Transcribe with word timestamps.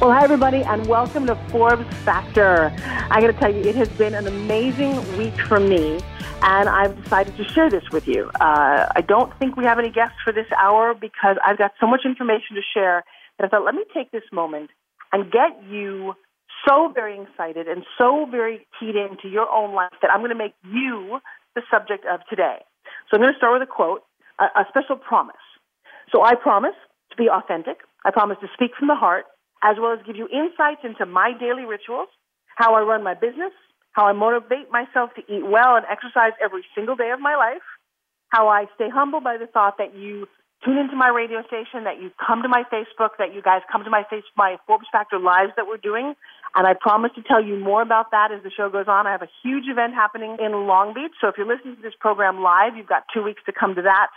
Well, 0.00 0.12
hi, 0.12 0.22
everybody, 0.22 0.62
and 0.62 0.86
welcome 0.86 1.26
to 1.26 1.34
Forbes 1.50 1.92
Factor. 2.04 2.72
I 3.10 3.20
got 3.20 3.26
to 3.26 3.32
tell 3.32 3.52
you, 3.52 3.62
it 3.62 3.74
has 3.74 3.88
been 3.88 4.14
an 4.14 4.28
amazing 4.28 4.94
week 5.18 5.34
for 5.48 5.58
me, 5.58 5.98
and 6.40 6.68
I've 6.68 7.02
decided 7.02 7.36
to 7.36 7.42
share 7.42 7.68
this 7.68 7.82
with 7.90 8.06
you. 8.06 8.30
Uh, 8.40 8.86
I 8.94 9.00
don't 9.00 9.36
think 9.40 9.56
we 9.56 9.64
have 9.64 9.80
any 9.80 9.90
guests 9.90 10.14
for 10.22 10.32
this 10.32 10.46
hour 10.56 10.94
because 10.94 11.36
I've 11.44 11.58
got 11.58 11.72
so 11.80 11.88
much 11.88 12.02
information 12.04 12.54
to 12.54 12.62
share 12.62 13.02
that 13.38 13.46
I 13.46 13.48
thought, 13.48 13.64
let 13.64 13.74
me 13.74 13.82
take 13.92 14.12
this 14.12 14.22
moment 14.30 14.70
and 15.12 15.32
get 15.32 15.60
you 15.68 16.14
so 16.64 16.92
very 16.94 17.20
excited 17.20 17.66
and 17.66 17.82
so 17.98 18.24
very 18.30 18.68
keyed 18.78 18.94
into 18.94 19.26
your 19.26 19.50
own 19.50 19.74
life 19.74 19.90
that 20.00 20.12
I'm 20.12 20.20
going 20.20 20.30
to 20.30 20.36
make 20.36 20.54
you 20.62 21.18
the 21.56 21.62
subject 21.72 22.04
of 22.06 22.20
today. 22.30 22.58
So 23.10 23.16
I'm 23.16 23.20
going 23.20 23.32
to 23.32 23.36
start 23.36 23.52
with 23.58 23.68
a 23.68 23.70
quote, 23.70 24.04
a, 24.38 24.44
a 24.44 24.64
special 24.68 24.94
promise. 24.94 25.34
So 26.12 26.22
I 26.22 26.36
promise 26.36 26.76
to 27.10 27.16
be 27.16 27.28
authentic. 27.28 27.78
I 28.04 28.12
promise 28.12 28.38
to 28.42 28.48
speak 28.54 28.76
from 28.78 28.86
the 28.86 28.94
heart 28.94 29.24
as 29.62 29.76
well 29.80 29.92
as 29.92 30.00
give 30.06 30.16
you 30.16 30.28
insights 30.28 30.80
into 30.84 31.06
my 31.06 31.32
daily 31.38 31.64
rituals, 31.64 32.08
how 32.56 32.74
I 32.74 32.82
run 32.82 33.02
my 33.02 33.14
business, 33.14 33.52
how 33.92 34.06
I 34.06 34.12
motivate 34.12 34.70
myself 34.70 35.10
to 35.16 35.22
eat 35.26 35.44
well 35.46 35.76
and 35.76 35.84
exercise 35.90 36.32
every 36.42 36.64
single 36.74 36.96
day 36.96 37.10
of 37.10 37.20
my 37.20 37.34
life, 37.36 37.64
how 38.28 38.48
I 38.48 38.66
stay 38.74 38.88
humble 38.88 39.20
by 39.20 39.36
the 39.36 39.46
thought 39.46 39.78
that 39.78 39.94
you 39.94 40.28
tune 40.64 40.78
into 40.78 40.96
my 40.96 41.08
radio 41.08 41.42
station, 41.46 41.84
that 41.84 42.02
you 42.02 42.10
come 42.18 42.42
to 42.42 42.48
my 42.48 42.64
Facebook, 42.70 43.10
that 43.18 43.34
you 43.34 43.42
guys 43.42 43.62
come 43.70 43.84
to 43.84 43.90
my 43.90 44.04
face, 44.10 44.24
my 44.36 44.56
Forbes 44.66 44.86
Factor 44.90 45.18
lives 45.18 45.52
that 45.56 45.66
we're 45.66 45.78
doing. 45.78 46.14
And 46.54 46.66
I 46.66 46.74
promise 46.74 47.12
to 47.14 47.22
tell 47.22 47.42
you 47.42 47.58
more 47.58 47.82
about 47.82 48.10
that 48.10 48.32
as 48.32 48.42
the 48.42 48.50
show 48.50 48.68
goes 48.68 48.86
on. 48.88 49.06
I 49.06 49.12
have 49.12 49.22
a 49.22 49.30
huge 49.42 49.64
event 49.68 49.94
happening 49.94 50.36
in 50.40 50.66
Long 50.66 50.94
Beach. 50.94 51.12
So 51.20 51.28
if 51.28 51.36
you're 51.36 51.46
listening 51.46 51.76
to 51.76 51.82
this 51.82 51.94
program 52.00 52.42
live, 52.42 52.76
you've 52.76 52.88
got 52.88 53.04
two 53.14 53.22
weeks 53.22 53.42
to 53.46 53.52
come 53.52 53.74
to 53.76 53.82
that. 53.82 54.08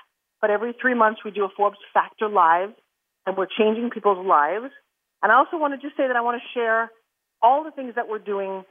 But 0.41 0.49
every 0.49 0.73
three 0.73 0.95
months 0.95 1.21
we 1.23 1.31
do 1.31 1.45
a 1.45 1.49
Forbes 1.55 1.77
Factor 1.93 2.27
live 2.27 2.69
and 3.25 3.37
we're 3.37 3.47
changing 3.47 3.91
people's 3.91 4.25
lives. 4.25 4.73
And 5.23 5.31
I 5.31 5.35
also 5.35 5.57
want 5.57 5.73
to 5.73 5.79
just 5.79 5.97
say 5.97 6.07
that 6.07 6.15
I 6.15 6.21
want 6.21 6.41
to 6.41 6.59
share 6.59 6.91
all 7.41 7.63
the 7.63 7.71
things 7.71 7.95
that 7.95 8.07
we're 8.07 8.19
doing 8.19 8.63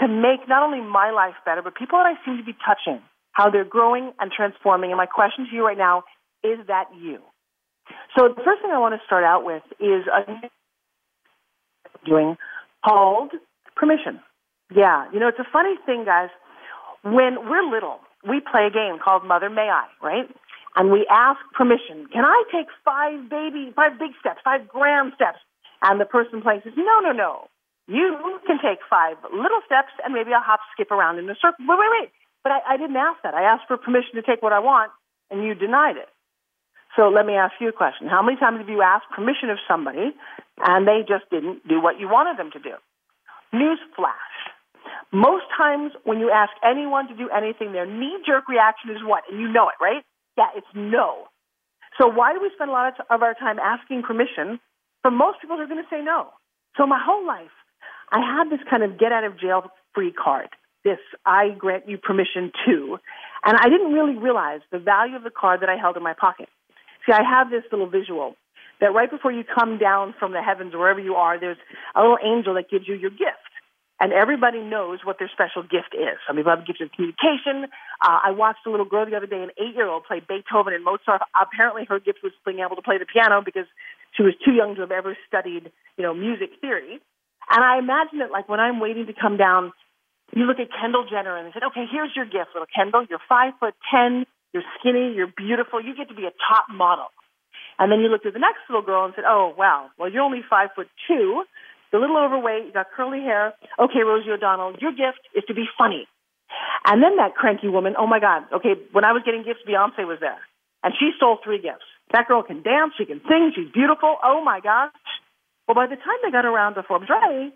to 0.00 0.08
make 0.08 0.48
not 0.48 0.62
only 0.62 0.80
my 0.80 1.10
life 1.10 1.34
better, 1.44 1.62
but 1.62 1.74
people 1.74 1.98
that 1.98 2.06
I 2.06 2.14
seem 2.24 2.38
to 2.38 2.44
be 2.44 2.56
touching, 2.64 3.02
how 3.32 3.50
they're 3.50 3.64
growing 3.64 4.12
and 4.20 4.30
transforming. 4.30 4.90
And 4.90 4.96
my 4.96 5.06
question 5.06 5.46
to 5.48 5.54
you 5.54 5.64
right 5.64 5.78
now 5.78 6.04
is 6.44 6.58
that 6.68 6.86
you? 7.00 7.18
So 8.16 8.28
the 8.28 8.42
first 8.44 8.62
thing 8.62 8.70
I 8.70 8.78
want 8.78 8.94
to 8.94 9.04
start 9.06 9.24
out 9.24 9.44
with 9.44 9.62
is 9.80 10.06
a 10.06 10.48
doing 12.06 12.36
called 12.84 13.32
permission. 13.76 14.20
Yeah, 14.74 15.10
you 15.12 15.20
know, 15.20 15.28
it's 15.28 15.38
a 15.38 15.48
funny 15.50 15.74
thing, 15.86 16.04
guys. 16.04 16.28
When 17.02 17.48
we're 17.48 17.64
little, 17.68 18.00
we 18.28 18.40
play 18.40 18.66
a 18.66 18.70
game 18.70 18.98
called 19.02 19.24
Mother 19.24 19.48
May 19.48 19.68
I, 19.70 19.86
right? 20.02 20.28
And 20.76 20.90
we 20.92 21.06
ask 21.10 21.40
permission. 21.56 22.06
Can 22.12 22.24
I 22.24 22.44
take 22.52 22.66
five 22.84 23.28
baby, 23.30 23.72
five 23.74 23.98
big 23.98 24.10
steps, 24.20 24.40
five 24.44 24.68
grand 24.68 25.12
steps? 25.14 25.38
And 25.82 26.00
the 26.00 26.04
person 26.04 26.42
playing 26.42 26.62
says, 26.64 26.74
no, 26.76 27.00
no, 27.00 27.12
no. 27.12 27.48
You 27.86 28.40
can 28.46 28.58
take 28.60 28.80
five 28.88 29.16
little 29.32 29.62
steps 29.64 29.92
and 30.04 30.12
maybe 30.12 30.32
I'll 30.34 30.42
hop, 30.42 30.60
skip 30.74 30.90
around 30.90 31.18
in 31.18 31.28
a 31.30 31.34
circle. 31.40 31.64
Wait, 31.64 31.78
wait, 31.78 31.92
wait. 32.00 32.10
But 32.42 32.52
I, 32.52 32.74
I 32.74 32.76
didn't 32.76 32.96
ask 32.96 33.22
that. 33.22 33.34
I 33.34 33.42
asked 33.42 33.64
for 33.66 33.76
permission 33.76 34.14
to 34.16 34.22
take 34.22 34.42
what 34.42 34.52
I 34.52 34.58
want 34.58 34.92
and 35.30 35.44
you 35.44 35.54
denied 35.54 35.96
it. 35.96 36.08
So 36.96 37.08
let 37.08 37.24
me 37.24 37.34
ask 37.34 37.54
you 37.60 37.68
a 37.68 37.72
question. 37.72 38.08
How 38.08 38.22
many 38.22 38.36
times 38.36 38.58
have 38.58 38.68
you 38.68 38.82
asked 38.82 39.06
permission 39.14 39.50
of 39.50 39.58
somebody 39.68 40.12
and 40.58 40.86
they 40.86 41.00
just 41.06 41.30
didn't 41.30 41.66
do 41.68 41.80
what 41.80 42.00
you 42.00 42.08
wanted 42.08 42.38
them 42.38 42.50
to 42.52 42.58
do? 42.58 42.74
Newsflash. 43.54 44.36
Most 45.12 45.44
times 45.56 45.92
when 46.04 46.18
you 46.18 46.30
ask 46.30 46.52
anyone 46.64 47.08
to 47.08 47.14
do 47.14 47.30
anything, 47.30 47.72
their 47.72 47.86
knee 47.86 48.18
jerk 48.26 48.48
reaction 48.48 48.90
is 48.90 48.98
what? 49.04 49.24
And 49.30 49.40
you 49.40 49.48
know 49.48 49.68
it, 49.68 49.80
right? 49.80 50.02
Yeah, 50.36 50.48
it's 50.56 50.66
no. 50.74 51.28
So 51.98 52.06
why 52.06 52.32
do 52.32 52.40
we 52.40 52.50
spend 52.54 52.70
a 52.70 52.72
lot 52.72 52.94
of 53.10 53.22
our 53.22 53.34
time 53.34 53.58
asking 53.58 54.02
permission 54.02 54.60
for 55.08 55.12
most 55.16 55.40
people, 55.40 55.56
they're 55.56 55.66
going 55.66 55.82
to 55.82 55.88
say 55.88 56.02
no. 56.04 56.28
So 56.76 56.86
my 56.86 57.00
whole 57.02 57.26
life, 57.26 57.56
I 58.12 58.20
had 58.20 58.52
this 58.52 58.60
kind 58.68 58.82
of 58.82 58.98
get 58.98 59.10
out 59.10 59.24
of 59.24 59.40
jail 59.40 59.64
free 59.94 60.12
card. 60.12 60.48
This 60.84 60.98
I 61.24 61.48
grant 61.56 61.88
you 61.88 61.96
permission 61.96 62.52
to. 62.66 62.98
And 63.42 63.56
I 63.56 63.70
didn't 63.70 63.92
really 63.94 64.18
realize 64.18 64.60
the 64.70 64.78
value 64.78 65.16
of 65.16 65.24
the 65.24 65.30
card 65.30 65.62
that 65.62 65.70
I 65.70 65.76
held 65.76 65.96
in 65.96 66.02
my 66.02 66.12
pocket. 66.12 66.50
See, 67.06 67.12
I 67.12 67.22
have 67.24 67.48
this 67.48 67.62
little 67.72 67.88
visual 67.88 68.36
that 68.82 68.92
right 68.92 69.10
before 69.10 69.32
you 69.32 69.44
come 69.44 69.78
down 69.78 70.14
from 70.18 70.32
the 70.32 70.42
heavens, 70.42 70.74
wherever 70.74 71.00
you 71.00 71.14
are, 71.14 71.40
there's 71.40 71.56
a 71.96 72.00
little 72.02 72.18
angel 72.22 72.52
that 72.54 72.68
gives 72.68 72.86
you 72.86 72.94
your 72.94 73.10
gift 73.10 73.47
and 74.00 74.12
everybody 74.12 74.60
knows 74.60 75.00
what 75.02 75.18
their 75.18 75.30
special 75.32 75.62
gift 75.62 75.90
is. 75.94 76.22
Some 76.26 76.36
people 76.36 76.50
have 76.50 76.62
a 76.62 76.64
gift 76.64 76.80
of 76.80 76.92
communication. 76.92 77.66
Uh, 78.00 78.18
I 78.24 78.30
watched 78.30 78.62
a 78.66 78.70
little 78.70 78.86
girl 78.86 79.04
the 79.06 79.16
other 79.16 79.26
day, 79.26 79.42
an 79.42 79.50
eight-year-old, 79.58 80.04
play 80.04 80.20
Beethoven 80.20 80.72
and 80.72 80.84
Mozart. 80.84 81.22
Apparently, 81.34 81.84
her 81.88 81.98
gift 81.98 82.20
was 82.22 82.32
being 82.46 82.60
able 82.60 82.76
to 82.76 82.82
play 82.82 82.98
the 82.98 83.06
piano 83.06 83.42
because 83.44 83.66
she 84.14 84.22
was 84.22 84.34
too 84.44 84.52
young 84.52 84.74
to 84.76 84.82
have 84.82 84.92
ever 84.92 85.16
studied, 85.26 85.72
you 85.96 86.02
know, 86.02 86.14
music 86.14 86.50
theory. 86.60 87.00
And 87.50 87.64
I 87.64 87.78
imagine 87.78 88.20
it 88.20 88.30
like 88.30 88.48
when 88.48 88.60
I'm 88.60 88.78
waiting 88.78 89.06
to 89.06 89.14
come 89.14 89.36
down, 89.36 89.72
you 90.34 90.44
look 90.44 90.60
at 90.60 90.68
Kendall 90.70 91.06
Jenner 91.08 91.36
and 91.36 91.48
they 91.48 91.52
said, 91.52 91.64
"Okay, 91.72 91.86
here's 91.90 92.14
your 92.14 92.26
gift, 92.26 92.52
little 92.54 92.68
Kendall. 92.68 93.06
You're 93.08 93.24
five 93.28 93.54
foot 93.58 93.74
ten. 93.90 94.26
You're 94.52 94.66
skinny. 94.78 95.14
You're 95.14 95.32
beautiful. 95.34 95.80
You 95.80 95.96
get 95.96 96.08
to 96.08 96.14
be 96.14 96.26
a 96.26 96.34
top 96.46 96.66
model." 96.70 97.08
And 97.78 97.90
then 97.90 98.00
you 98.00 98.08
looked 98.08 98.26
at 98.26 98.34
the 98.34 98.38
next 98.38 98.60
little 98.68 98.82
girl 98.82 99.04
and 99.06 99.14
said, 99.14 99.24
"Oh, 99.26 99.54
wow. 99.56 99.88
Well, 99.96 100.10
you're 100.10 100.22
only 100.22 100.42
five 100.42 100.70
foot 100.76 100.88
two 101.06 101.44
you're 101.92 102.02
a 102.02 102.04
little 102.04 102.22
overweight, 102.22 102.66
you 102.66 102.72
got 102.72 102.86
curly 102.94 103.20
hair. 103.20 103.54
Okay, 103.78 104.00
Rosie 104.04 104.30
O'Donnell, 104.30 104.76
your 104.80 104.92
gift 104.92 105.20
is 105.34 105.44
to 105.48 105.54
be 105.54 105.64
funny. 105.76 106.06
And 106.84 107.02
then 107.02 107.16
that 107.16 107.34
cranky 107.34 107.68
woman, 107.68 107.94
oh 107.98 108.06
my 108.06 108.20
God, 108.20 108.44
okay, 108.52 108.74
when 108.92 109.04
I 109.04 109.12
was 109.12 109.22
getting 109.24 109.42
gifts, 109.42 109.60
Beyonce 109.68 110.06
was 110.06 110.18
there. 110.20 110.40
And 110.82 110.94
she 110.98 111.10
stole 111.16 111.38
three 111.42 111.60
gifts. 111.60 111.84
That 112.12 112.28
girl 112.28 112.42
can 112.42 112.62
dance, 112.62 112.94
she 112.96 113.04
can 113.04 113.20
sing, 113.28 113.52
she's 113.54 113.70
beautiful. 113.72 114.16
Oh 114.22 114.42
my 114.42 114.60
gosh. 114.60 114.92
Well, 115.66 115.74
by 115.74 115.86
the 115.86 115.96
time 115.96 116.16
they 116.24 116.30
got 116.30 116.46
around 116.46 116.74
to 116.74 116.82
Forbes 116.82 117.10
Riley, 117.10 117.52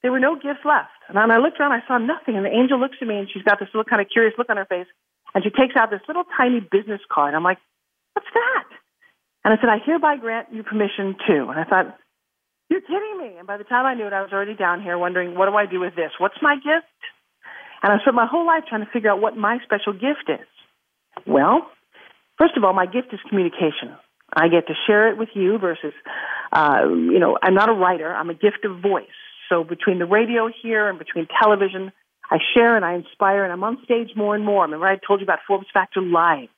there 0.00 0.10
were 0.10 0.20
no 0.20 0.34
gifts 0.34 0.64
left. 0.64 0.96
And 1.08 1.18
I 1.18 1.36
looked 1.38 1.60
around, 1.60 1.72
I 1.72 1.84
saw 1.86 1.98
nothing. 1.98 2.36
And 2.36 2.44
the 2.44 2.50
angel 2.50 2.80
looks 2.80 2.96
at 3.00 3.06
me 3.06 3.18
and 3.18 3.28
she's 3.30 3.42
got 3.42 3.60
this 3.60 3.68
little 3.74 3.84
kind 3.84 4.00
of 4.00 4.08
curious 4.08 4.34
look 4.38 4.48
on 4.48 4.56
her 4.56 4.64
face. 4.64 4.88
And 5.34 5.44
she 5.44 5.50
takes 5.50 5.76
out 5.76 5.90
this 5.90 6.00
little 6.08 6.24
tiny 6.36 6.60
business 6.60 7.00
card. 7.12 7.34
I'm 7.34 7.44
like, 7.44 7.58
what's 8.14 8.28
that? 8.32 8.64
And 9.44 9.52
I 9.52 9.56
said, 9.60 9.68
I 9.68 9.78
hereby 9.84 10.16
grant 10.16 10.48
you 10.52 10.62
permission 10.62 11.16
to. 11.28 11.48
And 11.48 11.60
I 11.60 11.64
thought, 11.64 11.98
you're 12.72 12.80
kidding 12.80 13.18
me. 13.18 13.36
And 13.38 13.46
by 13.46 13.58
the 13.58 13.64
time 13.64 13.84
I 13.84 13.94
knew 13.94 14.06
it, 14.06 14.12
I 14.12 14.22
was 14.22 14.32
already 14.32 14.54
down 14.54 14.82
here 14.82 14.96
wondering, 14.96 15.36
what 15.36 15.46
do 15.46 15.54
I 15.54 15.66
do 15.66 15.80
with 15.80 15.94
this? 15.94 16.10
What's 16.18 16.40
my 16.40 16.56
gift? 16.56 16.88
And 17.82 17.92
I 17.92 17.98
spent 18.00 18.16
my 18.16 18.26
whole 18.26 18.46
life 18.46 18.64
trying 18.68 18.84
to 18.84 18.90
figure 18.90 19.10
out 19.10 19.20
what 19.20 19.36
my 19.36 19.58
special 19.64 19.92
gift 19.92 20.28
is. 20.28 20.46
Well, 21.26 21.66
first 22.38 22.56
of 22.56 22.64
all, 22.64 22.72
my 22.72 22.86
gift 22.86 23.12
is 23.12 23.20
communication. 23.28 23.94
I 24.34 24.48
get 24.48 24.66
to 24.68 24.74
share 24.86 25.10
it 25.10 25.18
with 25.18 25.28
you 25.34 25.58
versus, 25.58 25.92
uh, 26.52 26.84
you 26.88 27.18
know, 27.18 27.36
I'm 27.42 27.54
not 27.54 27.68
a 27.68 27.72
writer. 27.72 28.10
I'm 28.10 28.30
a 28.30 28.34
gift 28.34 28.64
of 28.64 28.80
voice. 28.80 29.04
So 29.50 29.64
between 29.64 29.98
the 29.98 30.06
radio 30.06 30.48
here 30.62 30.88
and 30.88 30.98
between 30.98 31.26
television, 31.42 31.92
I 32.30 32.38
share 32.54 32.76
and 32.76 32.84
I 32.84 32.94
inspire 32.94 33.44
and 33.44 33.52
I'm 33.52 33.62
on 33.62 33.78
stage 33.84 34.16
more 34.16 34.34
and 34.34 34.44
more. 34.44 34.62
Remember 34.64 34.86
I 34.86 34.96
told 34.96 35.20
you 35.20 35.24
about 35.24 35.40
Forbes 35.46 35.66
Factor 35.74 36.00
Live. 36.00 36.48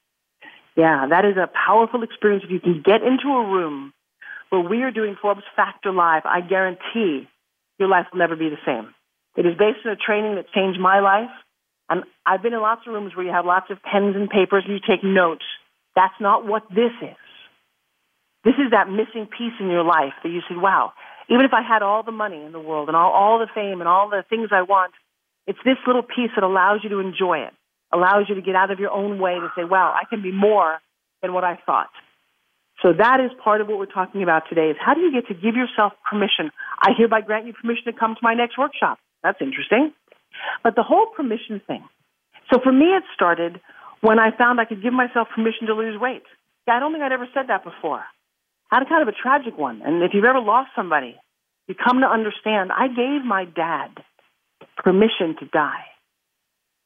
Yeah, 0.76 1.06
that 1.10 1.25
is 1.25 1.36
a 1.36 1.48
powerful 1.66 2.02
experience 2.04 2.44
if 2.44 2.50
you 2.50 2.60
can 2.60 2.82
get 2.84 3.02
into 3.02 3.28
a 3.28 3.44
room 3.50 3.93
where 4.55 4.69
we 4.69 4.83
are 4.83 4.91
doing 4.91 5.17
Forbes 5.21 5.43
Factor 5.56 5.91
Live, 5.91 6.23
I 6.25 6.41
guarantee 6.41 7.27
your 7.79 7.89
life 7.89 8.06
will 8.12 8.21
never 8.21 8.37
be 8.37 8.51
the 8.51 8.62
same. 8.65 8.95
It 9.37 9.47
is 9.47 9.59
based 9.59 9.85
on 9.85 9.93
a 9.93 9.97
training 9.97 10.37
that 10.37 10.47
changed 10.55 10.79
my 10.79 11.01
life. 11.01 11.31
And 11.89 12.05
I've 12.25 12.43
been 12.43 12.55
in 12.55 12.61
lots 12.61 12.83
of 12.87 12.95
rooms 12.95 13.15
where 13.15 13.27
you 13.27 13.33
have 13.33 13.45
lots 13.45 13.67
of 13.71 13.83
pens 13.83 14.15
and 14.17 14.31
papers 14.31 14.62
and 14.67 14.75
you 14.75 14.81
take 14.81 15.03
notes. 15.03 15.45
That's 15.97 16.15
not 16.21 16.47
what 16.47 16.62
this 16.71 16.95
is. 17.03 17.17
This 18.45 18.55
is 18.55 18.71
that 18.71 18.89
missing 18.89 19.27
piece 19.27 19.59
in 19.59 19.69
your 19.69 19.85
life 19.85 20.15
that 20.23 20.29
you 20.29 20.41
say, 20.49 20.55
wow, 20.56 20.93
even 21.29 21.45
if 21.45 21.53
I 21.53 21.62
had 21.62 21.83
all 21.83 22.03
the 22.03 22.12
money 22.12 22.43
in 22.45 22.53
the 22.53 22.61
world 22.61 22.89
and 22.89 22.97
all, 22.97 23.11
all 23.11 23.39
the 23.39 23.49
fame 23.55 23.81
and 23.81 23.89
all 23.89 24.09
the 24.09 24.23
things 24.29 24.49
I 24.53 24.62
want, 24.62 24.93
it's 25.47 25.59
this 25.65 25.77
little 25.87 26.03
piece 26.03 26.31
that 26.37 26.45
allows 26.45 26.81
you 26.85 26.91
to 26.91 27.01
enjoy 27.01 27.39
it, 27.39 27.53
allows 27.93 28.27
you 28.29 28.35
to 28.37 28.43
get 28.43 28.55
out 28.55 28.71
of 28.71 28.79
your 28.79 28.91
own 28.91 29.19
way 29.19 29.35
to 29.35 29.49
say, 29.56 29.65
wow, 29.65 29.95
I 29.95 30.05
can 30.09 30.23
be 30.23 30.33
more 30.33 30.79
than 31.23 31.33
what 31.33 31.45
I 31.45 31.59
thought. 31.67 31.91
So 32.82 32.93
that 32.93 33.21
is 33.21 33.31
part 33.43 33.61
of 33.61 33.69
what 33.69 33.79
we're 33.79 33.87
talking 33.87 34.23
about 34.23 34.44
today 34.49 34.71
is 34.71 34.76
how 34.79 34.94
do 34.94 35.00
you 35.00 35.12
get 35.12 35.29
to 35.29 35.35
give 35.35 35.55
yourself 35.55 35.93
permission? 36.09 36.50
I 36.81 36.91
hereby 36.97 37.21
grant 37.21 37.47
you 37.47 37.53
permission 37.53 37.85
to 37.87 37.93
come 37.93 38.15
to 38.15 38.21
my 38.23 38.35
next 38.35 38.59
workshop. 38.59 38.99
That's 39.23 39.38
interesting. 39.41 39.93
But 40.62 40.75
the 40.76 40.82
whole 40.82 41.06
permission 41.17 41.61
thing. 41.67 41.85
So 42.53 42.59
for 42.62 42.73
me, 42.73 42.87
it 42.87 43.05
started 43.15 43.61
when 44.00 44.19
I 44.19 44.37
found 44.37 44.61
I 44.61 44.67
could 44.67 44.82
give 44.82 44.93
myself 44.93 45.29
permission 45.35 45.67
to 45.69 45.75
lose 45.75 45.99
weight. 45.99 46.25
Yeah, 46.67 46.75
I 46.75 46.81
don't 46.81 46.93
think 46.93 47.03
I'd 47.05 47.12
ever 47.12 47.29
said 47.32 47.49
that 47.49 47.65
before. 47.65 48.05
I 48.71 48.77
had 48.77 48.82
a 48.82 48.88
kind 48.88 49.03
of 49.03 49.09
a 49.09 49.17
tragic 49.17 49.56
one. 49.56 49.82
And 49.85 50.03
if 50.03 50.12
you've 50.12 50.25
ever 50.25 50.41
lost 50.41 50.70
somebody, 50.77 51.17
you 51.69 51.75
come 51.75 52.00
to 52.00 52.06
understand 52.06 52.70
I 52.73 52.88
gave 52.88 53.25
my 53.25 53.44
dad 53.44 54.03
permission 54.77 55.37
to 55.41 55.47
die. 55.47 55.85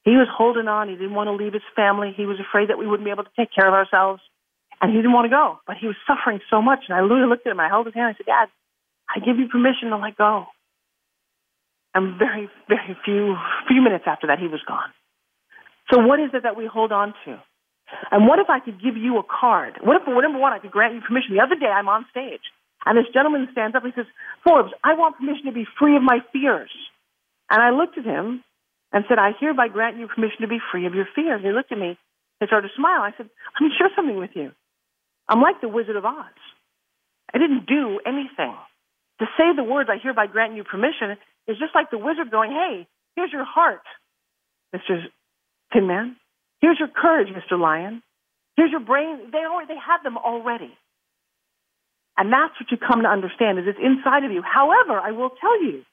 He 0.05 0.13
was 0.13 0.29
holding 0.31 0.69
on. 0.69 0.89
He 0.89 0.95
didn't 0.95 1.15
want 1.15 1.29
to 1.29 1.33
leave 1.33 1.53
his 1.53 1.67
family. 1.75 2.13
He 2.17 2.27
was 2.27 2.39
afraid 2.41 2.71
that 2.71 2.79
we 2.79 2.87
wouldn't 2.87 3.05
be 3.05 3.11
able 3.11 3.25
to 3.25 3.37
take 3.37 3.51
care 3.55 3.67
of 3.67 3.75
ourselves. 3.75 4.23
And 4.81 4.93
he 4.93 4.99
didn't 4.99 5.13
want 5.13 5.27
to 5.27 5.35
go. 5.35 5.59
But 5.67 5.77
he 5.81 5.87
was 5.87 5.97
suffering 6.07 6.41
so 6.51 6.63
much. 6.63 6.87
And 6.89 6.97
I 6.97 7.03
literally 7.03 7.29
looked 7.29 7.47
at 7.47 7.51
him. 7.51 7.61
I 7.61 7.69
held 7.69 7.87
his 7.87 7.95
hand. 7.95 8.15
I 8.15 8.17
said, 8.17 8.27
Dad, 8.27 8.49
I 9.09 9.19
give 9.19 9.39
you 9.39 9.49
permission 9.49 9.91
to 9.91 9.97
let 9.97 10.17
go. 10.17 10.47
And 11.95 12.19
very, 12.19 12.49
very 12.69 12.97
few, 13.05 13.35
few 13.67 13.83
minutes 13.83 14.05
after 14.07 14.29
that, 14.29 14.39
he 14.39 14.47
was 14.47 14.61
gone. 14.67 14.93
So 15.91 15.99
what 15.99 16.21
is 16.21 16.31
it 16.35 16.43
that 16.43 16.57
we 16.57 16.67
hold 16.67 16.93
on 16.93 17.15
to? 17.25 17.41
And 18.13 18.29
what 18.29 18.39
if 18.39 18.51
I 18.51 18.61
could 18.61 18.83
give 18.83 18.97
you 18.97 19.19
a 19.19 19.25
card? 19.25 19.81
What 19.83 19.97
if, 19.97 20.07
number 20.07 20.39
one, 20.39 20.53
I 20.53 20.59
could 20.59 20.71
grant 20.71 20.95
you 20.95 21.01
permission? 21.01 21.35
The 21.35 21.43
other 21.43 21.57
day, 21.57 21.73
I'm 21.73 21.89
on 21.89 22.05
stage, 22.11 22.45
and 22.85 22.97
this 22.97 23.07
gentleman 23.13 23.49
stands 23.53 23.75
up 23.75 23.85
and 23.85 23.93
he 23.93 24.01
says, 24.01 24.11
Forbes, 24.45 24.71
I 24.85 24.95
want 24.95 25.17
permission 25.17 25.47
to 25.47 25.53
be 25.53 25.67
free 25.79 25.97
of 25.97 26.03
my 26.03 26.21
fears. 26.33 26.71
And 27.51 27.63
I 27.63 27.71
looked 27.71 27.99
at 27.99 28.05
him 28.05 28.45
and 28.93 29.05
said, 29.09 29.19
I 29.19 29.33
hereby 29.41 29.69
grant 29.69 29.97
you 29.97 30.07
permission 30.07 30.43
to 30.43 30.49
be 30.49 30.59
free 30.71 30.87
of 30.87 30.95
your 30.95 31.09
fears. 31.15 31.41
And 31.43 31.47
he 31.47 31.53
looked 31.53 31.73
at 31.73 31.79
me 31.79 31.99
and 32.41 32.47
started 32.47 32.69
to 32.69 32.75
smile. 32.77 33.01
I 33.03 33.13
said, 33.17 33.29
Let 33.61 33.67
me 33.67 33.73
share 33.77 33.91
something 33.97 34.17
with 34.17 34.31
you. 34.35 34.53
I'm 35.29 35.41
like 35.41 35.61
the 35.61 35.69
Wizard 35.69 35.97
of 35.97 36.05
Oz. 36.05 36.25
I 37.33 37.39
didn't 37.39 37.67
do 37.67 38.01
anything. 38.07 38.55
To 39.21 39.27
say 39.37 39.55
the 39.55 39.65
words, 39.65 39.91
I 39.93 39.99
hereby 40.03 40.27
grant 40.27 40.55
you 40.55 40.65
permission, 40.65 41.17
is 41.47 41.59
just 41.59 41.75
like 41.75 41.91
the 41.91 41.99
wizard 41.99 42.31
going, 42.31 42.53
Hey, 42.53 42.87
here's 43.17 43.33
your 43.33 43.45
heart, 43.45 43.83
Mr. 44.75 45.05
Tin 45.73 45.87
Man. 45.87 46.17
Here's 46.61 46.79
your 46.79 46.89
courage, 46.89 47.29
Mr. 47.29 47.59
Lion. 47.59 48.03
Here's 48.57 48.71
your 48.71 48.81
brain. 48.81 49.31
They 49.33 49.39
already, 49.39 49.75
they 49.75 49.81
had 49.81 50.03
them 50.03 50.17
already. 50.17 50.73
And 52.17 52.33
that's 52.33 52.55
what 52.59 52.71
you 52.71 52.77
come 52.77 53.03
to 53.03 53.09
understand 53.09 53.59
is 53.61 53.67
it's 53.69 53.79
inside 53.79 54.25
of 54.25 54.33
you. 54.33 54.43
However, 54.43 54.99
I 54.99 55.13
will 55.13 55.31
tell 55.41 55.63
you, 55.63 55.85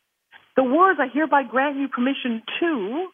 the 0.55 0.63
words 0.63 0.99
I 0.99 1.07
hereby 1.13 1.43
grant 1.43 1.77
you 1.77 1.87
permission 1.87 2.41
to 2.59 3.07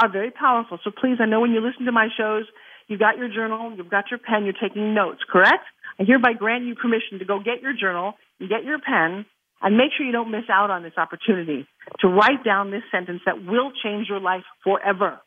are 0.00 0.08
very 0.10 0.30
powerful. 0.30 0.78
So 0.82 0.90
please, 0.90 1.18
I 1.20 1.26
know 1.26 1.40
when 1.40 1.50
you 1.52 1.60
listen 1.60 1.84
to 1.84 1.92
my 1.92 2.08
shows, 2.16 2.44
you 2.92 2.98
got 2.98 3.16
your 3.16 3.28
journal, 3.28 3.72
you've 3.76 3.90
got 3.90 4.04
your 4.10 4.20
pen, 4.20 4.44
you're 4.44 4.54
taking 4.60 4.94
notes, 4.94 5.20
correct? 5.28 5.64
I 5.98 6.04
hereby 6.04 6.34
grant 6.34 6.64
you 6.64 6.74
permission 6.74 7.18
to 7.18 7.24
go 7.24 7.38
get 7.38 7.62
your 7.62 7.72
journal 7.72 8.14
and 8.38 8.48
get 8.48 8.64
your 8.64 8.78
pen 8.78 9.24
and 9.62 9.76
make 9.76 9.90
sure 9.96 10.04
you 10.04 10.12
don't 10.12 10.30
miss 10.30 10.44
out 10.50 10.70
on 10.70 10.82
this 10.82 10.96
opportunity 10.96 11.66
to 12.00 12.08
write 12.08 12.44
down 12.44 12.70
this 12.70 12.82
sentence 12.90 13.22
that 13.26 13.44
will 13.44 13.72
change 13.82 14.08
your 14.08 14.20
life 14.20 14.44
forever. 14.64 15.20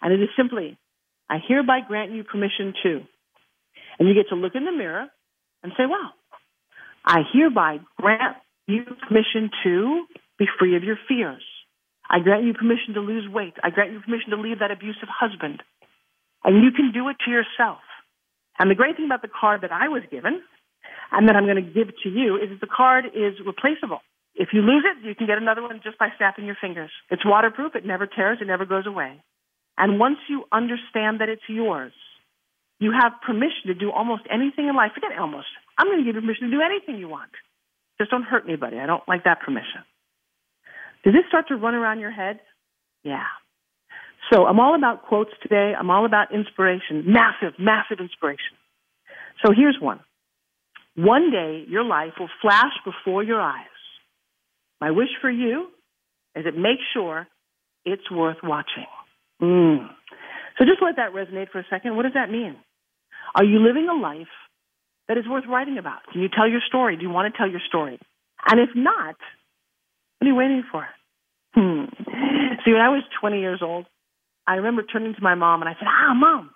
And 0.00 0.12
it 0.12 0.22
is 0.22 0.28
simply, 0.36 0.78
I 1.28 1.36
hereby 1.46 1.80
grant 1.86 2.12
you 2.12 2.24
permission 2.24 2.74
to. 2.82 3.00
And 3.98 4.08
you 4.08 4.14
get 4.14 4.28
to 4.30 4.36
look 4.36 4.54
in 4.54 4.64
the 4.64 4.72
mirror 4.72 5.06
and 5.62 5.72
say, 5.76 5.84
wow, 5.86 6.10
I 7.04 7.20
hereby 7.32 7.80
grant 7.98 8.36
you 8.66 8.84
permission 9.08 9.50
to 9.64 10.04
be 10.38 10.46
free 10.58 10.76
of 10.76 10.84
your 10.84 10.96
fears. 11.08 11.42
I 12.08 12.20
grant 12.20 12.44
you 12.44 12.54
permission 12.54 12.94
to 12.94 13.00
lose 13.00 13.28
weight. 13.28 13.54
I 13.62 13.70
grant 13.70 13.92
you 13.92 14.00
permission 14.00 14.30
to 14.30 14.36
leave 14.36 14.58
that 14.60 14.70
abusive 14.70 15.08
husband. 15.08 15.62
And 16.44 16.64
you 16.64 16.70
can 16.72 16.92
do 16.92 17.08
it 17.08 17.16
to 17.24 17.30
yourself. 17.30 17.78
And 18.58 18.70
the 18.70 18.74
great 18.74 18.96
thing 18.96 19.06
about 19.06 19.22
the 19.22 19.28
card 19.28 19.62
that 19.62 19.72
I 19.72 19.88
was 19.88 20.02
given 20.10 20.42
and 21.10 21.28
that 21.28 21.36
I'm 21.36 21.44
going 21.44 21.56
to 21.56 21.62
give 21.62 21.88
to 22.02 22.08
you 22.08 22.36
is 22.36 22.50
that 22.50 22.60
the 22.60 22.66
card 22.66 23.06
is 23.06 23.34
replaceable. 23.44 24.00
If 24.34 24.48
you 24.52 24.62
lose 24.62 24.84
it, 24.84 25.06
you 25.06 25.14
can 25.14 25.26
get 25.26 25.38
another 25.38 25.62
one 25.62 25.80
just 25.84 25.98
by 25.98 26.08
snapping 26.16 26.46
your 26.46 26.56
fingers. 26.60 26.90
It's 27.10 27.24
waterproof. 27.24 27.74
It 27.76 27.84
never 27.84 28.06
tears. 28.06 28.38
It 28.40 28.46
never 28.46 28.64
goes 28.64 28.86
away. 28.86 29.20
And 29.76 29.98
once 29.98 30.18
you 30.28 30.44
understand 30.52 31.20
that 31.20 31.28
it's 31.28 31.42
yours, 31.48 31.92
you 32.78 32.92
have 32.92 33.12
permission 33.24 33.68
to 33.68 33.74
do 33.74 33.90
almost 33.90 34.22
anything 34.30 34.68
in 34.68 34.74
life. 34.74 34.92
Forget 34.94 35.16
almost. 35.18 35.46
I'm 35.78 35.86
going 35.86 35.98
to 35.98 36.04
give 36.04 36.16
you 36.16 36.20
permission 36.20 36.50
to 36.50 36.56
do 36.56 36.62
anything 36.62 36.98
you 36.98 37.08
want. 37.08 37.30
Just 37.98 38.10
don't 38.10 38.24
hurt 38.24 38.44
anybody. 38.46 38.78
I 38.78 38.86
don't 38.86 39.06
like 39.06 39.24
that 39.24 39.40
permission. 39.40 39.84
Does 41.04 41.14
this 41.14 41.24
start 41.28 41.48
to 41.48 41.56
run 41.56 41.74
around 41.74 42.00
your 42.00 42.10
head? 42.10 42.40
Yeah. 43.04 43.26
So 44.30 44.46
I'm 44.46 44.60
all 44.60 44.74
about 44.74 45.02
quotes 45.06 45.30
today. 45.42 45.72
I'm 45.78 45.90
all 45.90 46.06
about 46.06 46.34
inspiration, 46.34 47.04
massive, 47.06 47.58
massive 47.58 47.98
inspiration. 48.00 48.56
So 49.44 49.52
here's 49.52 49.78
one. 49.80 50.00
One 50.94 51.30
day 51.30 51.64
your 51.68 51.84
life 51.84 52.12
will 52.18 52.30
flash 52.40 52.72
before 52.84 53.22
your 53.22 53.40
eyes. 53.40 53.66
My 54.80 54.90
wish 54.90 55.08
for 55.20 55.30
you 55.30 55.68
is 56.34 56.44
that 56.44 56.56
make 56.56 56.78
sure 56.92 57.26
it's 57.84 58.10
worth 58.10 58.38
watching. 58.42 58.86
Mm. 59.40 59.88
So 60.58 60.64
just 60.64 60.82
let 60.82 60.96
that 60.96 61.12
resonate 61.12 61.50
for 61.50 61.58
a 61.58 61.66
second. 61.70 61.96
What 61.96 62.02
does 62.02 62.14
that 62.14 62.30
mean? 62.30 62.56
Are 63.34 63.44
you 63.44 63.58
living 63.58 63.88
a 63.88 63.94
life 63.94 64.32
that 65.08 65.18
is 65.18 65.24
worth 65.28 65.44
writing 65.48 65.78
about? 65.78 66.00
Can 66.12 66.20
you 66.20 66.28
tell 66.28 66.48
your 66.48 66.60
story? 66.66 66.96
Do 66.96 67.02
you 67.02 67.10
want 67.10 67.32
to 67.32 67.36
tell 67.36 67.50
your 67.50 67.60
story? 67.66 67.98
And 68.46 68.60
if 68.60 68.70
not, 68.74 69.16
what 70.18 70.26
are 70.26 70.26
you 70.26 70.34
waiting 70.34 70.62
for? 70.70 70.86
Hmm. 71.54 71.84
See, 72.64 72.72
when 72.72 72.80
I 72.80 72.88
was 72.88 73.02
20 73.20 73.40
years 73.40 73.60
old, 73.62 73.86
I 74.46 74.56
remember 74.56 74.82
turning 74.82 75.14
to 75.14 75.22
my 75.22 75.34
mom 75.34 75.62
and 75.62 75.68
I 75.68 75.74
said, 75.74 75.86
Ah, 75.86 76.14
mom, 76.14 76.50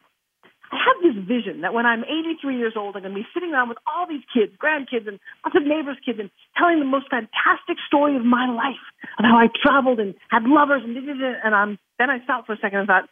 I 0.73 0.77
have 0.77 0.99
this 1.03 1.23
vision 1.25 1.61
that 1.63 1.75
when 1.75 1.87
I'm 1.87 2.03
83 2.03 2.59
years 2.59 2.75
old, 2.77 2.97
I'm 2.97 3.03
going 3.03 3.15
to 3.15 3.21
be 3.21 3.27
sitting 3.33 3.53
around 3.53 3.69
with 3.69 3.79
all 3.87 4.07
these 4.09 4.25
kids, 4.35 4.53
grandkids, 4.59 5.07
and 5.07 5.21
lots 5.45 5.55
of 5.55 5.63
neighbors' 5.63 5.99
kids, 6.05 6.19
and 6.19 6.31
telling 6.59 6.81
the 6.81 6.85
most 6.85 7.07
fantastic 7.09 7.79
story 7.87 8.17
of 8.17 8.25
my 8.25 8.51
life 8.51 8.83
of 9.19 9.25
how 9.25 9.37
I 9.39 9.47
traveled 9.63 10.01
and 10.01 10.15
had 10.29 10.43
lovers 10.45 10.83
and 10.83 10.95
did 10.95 11.09
it. 11.09 11.37
And 11.45 11.55
I'm, 11.55 11.79
then 11.99 12.11
I 12.11 12.23
stopped 12.25 12.47
for 12.47 12.55
a 12.55 12.59
second 12.59 12.81
and 12.81 12.89
thought, 12.89 13.09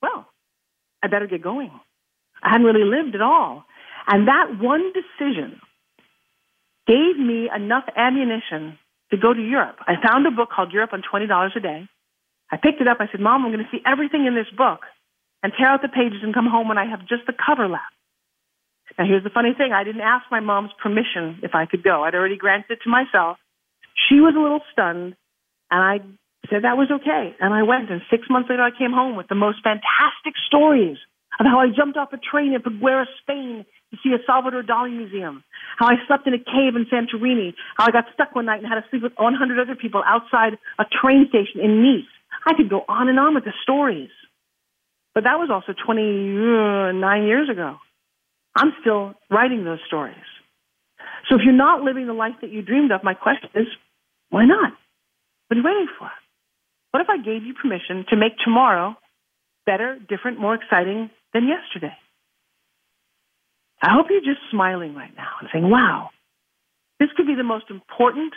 well, 0.00 0.26
I 1.02 1.08
better 1.08 1.26
get 1.26 1.42
going. 1.42 1.72
I 2.42 2.50
hadn't 2.50 2.66
really 2.66 2.84
lived 2.84 3.14
at 3.14 3.22
all. 3.22 3.64
And 4.06 4.28
that 4.28 4.58
one 4.60 4.92
decision 4.92 5.60
gave 6.86 7.18
me 7.18 7.48
enough 7.54 7.84
ammunition 7.96 8.78
to 9.10 9.16
go 9.16 9.32
to 9.32 9.40
Europe. 9.40 9.76
I 9.86 9.94
found 10.02 10.26
a 10.26 10.30
book 10.30 10.50
called 10.54 10.72
Europe 10.72 10.92
on 10.92 11.02
$20 11.02 11.56
a 11.56 11.60
day. 11.60 11.88
I 12.52 12.58
picked 12.60 12.80
it 12.80 12.86
up. 12.86 12.98
I 13.00 13.08
said, 13.10 13.20
Mom, 13.20 13.44
I'm 13.44 13.50
going 13.50 13.64
to 13.64 13.70
see 13.72 13.80
everything 13.88 14.26
in 14.28 14.36
this 14.36 14.50
book 14.54 14.84
and 15.42 15.52
tear 15.56 15.72
out 15.72 15.80
the 15.80 15.88
pages 15.88 16.20
and 16.22 16.34
come 16.34 16.46
home 16.46 16.68
when 16.68 16.78
I 16.78 16.84
have 16.84 17.00
just 17.08 17.24
the 17.26 17.32
cover 17.32 17.66
left. 17.66 17.96
Now, 18.98 19.06
here's 19.06 19.24
the 19.24 19.32
funny 19.32 19.56
thing 19.56 19.72
I 19.72 19.84
didn't 19.84 20.04
ask 20.04 20.28
my 20.30 20.40
mom's 20.40 20.70
permission 20.76 21.40
if 21.42 21.54
I 21.54 21.64
could 21.64 21.82
go. 21.82 22.04
I'd 22.04 22.14
already 22.14 22.36
granted 22.36 22.76
it 22.76 22.78
to 22.84 22.90
myself. 22.90 23.38
She 24.08 24.20
was 24.20 24.36
a 24.36 24.40
little 24.40 24.60
stunned, 24.70 25.16
and 25.72 25.80
I 25.80 26.04
said 26.50 26.64
that 26.64 26.76
was 26.76 26.92
okay. 26.92 27.34
And 27.40 27.54
I 27.54 27.62
went, 27.62 27.90
and 27.90 28.02
six 28.10 28.28
months 28.28 28.50
later, 28.50 28.62
I 28.62 28.70
came 28.76 28.92
home 28.92 29.16
with 29.16 29.28
the 29.28 29.34
most 29.34 29.64
fantastic 29.64 30.36
stories 30.46 30.98
of 31.40 31.46
how 31.46 31.58
I 31.60 31.72
jumped 31.74 31.96
off 31.96 32.12
a 32.12 32.18
train 32.18 32.52
in 32.52 32.60
Figueres, 32.60 33.08
Spain 33.22 33.64
to 33.90 33.96
see 34.02 34.12
a 34.12 34.20
Salvador 34.26 34.62
Dali 34.62 34.94
museum, 34.94 35.42
how 35.78 35.86
I 35.86 35.96
slept 36.06 36.26
in 36.26 36.34
a 36.34 36.38
cave 36.38 36.76
in 36.76 36.84
Santorini, 36.92 37.54
how 37.76 37.86
I 37.86 37.90
got 37.90 38.04
stuck 38.12 38.34
one 38.34 38.44
night 38.44 38.60
and 38.60 38.68
had 38.68 38.80
to 38.80 38.84
sleep 38.90 39.02
with 39.02 39.12
100 39.16 39.58
other 39.58 39.74
people 39.74 40.02
outside 40.04 40.58
a 40.78 40.84
train 40.84 41.26
station 41.28 41.60
in 41.60 41.82
Nice. 41.82 42.08
I 42.46 42.54
could 42.54 42.68
go 42.68 42.82
on 42.88 43.08
and 43.08 43.18
on 43.18 43.34
with 43.34 43.44
the 43.44 43.52
stories. 43.62 44.10
But 45.14 45.24
that 45.24 45.38
was 45.38 45.50
also 45.50 45.74
29 45.84 47.22
years 47.24 47.48
ago. 47.50 47.76
I'm 48.56 48.72
still 48.80 49.14
writing 49.30 49.64
those 49.64 49.80
stories. 49.86 50.16
So 51.28 51.36
if 51.36 51.42
you're 51.44 51.54
not 51.54 51.82
living 51.82 52.06
the 52.06 52.12
life 52.12 52.34
that 52.40 52.50
you 52.50 52.62
dreamed 52.62 52.92
of, 52.92 53.04
my 53.04 53.14
question 53.14 53.50
is, 53.54 53.66
why 54.30 54.44
not? 54.44 54.72
What 55.48 55.56
are 55.56 55.60
you 55.60 55.64
waiting 55.64 55.88
for? 55.98 56.10
What 56.90 57.00
if 57.00 57.08
I 57.08 57.18
gave 57.18 57.44
you 57.44 57.54
permission 57.54 58.04
to 58.10 58.16
make 58.16 58.32
tomorrow 58.44 58.96
better, 59.64 59.98
different, 60.08 60.40
more 60.40 60.54
exciting 60.54 61.10
than 61.32 61.48
yesterday? 61.48 61.94
I 63.82 63.94
hope 63.94 64.06
you're 64.10 64.20
just 64.20 64.40
smiling 64.50 64.94
right 64.94 65.14
now 65.16 65.30
and 65.40 65.48
saying, 65.52 65.68
wow, 65.68 66.10
this 67.00 67.08
could 67.16 67.26
be 67.26 67.34
the 67.34 67.44
most 67.44 67.66
important 67.70 68.32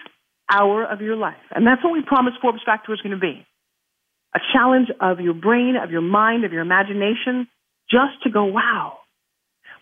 hour 0.51 0.83
of 0.83 1.01
your 1.01 1.15
life. 1.15 1.43
And 1.51 1.65
that's 1.65 1.83
what 1.83 1.93
we 1.93 2.01
promised 2.01 2.37
Forbes 2.41 2.61
Factor 2.65 2.91
was 2.91 3.01
going 3.01 3.11
to 3.11 3.19
be 3.19 3.45
a 4.35 4.39
challenge 4.53 4.89
of 4.99 5.21
your 5.21 5.33
brain, 5.33 5.75
of 5.81 5.91
your 5.91 6.01
mind, 6.01 6.43
of 6.43 6.51
your 6.51 6.61
imagination, 6.61 7.47
just 7.89 8.21
to 8.23 8.29
go, 8.29 8.43
wow. 8.45 8.99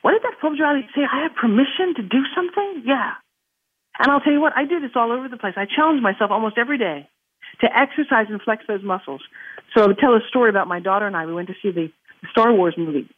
What 0.01 0.11
did 0.11 0.21
that 0.21 0.37
Riley 0.43 0.87
say? 0.95 1.01
I 1.01 1.23
have 1.23 1.35
permission 1.35 1.95
to 1.95 2.03
do 2.03 2.21
something? 2.35 2.83
Yeah. 2.85 3.13
And 3.97 4.11
I'll 4.11 4.19
tell 4.19 4.33
you 4.33 4.41
what, 4.41 4.53
I 4.55 4.65
do 4.65 4.79
this 4.79 4.91
all 4.95 5.11
over 5.11 5.27
the 5.27 5.37
place. 5.37 5.53
I 5.55 5.65
challenge 5.65 6.01
myself 6.01 6.29
almost 6.29 6.57
every 6.57 6.77
day 6.77 7.07
to 7.61 7.67
exercise 7.67 8.27
and 8.29 8.41
flex 8.41 8.63
those 8.67 8.83
muscles. 8.83 9.21
So 9.73 9.83
I 9.83 9.87
would 9.87 9.97
tell 9.97 10.13
a 10.13 10.19
story 10.29 10.49
about 10.49 10.67
my 10.67 10.79
daughter 10.79 11.07
and 11.07 11.15
I. 11.15 11.25
We 11.25 11.33
went 11.33 11.47
to 11.47 11.55
see 11.61 11.71
the 11.71 11.89
Star 12.31 12.53
Wars 12.53 12.75
movie. 12.77 13.09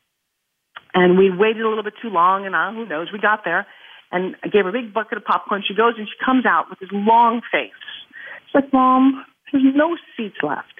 And 0.94 1.18
we 1.18 1.30
waited 1.30 1.64
a 1.64 1.68
little 1.68 1.84
bit 1.84 1.94
too 2.02 2.10
long, 2.10 2.46
and 2.46 2.56
uh, 2.56 2.72
who 2.72 2.86
knows, 2.86 3.08
we 3.12 3.20
got 3.20 3.44
there. 3.44 3.68
And 4.12 4.36
I 4.44 4.48
gave 4.48 4.64
her 4.64 4.70
a 4.70 4.72
big 4.72 4.94
bucket 4.94 5.18
of 5.18 5.26
popcorn. 5.26 5.64
She 5.68 5.76
goes 5.76 5.96
and 5.98 6.08
she 6.08 6.16
comes 6.24 6.46
out 6.46 6.70
with 6.70 6.80
this 6.80 6.90
long 6.94 7.42
face. 7.52 7.72
She's 8.48 8.56
like, 8.56 8.72
Mom, 8.72 9.26
there's 9.52 9.64
no 9.76 9.98
seats 10.16 10.38
left. 10.44 10.80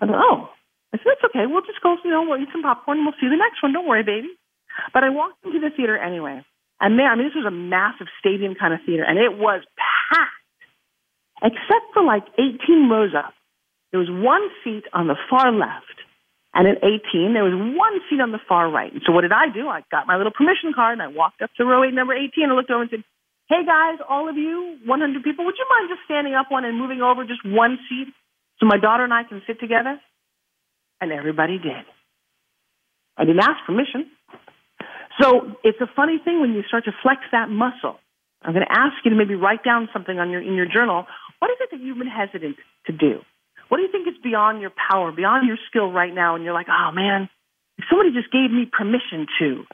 I 0.00 0.06
thought, 0.06 0.22
oh. 0.22 0.48
I 0.94 0.98
said, 0.98 1.18
it's 1.18 1.24
okay. 1.28 1.44
We'll 1.46 1.66
just 1.66 1.82
go, 1.82 1.96
you 2.04 2.10
know, 2.10 2.22
we'll 2.22 2.40
eat 2.40 2.48
some 2.52 2.62
popcorn 2.62 2.98
and 2.98 3.06
we'll 3.06 3.18
see 3.20 3.28
the 3.28 3.36
next 3.36 3.62
one. 3.62 3.72
Don't 3.72 3.88
worry, 3.88 4.02
baby. 4.02 4.28
But 4.92 5.04
I 5.04 5.10
walked 5.10 5.44
into 5.44 5.60
the 5.60 5.70
theater 5.74 5.96
anyway. 5.98 6.44
And 6.80 6.98
there, 6.98 7.08
I 7.08 7.16
mean, 7.16 7.26
this 7.26 7.36
was 7.36 7.48
a 7.48 7.54
massive 7.54 8.06
stadium 8.20 8.54
kind 8.54 8.74
of 8.74 8.80
theater, 8.84 9.02
and 9.02 9.16
it 9.16 9.32
was 9.32 9.64
packed, 9.80 10.60
except 11.40 11.88
for 11.94 12.04
like 12.04 12.24
18 12.36 12.88
rows 12.92 13.16
up. 13.16 13.32
There 13.92 14.00
was 14.00 14.12
one 14.12 14.44
seat 14.62 14.84
on 14.92 15.08
the 15.08 15.16
far 15.30 15.52
left, 15.52 15.96
and 16.52 16.68
at 16.68 16.84
18, 16.84 17.32
there 17.32 17.48
was 17.48 17.56
one 17.56 17.96
seat 18.10 18.20
on 18.20 18.32
the 18.32 18.42
far 18.44 18.68
right. 18.68 18.92
And 18.92 19.00
so 19.06 19.12
what 19.12 19.22
did 19.22 19.32
I 19.32 19.48
do? 19.48 19.68
I 19.68 19.88
got 19.90 20.06
my 20.06 20.16
little 20.20 20.32
permission 20.36 20.76
card, 20.76 21.00
and 21.00 21.02
I 21.02 21.08
walked 21.08 21.40
up 21.40 21.48
to 21.56 21.64
row 21.64 21.80
eight, 21.80 21.94
number 21.96 22.12
18, 22.12 22.44
and 22.44 22.52
looked 22.52 22.70
over 22.70 22.84
and 22.84 22.90
said, 22.90 23.04
Hey 23.48 23.64
guys, 23.64 24.02
all 24.08 24.28
of 24.28 24.36
you, 24.36 24.76
100 24.84 25.22
people, 25.22 25.46
would 25.46 25.56
you 25.56 25.66
mind 25.70 25.88
just 25.88 26.04
standing 26.04 26.34
up 26.34 26.50
one 26.50 26.64
and 26.66 26.76
moving 26.76 27.00
over 27.00 27.24
just 27.24 27.40
one 27.46 27.78
seat 27.88 28.12
so 28.58 28.66
my 28.66 28.78
daughter 28.78 29.04
and 29.04 29.12
I 29.12 29.22
can 29.24 29.42
sit 29.46 29.60
together? 29.60 30.00
And 31.00 31.12
everybody 31.12 31.58
did. 31.58 31.84
I 33.16 33.24
didn't 33.24 33.40
ask 33.40 33.64
permission. 33.66 34.10
So 35.20 35.56
it's 35.64 35.80
a 35.80 35.88
funny 35.94 36.18
thing 36.22 36.40
when 36.40 36.52
you 36.52 36.62
start 36.68 36.84
to 36.84 36.92
flex 37.02 37.20
that 37.32 37.48
muscle. 37.48 37.98
I'm 38.42 38.52
going 38.52 38.64
to 38.64 38.72
ask 38.72 38.94
you 39.04 39.10
to 39.10 39.16
maybe 39.16 39.34
write 39.34 39.64
down 39.64 39.88
something 39.92 40.18
on 40.18 40.30
your 40.30 40.40
in 40.40 40.54
your 40.54 40.66
journal. 40.66 41.06
What 41.38 41.50
is 41.50 41.56
it 41.60 41.70
that 41.72 41.80
you've 41.80 41.98
been 41.98 42.06
hesitant 42.06 42.56
to 42.86 42.92
do? 42.92 43.20
What 43.68 43.78
do 43.78 43.82
you 43.82 43.90
think 43.90 44.06
is 44.06 44.14
beyond 44.22 44.60
your 44.60 44.70
power, 44.70 45.10
beyond 45.10 45.48
your 45.48 45.56
skill 45.68 45.90
right 45.90 46.14
now? 46.14 46.36
And 46.36 46.44
you're 46.44 46.54
like, 46.54 46.68
oh 46.68 46.92
man, 46.92 47.28
somebody 47.90 48.12
just 48.12 48.30
gave 48.30 48.50
me 48.50 48.70
permission 48.70 49.26
to, 49.40 49.64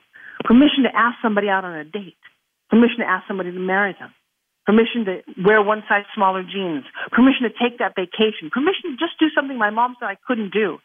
permission 0.44 0.84
to 0.84 0.92
ask 0.94 1.18
somebody 1.20 1.48
out 1.48 1.64
on 1.64 1.76
a 1.76 1.84
date, 1.84 2.16
permission 2.70 2.98
to 2.98 3.04
ask 3.04 3.26
somebody 3.28 3.52
to 3.52 3.58
marry 3.58 3.94
them, 3.98 4.14
permission 4.66 5.04
to 5.06 5.22
wear 5.42 5.62
one 5.62 5.82
size 5.88 6.04
smaller 6.14 6.42
jeans, 6.42 6.84
permission 7.10 7.48
to 7.48 7.52
take 7.54 7.78
that 7.78 7.94
vacation, 7.96 8.50
permission 8.50 8.94
to 8.94 8.96
just 8.96 9.18
do 9.18 9.26
something 9.34 9.58
my 9.58 9.70
mom 9.70 9.96
said 9.98 10.06
I 10.06 10.16
couldn't 10.26 10.52
do. 10.52 10.78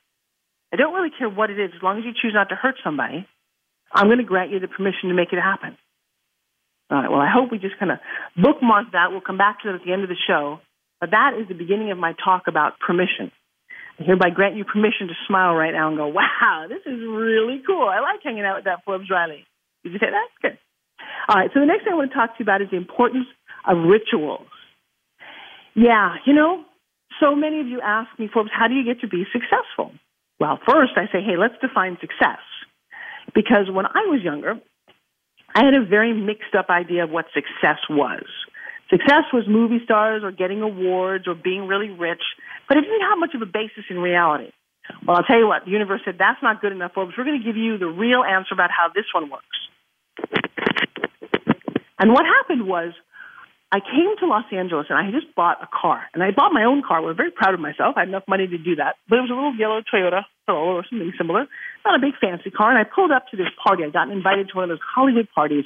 I 0.73 0.75
don't 0.75 0.93
really 0.93 1.11
care 1.17 1.29
what 1.29 1.49
it 1.49 1.59
is, 1.59 1.71
as 1.75 1.81
long 1.81 1.99
as 1.99 2.05
you 2.05 2.11
choose 2.11 2.33
not 2.33 2.49
to 2.49 2.55
hurt 2.55 2.75
somebody. 2.83 3.25
I'm 3.91 4.07
going 4.07 4.17
to 4.17 4.27
grant 4.27 4.51
you 4.51 4.59
the 4.59 4.67
permission 4.67 5.09
to 5.09 5.15
make 5.15 5.31
it 5.31 5.39
happen. 5.39 5.77
All 6.89 6.97
right. 6.97 7.09
Well, 7.09 7.21
I 7.21 7.31
hope 7.31 7.51
we 7.51 7.57
just 7.57 7.79
kind 7.79 7.91
of 7.91 7.99
bookmark 8.35 8.91
that. 8.91 9.11
We'll 9.11 9.21
come 9.21 9.37
back 9.37 9.63
to 9.63 9.69
it 9.69 9.75
at 9.75 9.83
the 9.85 9.93
end 9.93 10.03
of 10.03 10.09
the 10.09 10.19
show. 10.27 10.59
But 10.99 11.11
that 11.11 11.37
is 11.39 11.47
the 11.47 11.53
beginning 11.53 11.91
of 11.91 11.97
my 11.97 12.13
talk 12.23 12.47
about 12.47 12.79
permission. 12.79 13.31
I 13.99 14.03
hereby 14.03 14.29
grant 14.29 14.55
you 14.55 14.65
permission 14.65 15.07
to 15.07 15.13
smile 15.27 15.53
right 15.53 15.71
now 15.71 15.87
and 15.89 15.97
go, 15.97 16.07
wow, 16.07 16.67
this 16.67 16.81
is 16.85 16.99
really 16.99 17.61
cool. 17.65 17.87
I 17.87 17.99
like 17.99 18.21
hanging 18.23 18.43
out 18.43 18.57
with 18.57 18.65
that 18.65 18.83
Forbes 18.85 19.09
Riley. 19.09 19.45
Did 19.83 19.93
you 19.93 19.99
say 19.99 20.09
that? 20.11 20.27
Good. 20.41 20.57
All 21.29 21.35
right. 21.35 21.49
So 21.53 21.59
the 21.59 21.65
next 21.65 21.83
thing 21.83 21.93
I 21.93 21.95
want 21.95 22.11
to 22.11 22.15
talk 22.15 22.35
to 22.35 22.39
you 22.39 22.45
about 22.45 22.61
is 22.61 22.69
the 22.71 22.77
importance 22.77 23.27
of 23.67 23.77
rituals. 23.85 24.47
Yeah, 25.75 26.15
you 26.25 26.33
know, 26.33 26.63
so 27.19 27.35
many 27.35 27.59
of 27.59 27.67
you 27.67 27.81
ask 27.81 28.09
me, 28.17 28.29
Forbes, 28.31 28.49
how 28.53 28.67
do 28.67 28.73
you 28.73 28.83
get 28.83 29.01
to 29.01 29.07
be 29.07 29.25
successful? 29.31 29.91
Well, 30.39 30.59
first 30.67 30.93
I 30.95 31.05
say, 31.11 31.21
hey, 31.21 31.37
let's 31.37 31.55
define 31.61 31.97
success. 31.99 32.39
Because 33.33 33.69
when 33.71 33.85
I 33.85 34.05
was 34.07 34.21
younger, 34.23 34.55
I 35.53 35.65
had 35.65 35.73
a 35.73 35.85
very 35.85 36.13
mixed 36.13 36.55
up 36.57 36.69
idea 36.69 37.03
of 37.03 37.09
what 37.09 37.25
success 37.33 37.79
was. 37.89 38.23
Success 38.89 39.23
was 39.33 39.43
movie 39.47 39.81
stars 39.83 40.23
or 40.23 40.31
getting 40.31 40.61
awards 40.61 41.27
or 41.27 41.35
being 41.35 41.67
really 41.67 41.89
rich, 41.89 42.21
but 42.69 42.77
it 42.77 42.81
didn't 42.81 43.01
have 43.01 43.19
much 43.19 43.33
of 43.35 43.41
a 43.41 43.45
basis 43.45 43.83
in 43.89 43.99
reality. 43.99 44.51
Well, 45.05 45.17
I'll 45.17 45.23
tell 45.23 45.37
you 45.37 45.47
what, 45.47 45.65
the 45.65 45.71
universe 45.71 46.01
said, 46.05 46.15
that's 46.17 46.41
not 46.41 46.61
good 46.61 46.71
enough, 46.71 46.93
Forbes. 46.93 47.13
We're 47.17 47.25
going 47.25 47.39
to 47.39 47.45
give 47.45 47.57
you 47.57 47.77
the 47.77 47.87
real 47.87 48.23
answer 48.23 48.53
about 48.53 48.69
how 48.71 48.87
this 48.93 49.05
one 49.13 49.29
works. 49.29 49.45
And 51.99 52.13
what 52.13 52.25
happened 52.25 52.67
was, 52.67 52.93
I 53.69 53.79
came 53.81 54.15
to 54.19 54.25
Los 54.25 54.45
Angeles 54.51 54.87
and 54.89 54.97
I 54.97 55.11
just 55.11 55.35
bought 55.35 55.59
a 55.61 55.67
car. 55.67 56.07
And 56.13 56.23
I 56.23 56.31
bought 56.31 56.53
my 56.53 56.63
own 56.63 56.83
car. 56.87 57.01
Was 57.01 57.17
very 57.17 57.31
proud 57.31 57.53
of 57.53 57.59
myself. 57.59 57.95
I 57.97 58.01
had 58.01 58.09
enough 58.09 58.23
money 58.27 58.47
to 58.47 58.57
do 58.57 58.75
that. 58.77 58.95
But 59.09 59.19
it 59.19 59.27
was 59.27 59.31
a 59.31 59.35
little 59.35 59.55
yellow 59.55 59.83
Toyota 59.83 60.23
Corolla 60.47 60.79
or 60.79 60.85
something 60.89 61.11
similar. 61.17 61.47
Not 61.83 61.95
a 61.95 61.99
big 61.99 62.15
fancy 62.15 62.49
car. 62.49 62.71
And 62.71 62.79
I 62.79 62.85
pulled 62.87 63.11
up 63.11 63.27
to 63.31 63.37
this 63.37 63.51
party. 63.61 63.83
I 63.83 63.89
got 63.89 64.09
invited 64.09 64.47
to 64.49 64.53
one 64.55 64.63
of 64.63 64.69
those 64.69 64.87
Hollywood 64.95 65.27
parties 65.35 65.65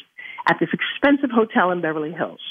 at 0.50 0.58
this 0.60 0.70
expensive 0.74 1.30
hotel 1.30 1.70
in 1.70 1.82
Beverly 1.82 2.12
Hills. 2.12 2.42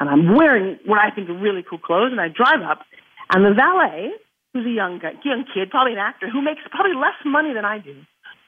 And 0.00 0.10
I'm 0.10 0.34
wearing 0.34 0.78
what 0.86 0.98
I 0.98 1.14
think 1.14 1.30
are 1.30 1.38
really 1.38 1.62
cool 1.62 1.78
clothes. 1.78 2.10
And 2.10 2.20
I 2.20 2.26
drive 2.26 2.62
up. 2.66 2.82
And 3.30 3.46
the 3.46 3.54
valet, 3.54 4.10
who's 4.52 4.66
a 4.66 4.74
young, 4.74 4.98
young 5.22 5.44
kid, 5.54 5.70
probably 5.70 5.92
an 5.92 6.02
actor, 6.02 6.28
who 6.28 6.42
makes 6.42 6.62
probably 6.70 6.98
less 6.98 7.14
money 7.24 7.54
than 7.54 7.64
I 7.64 7.78
do, 7.78 7.94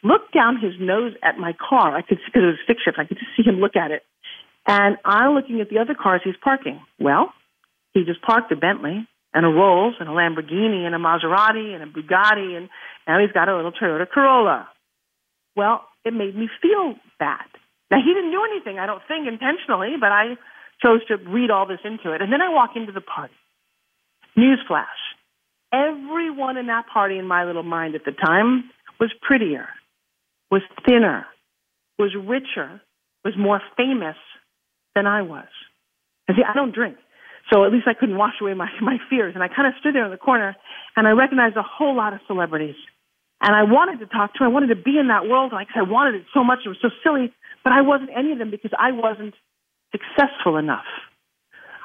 looked 0.03 0.35
down 0.35 0.59
his 0.59 0.75
nose 0.81 1.15
at 1.23 1.39
my 1.39 1.55
car. 1.55 1.95
I 1.95 2.03
could 2.03 2.19
see, 2.19 2.35
because 2.35 2.43
it 2.43 2.47
was 2.59 2.63
stick 2.65 2.79
shift, 2.83 2.99
I 2.99 3.07
could 3.07 3.19
just 3.19 3.31
see 3.37 3.47
him 3.47 3.61
look 3.61 3.77
at 3.77 3.93
it. 3.93 4.03
And 4.71 4.99
I'm 5.05 5.35
looking 5.35 5.61
at 5.61 5.69
the 5.69 5.81
other 5.81 5.97
cars 6.01 6.21
he's 6.23 6.39
parking. 6.45 6.81
Well, 7.01 7.33
he 7.93 8.05
just 8.05 8.23
parked 8.23 8.53
a 8.53 8.57
Bentley 8.57 9.05
and 9.35 9.45
a 9.45 9.49
Rolls 9.49 9.97
and 9.99 10.09
a 10.09 10.13
Lamborghini 10.13 10.87
and 10.87 10.95
a 10.95 10.99
Maserati 10.99 11.75
and 11.75 11.83
a 11.83 11.87
Bugatti 11.87 12.57
and 12.57 12.69
now 13.05 13.19
he's 13.19 13.33
got 13.33 13.49
a 13.49 13.57
little 13.57 13.73
Toyota 13.73 14.09
Corolla. 14.09 14.69
Well, 15.57 15.83
it 16.05 16.13
made 16.13 16.37
me 16.37 16.49
feel 16.63 16.95
bad. 17.19 17.47
Now 17.91 17.99
he 17.99 18.15
didn't 18.15 18.31
do 18.31 18.45
anything, 18.49 18.79
I 18.79 18.87
don't 18.87 19.03
think 19.09 19.27
intentionally, 19.27 19.97
but 19.99 20.13
I 20.13 20.37
chose 20.81 21.05
to 21.09 21.17
read 21.17 21.51
all 21.51 21.67
this 21.67 21.81
into 21.83 22.13
it. 22.13 22.23
And 22.23 22.33
then 22.33 22.41
I 22.41 22.55
walk 22.55 22.77
into 22.77 22.93
the 22.93 23.01
party. 23.01 23.35
Newsflash. 24.39 24.87
Everyone 25.73 26.57
in 26.57 26.69
that 26.69 26.87
party 26.93 27.19
in 27.19 27.27
my 27.27 27.45
little 27.45 27.65
mind 27.65 27.97
at 27.97 28.05
the 28.05 28.13
time 28.13 28.71
was 29.01 29.11
prettier, 29.21 29.67
was 30.49 30.63
thinner, 30.87 31.27
was 31.99 32.15
richer, 32.15 32.81
was 33.25 33.35
more 33.37 33.61
famous 33.77 34.17
than 34.95 35.07
I 35.07 35.23
was. 35.23 35.49
And 36.29 36.37
see, 36.37 36.45
I 36.45 36.55
don't 36.55 36.75
drink. 36.75 36.97
So 37.53 37.65
at 37.65 37.73
least 37.73 37.89
I 37.89 37.95
couldn't 37.95 38.17
wash 38.17 38.35
away 38.41 38.55
my, 38.55 38.69
my 38.81 38.99
fears. 39.09 39.35
And 39.35 39.43
I 39.43 39.49
kind 39.49 39.67
of 39.67 39.75
stood 39.81 39.95
there 39.95 40.05
in 40.05 40.11
the 40.11 40.17
corner 40.17 40.57
and 40.97 41.07
I 41.07 41.11
recognized 41.13 41.57
a 41.57 41.63
whole 41.63 41.97
lot 41.97 42.13
of 42.13 42.21
celebrities. 42.27 42.77
And 43.41 43.57
I 43.57 43.63
wanted 43.63 44.01
to 44.01 44.07
talk 44.07 44.35
to, 44.35 44.45
I 44.45 44.49
wanted 44.49 44.69
to 44.69 44.77
be 44.77 44.99
in 44.99 45.09
that 45.09 45.27
world. 45.27 45.53
Like 45.53 45.69
I 45.75 45.83
wanted 45.83 46.21
it 46.21 46.27
so 46.35 46.45
much. 46.45 46.61
It 46.65 46.69
was 46.69 46.79
so 46.83 46.91
silly, 47.03 47.33
but 47.65 47.73
I 47.73 47.81
wasn't 47.81 48.11
any 48.17 48.33
of 48.33 48.39
them 48.39 48.51
because 48.51 48.73
I 48.79 48.93
wasn't 48.93 49.35
successful 49.93 50.57
enough. 50.59 50.85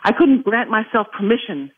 I 0.03 0.11
couldn't 0.11 0.43
grant 0.43 0.69
myself 0.69 1.07
permission 1.17 1.71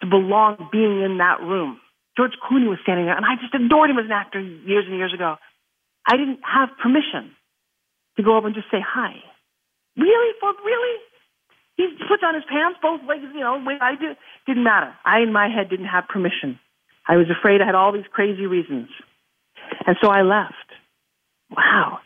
to 0.00 0.06
belong 0.06 0.68
being 0.70 1.02
in 1.02 1.18
that 1.18 1.40
room. 1.42 1.80
George 2.16 2.32
Clooney 2.40 2.68
was 2.68 2.78
standing 2.82 3.04
there 3.04 3.16
and 3.16 3.26
I 3.26 3.34
just 3.36 3.52
adored 3.52 3.90
him 3.90 3.98
as 3.98 4.06
an 4.06 4.12
actor 4.12 4.40
years 4.40 4.84
and 4.88 4.96
years 4.96 5.12
ago. 5.12 5.36
I 6.06 6.16
didn't 6.16 6.40
have 6.46 6.70
permission 6.80 7.34
to 8.16 8.22
go 8.22 8.36
over 8.36 8.46
and 8.46 8.54
just 8.54 8.70
say 8.70 8.78
hi. 8.80 9.20
Really? 9.96 10.34
For 10.40 10.52
really? 10.64 11.00
He 11.76 11.88
puts 12.08 12.22
on 12.24 12.34
his 12.34 12.44
pants 12.48 12.78
both 12.80 13.00
legs, 13.06 13.24
you 13.34 13.40
know, 13.40 13.62
I 13.80 13.96
do. 13.96 14.14
Didn't 14.46 14.64
matter. 14.64 14.94
I, 15.04 15.20
in 15.20 15.32
my 15.32 15.48
head, 15.48 15.68
didn't 15.68 15.86
have 15.86 16.08
permission. 16.08 16.58
I 17.06 17.16
was 17.16 17.26
afraid 17.30 17.60
I 17.60 17.66
had 17.66 17.74
all 17.74 17.92
these 17.92 18.08
crazy 18.10 18.46
reasons. 18.46 18.88
And 19.86 19.96
so 20.02 20.08
I 20.08 20.22
left. 20.22 20.54
Wow. 21.50 21.98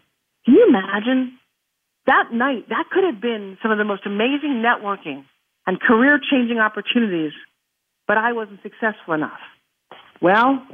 Can 0.44 0.54
you 0.54 0.66
imagine? 0.68 1.38
That 2.06 2.32
night, 2.32 2.68
that 2.68 2.86
could 2.90 3.04
have 3.04 3.20
been 3.20 3.58
some 3.62 3.70
of 3.70 3.78
the 3.78 3.84
most 3.84 4.06
amazing 4.06 4.64
networking 4.64 5.24
and 5.66 5.80
career 5.80 6.18
changing 6.18 6.58
opportunities, 6.58 7.32
but 8.08 8.16
I 8.16 8.32
wasn't 8.32 8.60
successful 8.62 9.14
enough. 9.14 9.38
Well, 10.20 10.66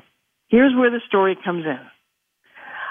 here's 0.49 0.75
where 0.75 0.91
the 0.91 1.01
story 1.07 1.37
comes 1.45 1.67
in. 1.67 1.79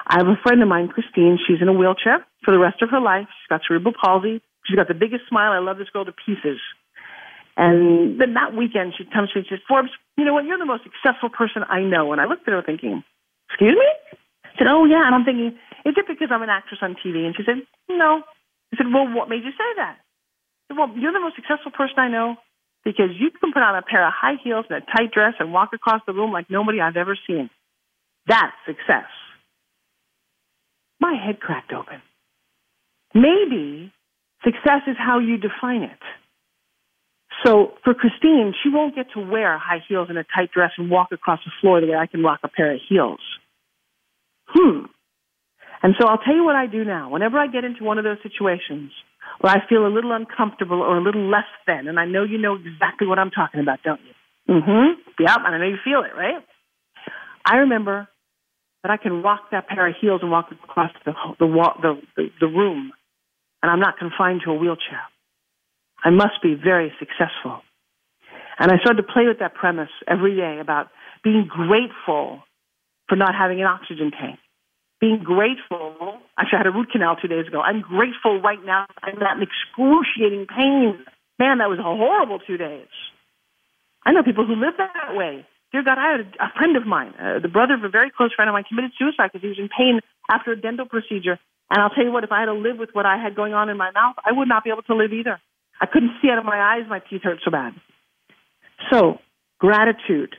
I 0.07 0.17
have 0.17 0.27
a 0.27 0.37
friend 0.43 0.61
of 0.61 0.67
mine, 0.67 0.89
Christine. 0.89 1.39
She's 1.47 1.61
in 1.61 1.67
a 1.67 1.73
wheelchair 1.73 2.25
for 2.45 2.51
the 2.53 2.61
rest 2.61 2.81
of 2.81 2.89
her 2.93 3.01
life. 3.01 3.25
She's 3.25 3.49
got 3.49 3.61
cerebral 3.67 3.93
palsy. 3.97 4.41
She's 4.63 4.77
got 4.77 4.87
the 4.87 4.93
biggest 4.93 5.27
smile. 5.27 5.51
I 5.51 5.59
love 5.59 5.77
this 5.77 5.89
girl 5.89 6.05
to 6.05 6.13
pieces. 6.13 6.61
And 7.57 8.21
then 8.21 8.37
that 8.37 8.53
weekend, 8.53 8.93
she 8.97 9.05
comes 9.09 9.33
to 9.33 9.39
me 9.39 9.47
and 9.49 9.49
says, 9.49 9.65
Forbes, 9.67 9.89
you 10.17 10.25
know 10.25 10.33
what? 10.33 10.45
You're 10.45 10.61
the 10.61 10.69
most 10.69 10.85
successful 10.85 11.29
person 11.29 11.65
I 11.65 11.81
know. 11.81 12.13
And 12.13 12.21
I 12.21 12.25
looked 12.25 12.47
at 12.47 12.53
her 12.53 12.61
thinking, 12.61 13.03
excuse 13.49 13.73
me? 13.73 13.89
I 14.45 14.53
said, 14.57 14.67
oh, 14.69 14.85
yeah. 14.85 15.03
And 15.03 15.15
I'm 15.15 15.25
thinking, 15.25 15.57
is 15.87 15.95
it 15.97 16.05
because 16.07 16.29
I'm 16.29 16.43
an 16.43 16.53
actress 16.53 16.79
on 16.81 16.95
TV? 16.95 17.25
And 17.25 17.35
she 17.35 17.43
said, 17.43 17.65
no. 17.89 18.21
I 18.21 18.77
said, 18.77 18.87
well, 18.93 19.07
what 19.09 19.29
made 19.29 19.43
you 19.43 19.51
say 19.51 19.71
that? 19.81 19.97
Said, 20.67 20.77
well, 20.77 20.91
you're 20.95 21.13
the 21.13 21.23
most 21.23 21.35
successful 21.35 21.71
person 21.71 21.97
I 21.97 22.09
know 22.09 22.35
because 22.83 23.09
you 23.17 23.31
can 23.31 23.53
put 23.53 23.63
on 23.63 23.75
a 23.75 23.81
pair 23.81 24.05
of 24.05 24.13
high 24.13 24.37
heels 24.43 24.65
and 24.69 24.83
a 24.83 24.85
tight 24.85 25.11
dress 25.11 25.33
and 25.39 25.53
walk 25.53 25.71
across 25.73 26.01
the 26.05 26.13
room 26.13 26.31
like 26.31 26.49
nobody 26.49 26.81
I've 26.81 26.97
ever 26.97 27.17
seen. 27.27 27.49
That's 28.27 28.53
success 28.65 29.09
my 30.99 31.15
head 31.23 31.39
cracked 31.39 31.73
open. 31.73 32.01
Maybe 33.15 33.91
success 34.43 34.81
is 34.87 34.97
how 34.99 35.19
you 35.19 35.37
define 35.37 35.83
it. 35.83 35.99
So 37.45 37.73
for 37.83 37.93
Christine, 37.93 38.53
she 38.61 38.69
won't 38.69 38.95
get 38.95 39.07
to 39.13 39.19
wear 39.19 39.57
high 39.57 39.83
heels 39.87 40.07
and 40.09 40.17
a 40.17 40.23
tight 40.23 40.51
dress 40.51 40.71
and 40.77 40.89
walk 40.89 41.09
across 41.11 41.39
the 41.45 41.51
floor 41.61 41.81
the 41.81 41.87
way 41.87 41.95
I 41.95 42.07
can 42.07 42.23
rock 42.23 42.41
a 42.43 42.47
pair 42.47 42.73
of 42.73 42.79
heels. 42.87 43.19
Hmm. 44.47 44.85
And 45.81 45.95
so 45.99 46.07
I'll 46.07 46.17
tell 46.17 46.35
you 46.35 46.43
what 46.43 46.55
I 46.55 46.67
do 46.67 46.83
now. 46.83 47.09
Whenever 47.09 47.37
I 47.37 47.47
get 47.47 47.63
into 47.63 47.83
one 47.83 47.97
of 47.97 48.03
those 48.03 48.17
situations 48.23 48.91
where 49.41 49.53
I 49.53 49.67
feel 49.67 49.85
a 49.85 49.89
little 49.93 50.11
uncomfortable 50.11 50.81
or 50.81 50.97
a 50.97 51.01
little 51.03 51.29
less 51.29 51.49
than, 51.67 51.87
and 51.87 51.99
I 51.99 52.05
know 52.05 52.23
you 52.23 52.37
know 52.37 52.55
exactly 52.55 53.07
what 53.07 53.19
I'm 53.19 53.31
talking 53.31 53.59
about, 53.59 53.79
don't 53.83 53.99
you? 54.01 54.55
Mm-hmm. 54.55 54.99
Yep, 55.19 55.37
and 55.45 55.55
I 55.55 55.57
know 55.57 55.67
you 55.67 55.77
feel 55.83 56.01
it, 56.01 56.15
right? 56.17 56.43
I 57.45 57.57
remember 57.57 58.07
that 58.83 58.91
I 58.91 58.97
can 58.97 59.21
rock 59.21 59.51
that 59.51 59.67
pair 59.67 59.87
of 59.87 59.95
heels 59.99 60.21
and 60.21 60.31
walk 60.31 60.49
across 60.51 60.91
the 61.05 61.13
the 61.39 61.47
the, 61.81 62.01
the, 62.15 62.27
the 62.39 62.47
room, 62.47 62.91
and 63.65 63.71
I'm 63.71 63.79
not 63.79 63.97
confined 63.97 64.41
to 64.45 64.51
a 64.51 64.53
wheelchair. 64.53 65.01
I 66.03 66.11
must 66.11 66.37
be 66.43 66.53
very 66.53 66.93
successful. 66.99 67.63
And 68.59 68.71
I 68.71 68.77
started 68.77 69.01
to 69.01 69.11
play 69.11 69.25
with 69.25 69.39
that 69.39 69.55
premise 69.55 69.89
every 70.07 70.35
day 70.35 70.59
about 70.61 70.89
being 71.23 71.49
grateful 71.49 72.43
for 73.09 73.15
not 73.15 73.33
having 73.33 73.59
an 73.61 73.65
oxygen 73.65 74.11
tank. 74.11 74.37
Being 75.01 75.23
grateful. 75.23 76.21
Actually, 76.37 76.57
I 76.57 76.61
had 76.61 76.67
a 76.67 76.77
root 76.77 76.91
canal 76.91 77.15
two 77.19 77.27
days 77.27 77.47
ago. 77.47 77.59
I'm 77.59 77.81
grateful 77.81 78.39
right 78.39 78.63
now. 78.63 78.85
I'm 79.01 79.17
not 79.17 79.37
in 79.37 79.41
excruciating 79.41 80.45
pain. 80.45 81.03
Man, 81.39 81.57
that 81.57 81.67
was 81.67 81.79
a 81.79 81.83
horrible 81.83 82.37
two 82.45 82.57
days. 82.57 82.93
I 84.05 84.11
know 84.11 84.21
people 84.21 84.45
who 84.45 84.53
live 84.53 84.75
that 84.77 85.15
way. 85.15 85.43
Dear 85.75 85.83
God, 85.83 85.99
I 85.99 86.07
had 86.15 86.21
a, 86.39 86.55
friend 86.55 86.77
of 86.77 86.87
mine, 86.87 87.11
uh, 87.19 87.39
the 87.43 87.51
brother 87.51 87.73
of 87.73 87.83
a 87.83 87.89
very 87.89 88.07
close 88.07 88.31
friend 88.31 88.47
of 88.47 88.53
mine, 88.53 88.63
committed 88.63 88.95
suicide 88.95 89.27
because 89.27 89.43
he 89.43 89.51
was 89.51 89.59
in 89.59 89.67
pain 89.67 89.99
after 90.31 90.53
a 90.53 90.55
dental 90.55 90.87
procedure 90.87 91.37
And 91.69 91.83
I'll 91.83 91.89
tell 91.89 92.05
you 92.05 92.13
what, 92.13 92.23
if 92.23 92.31
I 92.31 92.39
had 92.39 92.45
to 92.45 92.53
live 92.53 92.77
with 92.79 92.91
what 92.93 93.05
I 93.05 93.17
had 93.17 93.35
going 93.35 93.53
on 93.53 93.67
in 93.67 93.75
my 93.75 93.91
mouth, 93.91 94.15
I 94.23 94.31
would 94.31 94.47
not 94.47 94.63
be 94.63 94.69
able 94.69 94.83
to 94.83 94.95
live 94.95 95.11
either. 95.11 95.37
I 95.81 95.85
couldn't 95.85 96.15
see 96.21 96.29
out 96.31 96.39
of 96.39 96.45
my 96.45 96.55
eyes, 96.55 96.87
my 96.87 96.99
teeth 96.99 97.23
hurt 97.23 97.39
so 97.43 97.51
bad. 97.51 97.73
So, 98.89 99.19
gratitude. 99.59 100.37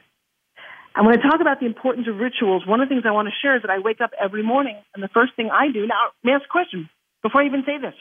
And 0.97 1.05
when 1.05 1.19
I 1.19 1.21
talk 1.21 1.43
about 1.43 1.61
the 1.61 1.67
importance 1.67 2.09
of 2.09 2.17
rituals, 2.17 2.67
one 2.67 2.81
of 2.81 2.89
the 2.89 2.95
things 2.95 3.05
I 3.05 3.13
want 3.13 3.29
to 3.29 3.35
share 3.43 3.57
is 3.57 3.61
that 3.61 3.71
I 3.71 3.81
wake 3.81 4.01
up 4.01 4.13
every 4.17 4.43
morning, 4.43 4.81
and 4.95 5.05
the 5.05 5.13
first 5.13 5.37
thing 5.37 5.51
I 5.53 5.69
do, 5.71 5.87
now, 5.87 6.17
may 6.25 6.33
I 6.33 6.37
ask 6.37 6.47
a 6.49 6.49
question 6.49 6.89
before 7.23 7.43
I 7.43 7.45
even 7.45 7.63
say 7.67 7.77
this? 7.77 7.93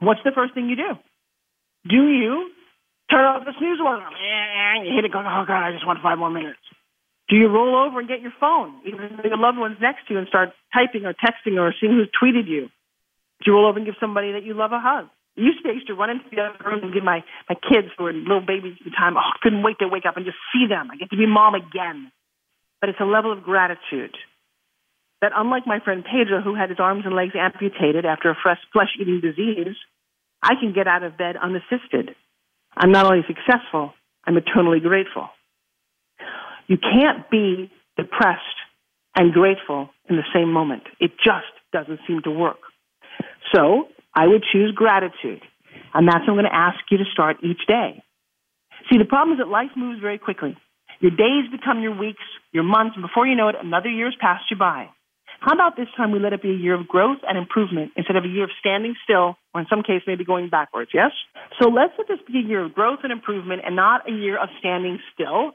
What's 0.00 0.24
the 0.24 0.32
first 0.34 0.54
thing 0.54 0.70
you 0.70 0.76
do? 0.76 0.96
Do 1.92 2.08
you 2.08 2.48
turn 3.12 3.28
off 3.28 3.44
the 3.44 3.52
snooze 3.60 3.76
alarm? 3.76 4.00
And 4.00 4.88
you 4.88 4.96
hit 4.96 5.04
it 5.04 5.12
going, 5.12 5.28
oh 5.28 5.44
God, 5.44 5.60
I 5.60 5.72
just 5.76 5.84
want 5.86 6.00
five 6.00 6.16
more 6.16 6.32
minutes. 6.32 6.64
Do 7.28 7.36
you 7.36 7.48
roll 7.48 7.76
over 7.76 8.00
and 8.00 8.08
get 8.08 8.20
your 8.20 8.32
phone, 8.40 8.80
even 8.88 9.20
though 9.20 9.28
your 9.28 9.38
loved 9.38 9.60
one's 9.60 9.80
next 9.80 10.08
to 10.08 10.14
you, 10.14 10.18
and 10.18 10.28
start 10.28 10.50
typing 10.72 11.04
or 11.04 11.12
texting 11.12 11.60
or 11.60 11.72
seeing 11.76 11.92
who's 11.92 12.10
tweeted 12.16 12.48
you? 12.48 12.72
Do 13.40 13.44
you 13.46 13.52
roll 13.52 13.68
over 13.68 13.78
and 13.78 13.86
give 13.86 14.00
somebody 14.00 14.32
that 14.32 14.44
you 14.44 14.54
love 14.54 14.72
a 14.72 14.80
hug? 14.80 15.08
I 15.36 15.40
used 15.40 15.62
to, 15.62 15.68
I 15.68 15.72
used 15.72 15.86
to 15.88 15.94
run 15.94 16.10
into 16.10 16.28
the 16.30 16.40
other 16.40 16.60
room 16.64 16.84
and 16.84 16.92
give 16.92 17.04
my, 17.04 17.24
my 17.48 17.56
kids 17.56 17.88
who 17.96 18.04
were 18.04 18.12
little 18.12 18.44
babies 18.44 18.76
at 18.80 18.84
the 18.84 18.96
time, 18.96 19.16
oh, 19.16 19.20
I 19.20 19.38
couldn't 19.40 19.62
wait 19.62 19.78
to 19.80 19.88
wake 19.88 20.04
up 20.04 20.16
and 20.16 20.26
just 20.26 20.36
see 20.52 20.68
them. 20.68 20.88
I 20.92 20.96
get 20.96 21.10
to 21.10 21.16
be 21.16 21.26
mom 21.26 21.54
again. 21.54 22.12
But 22.80 22.90
it's 22.90 23.00
a 23.00 23.08
level 23.08 23.32
of 23.32 23.42
gratitude 23.42 24.16
that 25.22 25.32
unlike 25.34 25.66
my 25.66 25.78
friend 25.78 26.04
Pedro, 26.04 26.42
who 26.42 26.54
had 26.54 26.68
his 26.68 26.80
arms 26.80 27.06
and 27.06 27.14
legs 27.14 27.32
amputated 27.38 28.04
after 28.04 28.28
a 28.28 28.36
flesh 28.36 28.90
eating 29.00 29.20
disease, 29.22 29.76
I 30.42 30.54
can 30.60 30.74
get 30.74 30.88
out 30.88 31.04
of 31.04 31.16
bed 31.16 31.36
unassisted. 31.40 32.14
I'm 32.76 32.92
not 32.92 33.06
only 33.06 33.24
successful, 33.26 33.92
I'm 34.24 34.36
eternally 34.36 34.80
grateful. 34.80 35.28
You 36.66 36.78
can't 36.78 37.28
be 37.30 37.70
depressed 37.96 38.40
and 39.16 39.32
grateful 39.32 39.90
in 40.08 40.16
the 40.16 40.22
same 40.34 40.52
moment. 40.52 40.84
It 41.00 41.12
just 41.22 41.52
doesn't 41.72 42.00
seem 42.06 42.22
to 42.22 42.30
work. 42.30 42.58
So 43.54 43.88
I 44.14 44.26
would 44.26 44.44
choose 44.52 44.72
gratitude. 44.74 45.42
And 45.94 46.08
that's 46.08 46.20
what 46.20 46.30
I'm 46.30 46.34
going 46.34 46.44
to 46.44 46.54
ask 46.54 46.78
you 46.90 46.98
to 46.98 47.04
start 47.12 47.38
each 47.42 47.66
day. 47.66 48.02
See, 48.90 48.98
the 48.98 49.04
problem 49.04 49.34
is 49.34 49.38
that 49.38 49.48
life 49.48 49.70
moves 49.76 50.00
very 50.00 50.18
quickly. 50.18 50.56
Your 51.00 51.10
days 51.10 51.50
become 51.50 51.82
your 51.82 51.96
weeks, 51.96 52.22
your 52.52 52.62
months, 52.62 52.94
and 52.96 53.02
before 53.02 53.26
you 53.26 53.34
know 53.34 53.48
it, 53.48 53.56
another 53.60 53.88
year 53.88 54.06
has 54.06 54.14
passed 54.20 54.44
you 54.50 54.56
by. 54.56 54.88
How 55.42 55.54
about 55.54 55.76
this 55.76 55.88
time 55.96 56.12
we 56.12 56.20
let 56.20 56.32
it 56.32 56.40
be 56.40 56.50
a 56.50 56.54
year 56.54 56.78
of 56.78 56.86
growth 56.86 57.18
and 57.28 57.36
improvement 57.36 57.90
instead 57.96 58.14
of 58.14 58.24
a 58.24 58.28
year 58.28 58.44
of 58.44 58.50
standing 58.60 58.94
still, 59.02 59.34
or 59.52 59.60
in 59.60 59.66
some 59.68 59.82
case, 59.82 60.02
maybe 60.06 60.24
going 60.24 60.48
backwards, 60.48 60.92
yes? 60.94 61.10
So 61.60 61.68
let's 61.68 61.92
let 61.98 62.06
this 62.06 62.20
be 62.30 62.38
a 62.38 62.42
year 62.42 62.64
of 62.64 62.72
growth 62.72 63.00
and 63.02 63.10
improvement 63.10 63.62
and 63.66 63.74
not 63.74 64.08
a 64.08 64.12
year 64.12 64.40
of 64.40 64.48
standing 64.60 65.00
still, 65.12 65.50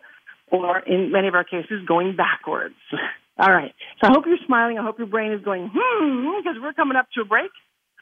or 0.51 0.79
in 0.79 1.13
many 1.13 1.29
of 1.29 1.35
our 1.35 1.45
cases, 1.45 1.87
going 1.87 2.17
backwards. 2.17 2.75
All 3.39 3.49
right. 3.49 3.73
So 4.01 4.09
I 4.09 4.11
hope 4.11 4.25
you're 4.25 4.43
smiling. 4.45 4.77
I 4.77 4.83
hope 4.83 4.97
your 4.97 5.07
brain 5.07 5.31
is 5.31 5.41
going, 5.41 5.71
hmm, 5.73 6.37
because 6.37 6.61
we're 6.61 6.73
coming 6.73 6.97
up 6.97 7.07
to 7.15 7.21
a 7.21 7.25
break. 7.25 7.51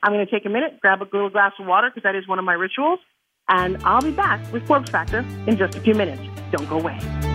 I'm 0.01 0.11
going 0.11 0.25
to 0.25 0.31
take 0.31 0.45
a 0.45 0.49
minute, 0.49 0.79
grab 0.81 1.03
a 1.03 1.07
little 1.11 1.29
glass 1.29 1.53
of 1.59 1.67
water, 1.67 1.89
because 1.89 2.03
that 2.03 2.15
is 2.15 2.27
one 2.27 2.39
of 2.39 2.45
my 2.45 2.53
rituals, 2.53 2.99
and 3.47 3.77
I'll 3.83 4.01
be 4.01 4.11
back 4.11 4.41
with 4.51 4.65
Forbes 4.65 4.89
Factor 4.89 5.19
in 5.45 5.57
just 5.57 5.75
a 5.75 5.81
few 5.81 5.93
minutes. 5.93 6.21
Don't 6.51 6.67
go 6.67 6.79
away. 6.79 7.34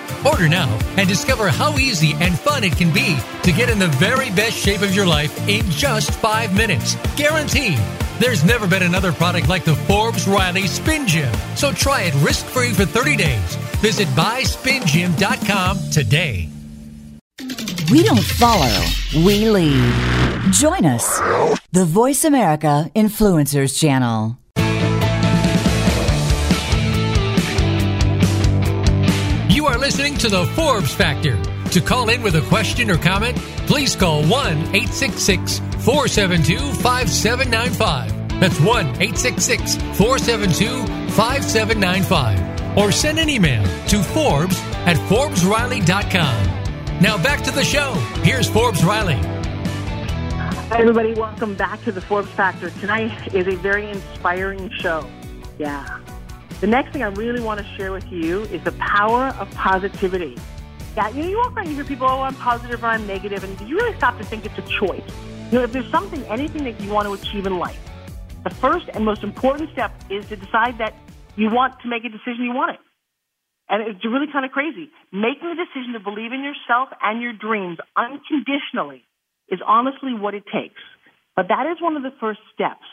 Order 0.25 0.47
now 0.47 0.69
and 0.97 1.07
discover 1.07 1.49
how 1.49 1.77
easy 1.77 2.13
and 2.19 2.37
fun 2.37 2.63
it 2.63 2.77
can 2.77 2.93
be 2.93 3.17
to 3.43 3.51
get 3.51 3.69
in 3.69 3.79
the 3.79 3.87
very 3.87 4.29
best 4.31 4.53
shape 4.57 4.81
of 4.81 4.93
your 4.93 5.05
life 5.05 5.47
in 5.47 5.69
just 5.69 6.11
five 6.11 6.55
minutes. 6.55 6.95
Guaranteed. 7.15 7.79
There's 8.19 8.43
never 8.43 8.67
been 8.67 8.83
another 8.83 9.11
product 9.11 9.49
like 9.49 9.63
the 9.63 9.75
Forbes 9.75 10.27
Riley 10.27 10.67
Spin 10.67 11.07
Gym. 11.07 11.33
So 11.55 11.71
try 11.71 12.03
it 12.03 12.13
risk 12.23 12.45
free 12.45 12.71
for 12.71 12.85
30 12.85 13.17
days. 13.17 13.55
Visit 13.81 14.07
buyspingym.com 14.09 15.89
today. 15.91 16.49
We 17.89 18.03
don't 18.03 18.23
follow, 18.23 18.85
we 19.25 19.49
lead. 19.49 19.93
Join 20.51 20.85
us, 20.85 21.19
the 21.71 21.85
Voice 21.85 22.23
America 22.23 22.89
Influencers 22.95 23.77
Channel. 23.77 24.40
Listening 29.81 30.15
to 30.15 30.29
the 30.29 30.45
Forbes 30.55 30.93
Factor. 30.93 31.41
To 31.71 31.81
call 31.81 32.09
in 32.09 32.21
with 32.21 32.35
a 32.35 32.41
question 32.41 32.91
or 32.91 32.97
comment, 32.97 33.35
please 33.65 33.95
call 33.95 34.21
1 34.21 34.29
866 34.29 35.57
472 35.83 36.59
5795. 36.83 38.39
That's 38.39 38.59
1 38.59 38.85
866 38.85 39.75
472 39.97 40.85
5795. 41.13 42.77
Or 42.77 42.91
send 42.91 43.17
an 43.17 43.27
email 43.27 43.63
to 43.87 44.03
Forbes 44.03 44.57
at 44.85 44.97
ForbesRiley.com. 45.09 47.01
Now 47.01 47.21
back 47.21 47.41
to 47.45 47.51
the 47.51 47.63
show. 47.63 47.93
Here's 48.21 48.47
Forbes 48.47 48.83
Riley. 48.83 49.15
Hi, 49.15 50.79
everybody. 50.79 51.15
Welcome 51.15 51.55
back 51.55 51.83
to 51.85 51.91
the 51.91 52.01
Forbes 52.01 52.29
Factor. 52.29 52.69
Tonight 52.69 53.33
is 53.33 53.47
a 53.47 53.55
very 53.55 53.89
inspiring 53.89 54.69
show. 54.69 55.09
Yeah. 55.57 55.99
The 56.61 56.67
next 56.67 56.93
thing 56.93 57.01
I 57.01 57.07
really 57.07 57.41
want 57.41 57.59
to 57.59 57.65
share 57.75 57.91
with 57.91 58.05
you 58.11 58.43
is 58.43 58.63
the 58.63 58.71
power 58.73 59.29
of 59.39 59.49
positivity. 59.55 60.37
Yeah, 60.95 61.09
you 61.09 61.23
know, 61.23 61.29
you 61.29 61.37
walk 61.37 61.57
around, 61.57 61.69
you 61.69 61.73
hear 61.73 61.83
people, 61.83 62.05
oh, 62.07 62.21
I'm 62.21 62.35
positive 62.35 62.83
or 62.83 62.85
I'm 62.85 63.07
negative, 63.07 63.43
and 63.43 63.59
you 63.67 63.75
really 63.75 63.97
stop 63.97 64.19
to 64.19 64.23
think 64.23 64.45
it's 64.45 64.59
a 64.59 64.61
choice. 64.61 65.01
You 65.49 65.57
know, 65.57 65.63
if 65.63 65.71
there's 65.71 65.89
something, 65.89 66.23
anything 66.25 66.63
that 66.65 66.79
you 66.79 66.91
want 66.91 67.07
to 67.07 67.13
achieve 67.13 67.47
in 67.47 67.57
life, 67.57 67.79
the 68.43 68.51
first 68.51 68.87
and 68.93 69.03
most 69.03 69.23
important 69.23 69.71
step 69.71 69.91
is 70.11 70.27
to 70.27 70.35
decide 70.35 70.77
that 70.77 70.93
you 71.35 71.49
want 71.49 71.79
to 71.81 71.87
make 71.87 72.05
a 72.05 72.09
decision 72.09 72.43
you 72.43 72.53
want 72.53 72.75
it. 72.75 72.79
And 73.67 73.81
it's 73.81 74.05
really 74.05 74.27
kind 74.31 74.45
of 74.45 74.51
crazy. 74.51 74.91
Making 75.11 75.55
the 75.55 75.65
decision 75.65 75.93
to 75.93 75.99
believe 75.99 76.31
in 76.31 76.43
yourself 76.43 76.89
and 77.01 77.23
your 77.23 77.33
dreams 77.33 77.79
unconditionally 77.97 79.03
is 79.49 79.59
honestly 79.65 80.13
what 80.13 80.35
it 80.35 80.43
takes. 80.53 80.81
But 81.35 81.47
that 81.47 81.65
is 81.71 81.81
one 81.81 81.95
of 81.97 82.03
the 82.03 82.13
first 82.19 82.39
steps 82.53 82.85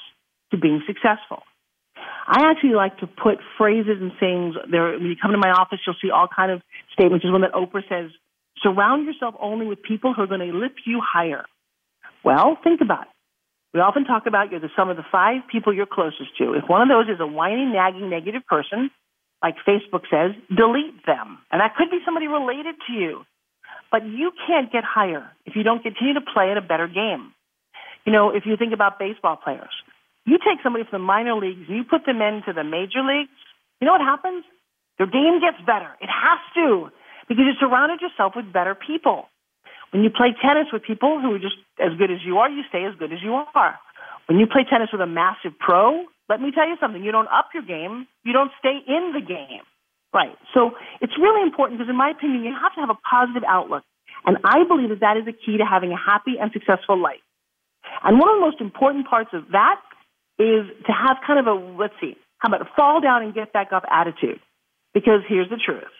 to 0.52 0.56
being 0.56 0.80
successful. 0.86 1.42
I 2.26 2.50
actually 2.50 2.74
like 2.74 2.98
to 2.98 3.06
put 3.06 3.38
phrases 3.56 3.96
and 4.00 4.12
sayings 4.20 4.54
there. 4.70 4.92
When 4.92 5.06
you 5.06 5.16
come 5.20 5.32
to 5.32 5.38
my 5.38 5.50
office, 5.50 5.78
you'll 5.86 5.96
see 6.02 6.10
all 6.10 6.28
kind 6.28 6.52
of 6.52 6.60
statements. 6.92 7.24
There's 7.24 7.32
one 7.32 7.42
that 7.42 7.52
Oprah 7.52 7.82
says, 7.88 8.10
surround 8.62 9.06
yourself 9.06 9.34
only 9.40 9.66
with 9.66 9.82
people 9.82 10.12
who 10.14 10.22
are 10.22 10.26
going 10.26 10.40
to 10.40 10.56
lift 10.56 10.80
you 10.84 11.00
higher. 11.00 11.44
Well, 12.24 12.58
think 12.62 12.80
about 12.80 13.02
it. 13.02 13.14
We 13.74 13.80
often 13.80 14.04
talk 14.04 14.26
about 14.26 14.50
you're 14.50 14.60
the 14.60 14.70
sum 14.76 14.88
of 14.88 14.96
the 14.96 15.04
five 15.12 15.42
people 15.50 15.74
you're 15.74 15.86
closest 15.86 16.36
to. 16.38 16.54
If 16.54 16.64
one 16.68 16.82
of 16.82 16.88
those 16.88 17.14
is 17.14 17.20
a 17.20 17.26
whiny, 17.26 17.64
nagging, 17.66 18.08
negative 18.08 18.42
person, 18.46 18.90
like 19.42 19.54
Facebook 19.66 20.02
says, 20.10 20.32
delete 20.54 21.04
them. 21.06 21.38
And 21.52 21.60
that 21.60 21.76
could 21.76 21.90
be 21.90 21.98
somebody 22.04 22.28
related 22.28 22.74
to 22.88 22.92
you. 22.92 23.24
But 23.90 24.04
you 24.04 24.32
can't 24.46 24.72
get 24.72 24.84
higher 24.84 25.30
if 25.46 25.54
you 25.56 25.62
don't 25.62 25.82
continue 25.82 26.14
to 26.14 26.20
play 26.20 26.50
at 26.50 26.56
a 26.56 26.62
better 26.62 26.88
game. 26.88 27.32
You 28.04 28.12
know, 28.12 28.30
if 28.30 28.44
you 28.46 28.56
think 28.56 28.72
about 28.72 28.98
baseball 28.98 29.36
players, 29.36 29.72
you 30.30 30.38
take 30.38 30.62
somebody 30.62 30.84
from 30.84 31.00
the 31.00 31.06
minor 31.06 31.34
leagues 31.34 31.68
and 31.68 31.76
you 31.76 31.84
put 31.84 32.04
them 32.06 32.20
into 32.20 32.52
the 32.52 32.64
major 32.64 33.02
leagues, 33.02 33.32
you 33.80 33.86
know 33.86 33.92
what 33.92 34.02
happens? 34.02 34.44
Their 34.98 35.06
game 35.06 35.40
gets 35.40 35.58
better. 35.64 35.94
It 36.00 36.10
has 36.10 36.40
to 36.54 36.90
because 37.28 37.44
you 37.46 37.54
surrounded 37.60 38.00
yourself 38.00 38.34
with 38.34 38.52
better 38.52 38.74
people. 38.74 39.28
When 39.92 40.02
you 40.02 40.10
play 40.10 40.34
tennis 40.42 40.68
with 40.72 40.82
people 40.82 41.20
who 41.20 41.34
are 41.34 41.38
just 41.38 41.56
as 41.80 41.96
good 41.96 42.10
as 42.10 42.18
you 42.24 42.38
are, 42.38 42.50
you 42.50 42.62
stay 42.68 42.84
as 42.84 42.94
good 42.98 43.12
as 43.12 43.20
you 43.22 43.32
are. 43.54 43.78
When 44.26 44.38
you 44.38 44.46
play 44.46 44.66
tennis 44.68 44.90
with 44.92 45.00
a 45.00 45.06
massive 45.06 45.56
pro, 45.58 46.04
let 46.28 46.40
me 46.40 46.52
tell 46.52 46.68
you 46.68 46.76
something. 46.80 47.02
You 47.02 47.12
don't 47.12 47.28
up 47.28 47.48
your 47.54 47.62
game. 47.62 48.06
You 48.24 48.32
don't 48.32 48.52
stay 48.58 48.76
in 48.86 49.12
the 49.14 49.24
game. 49.24 49.64
Right. 50.12 50.36
So 50.52 50.72
it's 51.00 51.16
really 51.20 51.42
important 51.42 51.78
because 51.78 51.88
in 51.88 51.96
my 51.96 52.10
opinion, 52.10 52.44
you 52.44 52.52
have 52.52 52.74
to 52.74 52.80
have 52.80 52.90
a 52.90 52.98
positive 53.08 53.44
outlook. 53.46 53.84
And 54.26 54.36
I 54.44 54.64
believe 54.64 54.88
that 54.90 55.00
that 55.00 55.16
is 55.16 55.24
the 55.24 55.32
key 55.32 55.56
to 55.58 55.64
having 55.64 55.92
a 55.92 55.96
happy 55.96 56.36
and 56.40 56.50
successful 56.52 57.00
life. 57.00 57.22
And 58.04 58.18
one 58.18 58.28
of 58.28 58.36
the 58.36 58.44
most 58.44 58.60
important 58.60 59.06
parts 59.06 59.30
of 59.32 59.48
that 59.52 59.80
is 60.38 60.66
to 60.86 60.92
have 60.92 61.18
kind 61.26 61.38
of 61.38 61.46
a, 61.46 61.54
let's 61.76 61.94
see, 62.00 62.16
how 62.38 62.48
about 62.48 62.62
a 62.62 62.70
fall 62.76 63.00
down 63.00 63.22
and 63.22 63.34
get 63.34 63.52
back 63.52 63.72
up 63.72 63.84
attitude. 63.90 64.40
Because 64.94 65.20
here's 65.28 65.50
the 65.50 65.58
truth. 65.58 65.92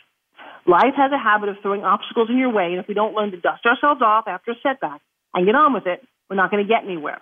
Life 0.66 0.94
has 0.96 1.12
a 1.12 1.18
habit 1.18 1.48
of 1.48 1.56
throwing 1.62 1.84
obstacles 1.84 2.28
in 2.30 2.38
your 2.38 2.52
way, 2.52 2.72
and 2.72 2.78
if 2.78 2.88
we 2.88 2.94
don't 2.94 3.14
learn 3.14 3.30
to 3.30 3.40
dust 3.40 3.64
ourselves 3.66 4.02
off 4.02 4.24
after 4.26 4.52
a 4.52 4.54
setback 4.62 5.00
and 5.34 5.46
get 5.46 5.54
on 5.54 5.72
with 5.72 5.86
it, 5.86 6.02
we're 6.28 6.36
not 6.36 6.50
going 6.50 6.64
to 6.64 6.68
get 6.68 6.84
anywhere. 6.84 7.20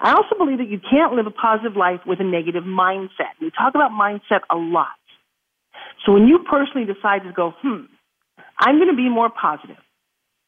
I 0.00 0.12
also 0.12 0.36
believe 0.36 0.58
that 0.58 0.68
you 0.68 0.80
can't 0.80 1.14
live 1.14 1.26
a 1.26 1.30
positive 1.30 1.76
life 1.76 2.00
with 2.06 2.20
a 2.20 2.24
negative 2.24 2.64
mindset. 2.64 3.36
We 3.40 3.50
talk 3.50 3.74
about 3.74 3.90
mindset 3.90 4.40
a 4.50 4.56
lot. 4.56 4.98
So 6.04 6.12
when 6.12 6.26
you 6.26 6.40
personally 6.50 6.86
decide 6.86 7.24
to 7.24 7.32
go, 7.32 7.52
hmm, 7.62 7.84
I'm 8.58 8.76
going 8.76 8.90
to 8.90 8.96
be 8.96 9.08
more 9.08 9.30
positive. 9.30 9.76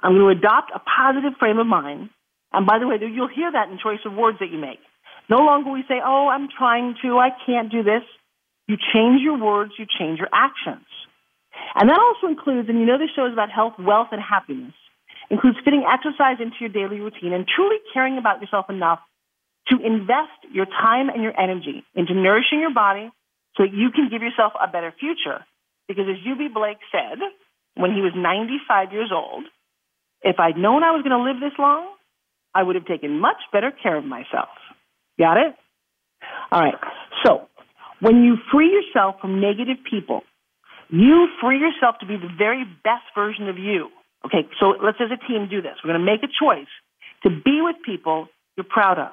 I'm 0.01 0.12
going 0.12 0.35
to 0.35 0.38
adopt 0.38 0.73
a 0.75 0.79
positive 0.79 1.33
frame 1.38 1.59
of 1.59 1.67
mind. 1.67 2.11
And 2.53 2.67
by 2.67 2.79
the 2.79 2.87
way, 2.87 2.97
you'll 3.01 3.29
hear 3.29 3.51
that 3.53 3.69
in 3.71 3.79
choice 3.79 4.01
of 4.07 4.14
words 4.14 4.38
that 4.41 4.51
you 4.51 4.59
make. 4.59 4.81
No 5.29 5.38
longer 5.38 5.71
we 5.71 5.85
say, 5.88 6.01
oh, 6.05 6.29
I'm 6.29 6.49
trying 6.49 6.95
to, 7.03 7.19
I 7.19 7.31
can't 7.45 7.71
do 7.71 7.83
this. 7.83 8.03
You 8.67 8.77
change 8.77 9.21
your 9.23 9.38
words, 9.38 9.73
you 9.79 9.87
change 9.99 10.19
your 10.19 10.29
actions. 10.33 10.87
And 11.75 11.88
that 11.88 11.99
also 11.99 12.29
includes, 12.29 12.69
and 12.69 12.79
you 12.79 12.87
know 12.87 12.99
this 12.99 13.11
show 13.14 13.27
is 13.27 13.33
about 13.33 13.51
health, 13.51 13.75
wealth, 13.79 14.09
and 14.12 14.21
happiness, 14.21 14.75
includes 15.31 15.59
fitting 15.64 15.85
exercise 15.85 16.41
into 16.41 16.57
your 16.61 16.71
daily 16.71 17.01
routine 17.01 17.33
and 17.33 17.47
truly 17.47 17.77
caring 17.93 18.17
about 18.17 18.41
yourself 18.41 18.67
enough 18.71 19.01
to 19.69 19.77
invest 19.85 20.49
your 20.53 20.64
time 20.64 21.09
and 21.09 21.23
your 21.23 21.38
energy 21.38 21.85
into 21.95 22.14
nourishing 22.14 22.61
your 22.61 22.73
body 22.73 23.11
so 23.57 23.64
that 23.64 23.75
you 23.75 23.91
can 23.91 24.09
give 24.09 24.23
yourself 24.23 24.53
a 24.57 24.69
better 24.69 24.95
future. 24.99 25.45
Because 25.88 26.05
as 26.09 26.17
Eubie 26.25 26.53
Blake 26.53 26.81
said 26.93 27.19
when 27.75 27.93
he 27.93 28.01
was 28.01 28.12
95 28.17 28.93
years 28.93 29.11
old, 29.12 29.45
if 30.23 30.38
I'd 30.38 30.57
known 30.57 30.83
I 30.83 30.93
was 30.93 31.03
going 31.03 31.17
to 31.17 31.25
live 31.25 31.41
this 31.41 31.59
long, 31.59 31.87
I 32.55 32.62
would 32.62 32.77
have 32.77 32.87
taken 32.87 33.21
much 33.21 33.37
better 33.53 33.71
care 33.71 33.97
of 33.97 34.05
myself. 34.05 34.49
Got 35.18 35.37
it? 35.38 35.54
All 36.50 36.61
right. 36.61 36.74
So, 37.24 37.48
when 38.00 38.22
you 38.22 38.37
free 38.52 38.70
yourself 38.70 39.16
from 39.20 39.40
negative 39.40 39.78
people, 39.88 40.22
you 40.88 41.28
free 41.40 41.59
yourself 41.59 41.96
to 42.00 42.07
be 42.07 42.16
the 42.16 42.31
very 42.38 42.64
best 42.85 43.04
version 43.14 43.48
of 43.48 43.59
you. 43.59 43.88
Okay, 44.24 44.48
so 44.59 44.74
let's 44.83 44.98
as 45.00 45.11
a 45.11 45.26
team 45.28 45.48
do 45.50 45.62
this. 45.62 45.76
We're 45.83 45.92
going 45.92 46.00
to 46.00 46.07
make 46.07 46.22
a 46.22 46.33
choice 46.33 46.70
to 47.22 47.31
be 47.31 47.61
with 47.61 47.76
people 47.85 48.28
you're 48.57 48.66
proud 48.68 48.98
of, 48.98 49.12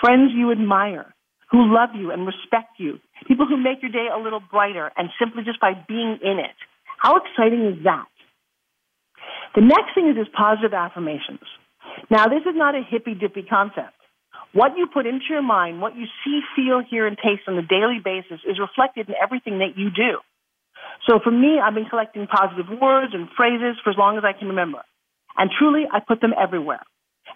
friends 0.00 0.32
you 0.34 0.52
admire, 0.52 1.14
who 1.50 1.74
love 1.74 1.90
you 1.94 2.10
and 2.10 2.26
respect 2.26 2.78
you, 2.78 2.98
people 3.26 3.46
who 3.46 3.56
make 3.56 3.82
your 3.82 3.90
day 3.90 4.08
a 4.12 4.18
little 4.18 4.40
brighter 4.40 4.90
and 4.96 5.08
simply 5.18 5.42
just 5.44 5.60
by 5.60 5.72
being 5.88 6.18
in 6.22 6.38
it. 6.38 6.56
How 6.98 7.16
exciting 7.16 7.66
is 7.66 7.84
that? 7.84 8.06
The 9.54 9.62
next 9.62 9.94
thing 9.94 10.08
is 10.08 10.16
is 10.16 10.28
positive 10.36 10.72
affirmations. 10.72 11.44
Now, 12.10 12.26
this 12.26 12.42
is 12.42 12.54
not 12.54 12.74
a 12.74 12.82
hippy 12.82 13.14
dippy 13.14 13.42
concept. 13.42 13.97
What 14.52 14.76
you 14.76 14.86
put 14.86 15.06
into 15.06 15.26
your 15.28 15.42
mind, 15.42 15.80
what 15.80 15.96
you 15.96 16.06
see, 16.24 16.40
feel, 16.56 16.82
hear, 16.88 17.06
and 17.06 17.16
taste 17.16 17.42
on 17.46 17.58
a 17.58 17.62
daily 17.62 18.00
basis 18.02 18.40
is 18.48 18.58
reflected 18.58 19.08
in 19.08 19.14
everything 19.20 19.58
that 19.58 19.76
you 19.76 19.90
do. 19.90 20.18
So 21.06 21.20
for 21.22 21.30
me, 21.30 21.60
I've 21.60 21.74
been 21.74 21.88
collecting 21.88 22.26
positive 22.26 22.66
words 22.80 23.12
and 23.14 23.28
phrases 23.36 23.76
for 23.84 23.90
as 23.90 23.96
long 23.96 24.16
as 24.16 24.24
I 24.24 24.32
can 24.32 24.48
remember. 24.48 24.80
And 25.36 25.50
truly, 25.52 25.84
I 25.90 26.00
put 26.00 26.20
them 26.20 26.32
everywhere. 26.32 26.80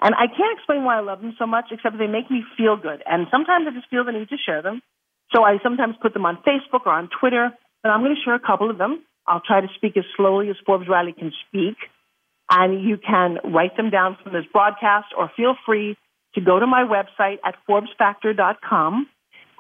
And 0.01 0.15
I 0.15 0.27
can't 0.27 0.57
explain 0.57 0.85
why 0.85 0.97
I 0.97 1.01
love 1.01 1.21
them 1.21 1.37
so 1.39 1.47
much, 1.47 1.67
except 1.71 1.99
they 1.99 2.07
make 2.07 2.31
me 2.31 2.45
feel 2.57 2.77
good. 2.77 3.03
And 3.05 3.27
sometimes 3.31 3.67
I 3.69 3.75
just 3.77 3.91
feel 3.91 4.05
the 4.05 4.13
need 4.13 4.29
to 4.31 4.41
share 4.45 4.63
them. 4.63 4.81
So 5.35 5.45
I 5.45 5.59
sometimes 5.63 5.97
put 6.01 6.15
them 6.15 6.27
on 6.27 6.39
Facebook 6.47 6.87
or 6.87 6.93
on 6.93 7.09
Twitter, 7.21 7.51
but 7.83 7.91
I'm 7.91 8.01
going 8.01 8.15
to 8.17 8.23
share 8.25 8.35
a 8.35 8.41
couple 8.41 8.71
of 8.71 8.79
them. 8.79 9.05
I'll 9.27 9.45
try 9.47 9.61
to 9.61 9.69
speak 9.77 9.97
as 9.97 10.05
slowly 10.17 10.49
as 10.49 10.57
Forbes 10.67 10.89
Riley 10.89 11.13
can 11.13 11.33
speak. 11.47 11.77
And 12.51 12.83
you 12.83 12.97
can 12.99 13.39
write 13.53 13.77
them 13.77 13.91
down 13.91 14.17
from 14.23 14.33
this 14.33 14.45
broadcast 14.53 15.09
or 15.17 15.31
feel 15.37 15.55
free 15.65 15.97
to 16.35 16.41
go 16.41 16.59
to 16.59 16.67
my 16.67 16.85
website 16.85 17.39
at 17.45 17.55
ForbesFactor.com 17.69 19.07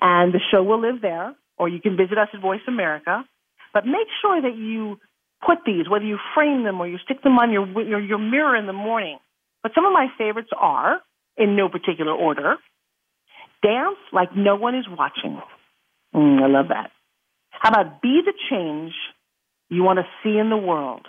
and 0.01 0.33
the 0.33 0.41
show 0.51 0.63
will 0.63 0.81
live 0.81 1.01
there, 1.01 1.35
or 1.59 1.69
you 1.69 1.81
can 1.81 1.97
visit 1.97 2.19
us 2.19 2.29
at 2.33 2.41
Voice 2.41 2.61
America. 2.67 3.25
But 3.73 3.87
make 3.87 4.09
sure 4.21 4.41
that 4.41 4.57
you 4.57 4.99
put 5.45 5.59
these, 5.65 5.89
whether 5.89 6.05
you 6.05 6.19
frame 6.35 6.65
them 6.65 6.81
or 6.81 6.89
you 6.89 6.99
stick 7.05 7.23
them 7.23 7.39
on 7.39 7.53
your, 7.53 7.67
your, 7.83 8.01
your 8.01 8.19
mirror 8.19 8.57
in 8.57 8.67
the 8.67 8.73
morning. 8.73 9.19
But 9.63 9.73
some 9.75 9.85
of 9.85 9.93
my 9.93 10.09
favorites 10.19 10.51
are, 10.57 11.01
in 11.37 11.57
no 11.57 11.69
particular 11.69 12.13
order, 12.13 12.57
dance 13.63 13.99
like 14.13 14.37
no 14.37 14.57
one 14.57 14.75
is 14.75 14.87
watching. 14.89 15.41
Mm, 16.15 16.43
I 16.43 16.47
love 16.49 16.69
that. 16.69 16.91
How 17.51 17.71
about 17.71 18.03
be 18.03 18.21
the 18.25 18.35
change 18.51 18.93
you 19.69 19.83
want 19.83 19.99
to 19.99 20.07
see 20.23 20.37
in 20.37 20.51
the 20.51 20.57
world? 20.57 21.07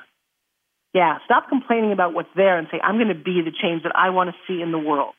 Yeah, 0.94 1.18
stop 1.26 1.50
complaining 1.50 1.92
about 1.92 2.14
what's 2.14 2.30
there 2.36 2.60
and 2.60 2.68
say, 2.72 2.80
I'm 2.82 2.98
going 2.98 3.08
to 3.08 3.16
be 3.16 3.42
the 3.44 3.52
change 3.52 3.84
that 3.84 3.94
I 3.96 4.12
want 4.12 4.30
to 4.30 4.36
see 4.48 4.62
in 4.62 4.72
the 4.72 4.78
world. 4.78 5.16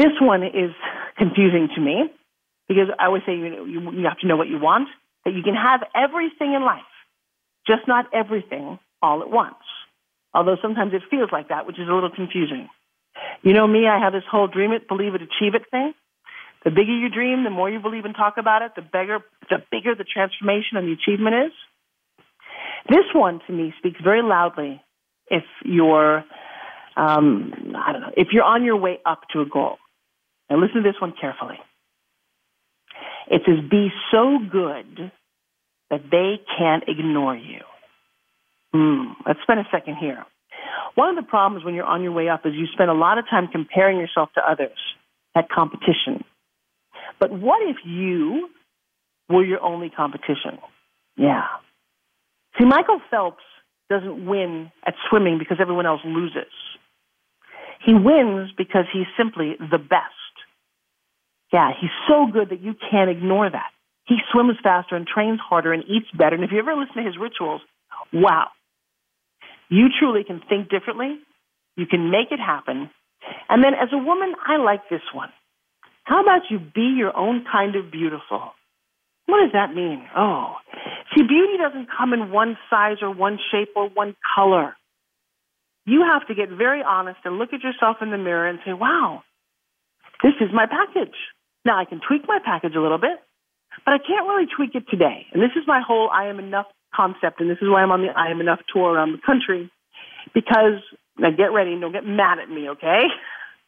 This 0.00 0.16
one 0.18 0.42
is 0.42 0.72
confusing 1.18 1.68
to 1.74 1.80
me 1.80 2.10
because 2.68 2.88
I 2.98 3.06
always 3.06 3.22
say 3.26 3.36
you, 3.36 3.66
you, 3.66 3.92
you 3.92 4.04
have 4.08 4.18
to 4.20 4.26
know 4.26 4.36
what 4.36 4.48
you 4.48 4.58
want, 4.58 4.88
that 5.26 5.34
you 5.34 5.42
can 5.42 5.54
have 5.54 5.82
everything 5.94 6.54
in 6.54 6.62
life, 6.64 6.88
just 7.66 7.86
not 7.86 8.06
everything 8.14 8.78
all 9.02 9.20
at 9.20 9.28
once. 9.28 9.60
Although 10.32 10.56
sometimes 10.62 10.94
it 10.94 11.02
feels 11.10 11.28
like 11.30 11.48
that, 11.48 11.66
which 11.66 11.78
is 11.78 11.86
a 11.86 11.92
little 11.92 12.08
confusing. 12.08 12.70
You 13.42 13.52
know 13.52 13.66
me, 13.66 13.86
I 13.86 13.98
have 13.98 14.14
this 14.14 14.22
whole 14.30 14.46
dream 14.46 14.72
it, 14.72 14.88
believe 14.88 15.14
it, 15.14 15.20
achieve 15.20 15.54
it 15.54 15.68
thing. 15.70 15.92
The 16.64 16.70
bigger 16.70 16.96
you 16.96 17.10
dream, 17.10 17.44
the 17.44 17.50
more 17.50 17.68
you 17.68 17.80
believe 17.80 18.06
and 18.06 18.14
talk 18.14 18.38
about 18.38 18.62
it, 18.62 18.72
the 18.76 18.82
bigger, 18.82 19.18
the 19.50 19.58
bigger 19.70 19.94
the 19.94 20.04
transformation 20.04 20.78
and 20.78 20.88
the 20.88 20.92
achievement 20.92 21.36
is. 21.46 21.52
This 22.88 23.04
one 23.14 23.40
to 23.46 23.52
me 23.52 23.74
speaks 23.78 24.00
very 24.02 24.22
loudly 24.22 24.82
if 25.28 25.44
you're 25.62 26.24
um, 26.96 27.74
I 27.76 27.92
don't 27.92 28.00
know, 28.00 28.12
if 28.16 28.28
you're 28.32 28.44
on 28.44 28.64
your 28.64 28.76
way 28.76 28.98
up 29.04 29.22
to 29.32 29.40
a 29.40 29.46
goal, 29.46 29.76
now 30.50 30.56
listen 30.56 30.82
to 30.82 30.82
this 30.82 31.00
one 31.00 31.14
carefully. 31.18 31.58
It 33.30 33.42
says, 33.46 33.58
be 33.70 33.88
so 34.10 34.38
good 34.50 35.12
that 35.90 36.02
they 36.10 36.40
can't 36.58 36.84
ignore 36.88 37.36
you. 37.36 37.60
Hmm, 38.72 39.12
let's 39.26 39.40
spend 39.42 39.60
a 39.60 39.68
second 39.70 39.96
here. 39.96 40.24
One 40.96 41.10
of 41.10 41.16
the 41.16 41.28
problems 41.28 41.64
when 41.64 41.74
you're 41.74 41.84
on 41.84 42.02
your 42.02 42.12
way 42.12 42.28
up 42.28 42.44
is 42.44 42.54
you 42.54 42.66
spend 42.72 42.90
a 42.90 42.94
lot 42.94 43.18
of 43.18 43.24
time 43.30 43.48
comparing 43.48 43.98
yourself 43.98 44.30
to 44.34 44.40
others, 44.40 44.76
at 45.34 45.48
competition. 45.48 46.24
But 47.20 47.30
what 47.30 47.62
if 47.68 47.76
you 47.84 48.48
were 49.28 49.44
your 49.44 49.62
only 49.62 49.90
competition? 49.90 50.58
Yeah. 51.16 51.46
See, 52.58 52.64
Michael 52.64 53.00
Phelps 53.10 53.44
doesn't 53.88 54.26
win 54.26 54.70
at 54.86 54.94
swimming 55.08 55.38
because 55.38 55.58
everyone 55.60 55.86
else 55.86 56.00
loses. 56.04 56.52
He 57.84 57.94
wins 57.94 58.50
because 58.56 58.84
he's 58.92 59.06
simply 59.16 59.56
the 59.58 59.78
best. 59.78 60.29
Yeah, 61.52 61.70
he's 61.78 61.90
so 62.08 62.26
good 62.32 62.50
that 62.50 62.60
you 62.60 62.74
can't 62.90 63.10
ignore 63.10 63.50
that. 63.50 63.70
He 64.06 64.16
swims 64.32 64.56
faster 64.62 64.96
and 64.96 65.06
trains 65.06 65.40
harder 65.40 65.72
and 65.72 65.84
eats 65.84 66.06
better. 66.16 66.34
And 66.34 66.44
if 66.44 66.50
you 66.52 66.58
ever 66.58 66.74
listen 66.74 66.96
to 66.96 67.02
his 67.02 67.18
rituals, 67.18 67.60
wow. 68.12 68.48
You 69.68 69.86
truly 69.98 70.24
can 70.24 70.40
think 70.48 70.68
differently. 70.68 71.18
You 71.76 71.86
can 71.86 72.10
make 72.10 72.32
it 72.32 72.40
happen. 72.40 72.90
And 73.48 73.62
then 73.62 73.74
as 73.74 73.88
a 73.92 73.98
woman, 73.98 74.34
I 74.46 74.56
like 74.56 74.88
this 74.88 75.02
one. 75.14 75.30
How 76.04 76.22
about 76.22 76.50
you 76.50 76.58
be 76.58 76.94
your 76.96 77.16
own 77.16 77.44
kind 77.50 77.76
of 77.76 77.92
beautiful? 77.92 78.52
What 79.26 79.42
does 79.42 79.52
that 79.52 79.74
mean? 79.74 80.04
Oh, 80.16 80.54
see, 81.14 81.22
beauty 81.22 81.56
doesn't 81.56 81.88
come 81.96 82.12
in 82.12 82.32
one 82.32 82.58
size 82.68 82.96
or 83.00 83.14
one 83.14 83.38
shape 83.52 83.70
or 83.76 83.88
one 83.88 84.16
color 84.34 84.74
you 85.90 86.04
have 86.06 86.26
to 86.28 86.34
get 86.34 86.48
very 86.50 86.82
honest 86.86 87.18
and 87.24 87.38
look 87.38 87.52
at 87.52 87.62
yourself 87.62 87.96
in 88.00 88.10
the 88.10 88.18
mirror 88.18 88.48
and 88.48 88.58
say, 88.64 88.72
wow, 88.72 89.22
this 90.22 90.34
is 90.40 90.48
my 90.52 90.66
package. 90.66 91.16
Now 91.64 91.78
I 91.78 91.84
can 91.84 92.00
tweak 92.06 92.26
my 92.26 92.38
package 92.44 92.74
a 92.74 92.80
little 92.80 92.98
bit, 92.98 93.18
but 93.84 93.94
I 93.94 93.98
can't 93.98 94.26
really 94.26 94.46
tweak 94.46 94.74
it 94.74 94.84
today. 94.90 95.26
And 95.32 95.42
this 95.42 95.50
is 95.56 95.64
my 95.66 95.80
whole 95.86 96.10
I 96.10 96.26
am 96.26 96.38
enough 96.38 96.66
concept, 96.94 97.40
and 97.40 97.50
this 97.50 97.58
is 97.60 97.68
why 97.68 97.82
I'm 97.82 97.92
on 97.92 98.02
the 98.02 98.08
I 98.08 98.30
am 98.30 98.40
enough 98.40 98.60
tour 98.72 98.94
around 98.94 99.12
the 99.12 99.20
country. 99.24 99.70
Because 100.34 100.82
now 101.18 101.30
get 101.30 101.52
ready, 101.52 101.78
don't 101.78 101.92
get 101.92 102.06
mad 102.06 102.38
at 102.38 102.50
me, 102.50 102.70
okay? 102.70 103.02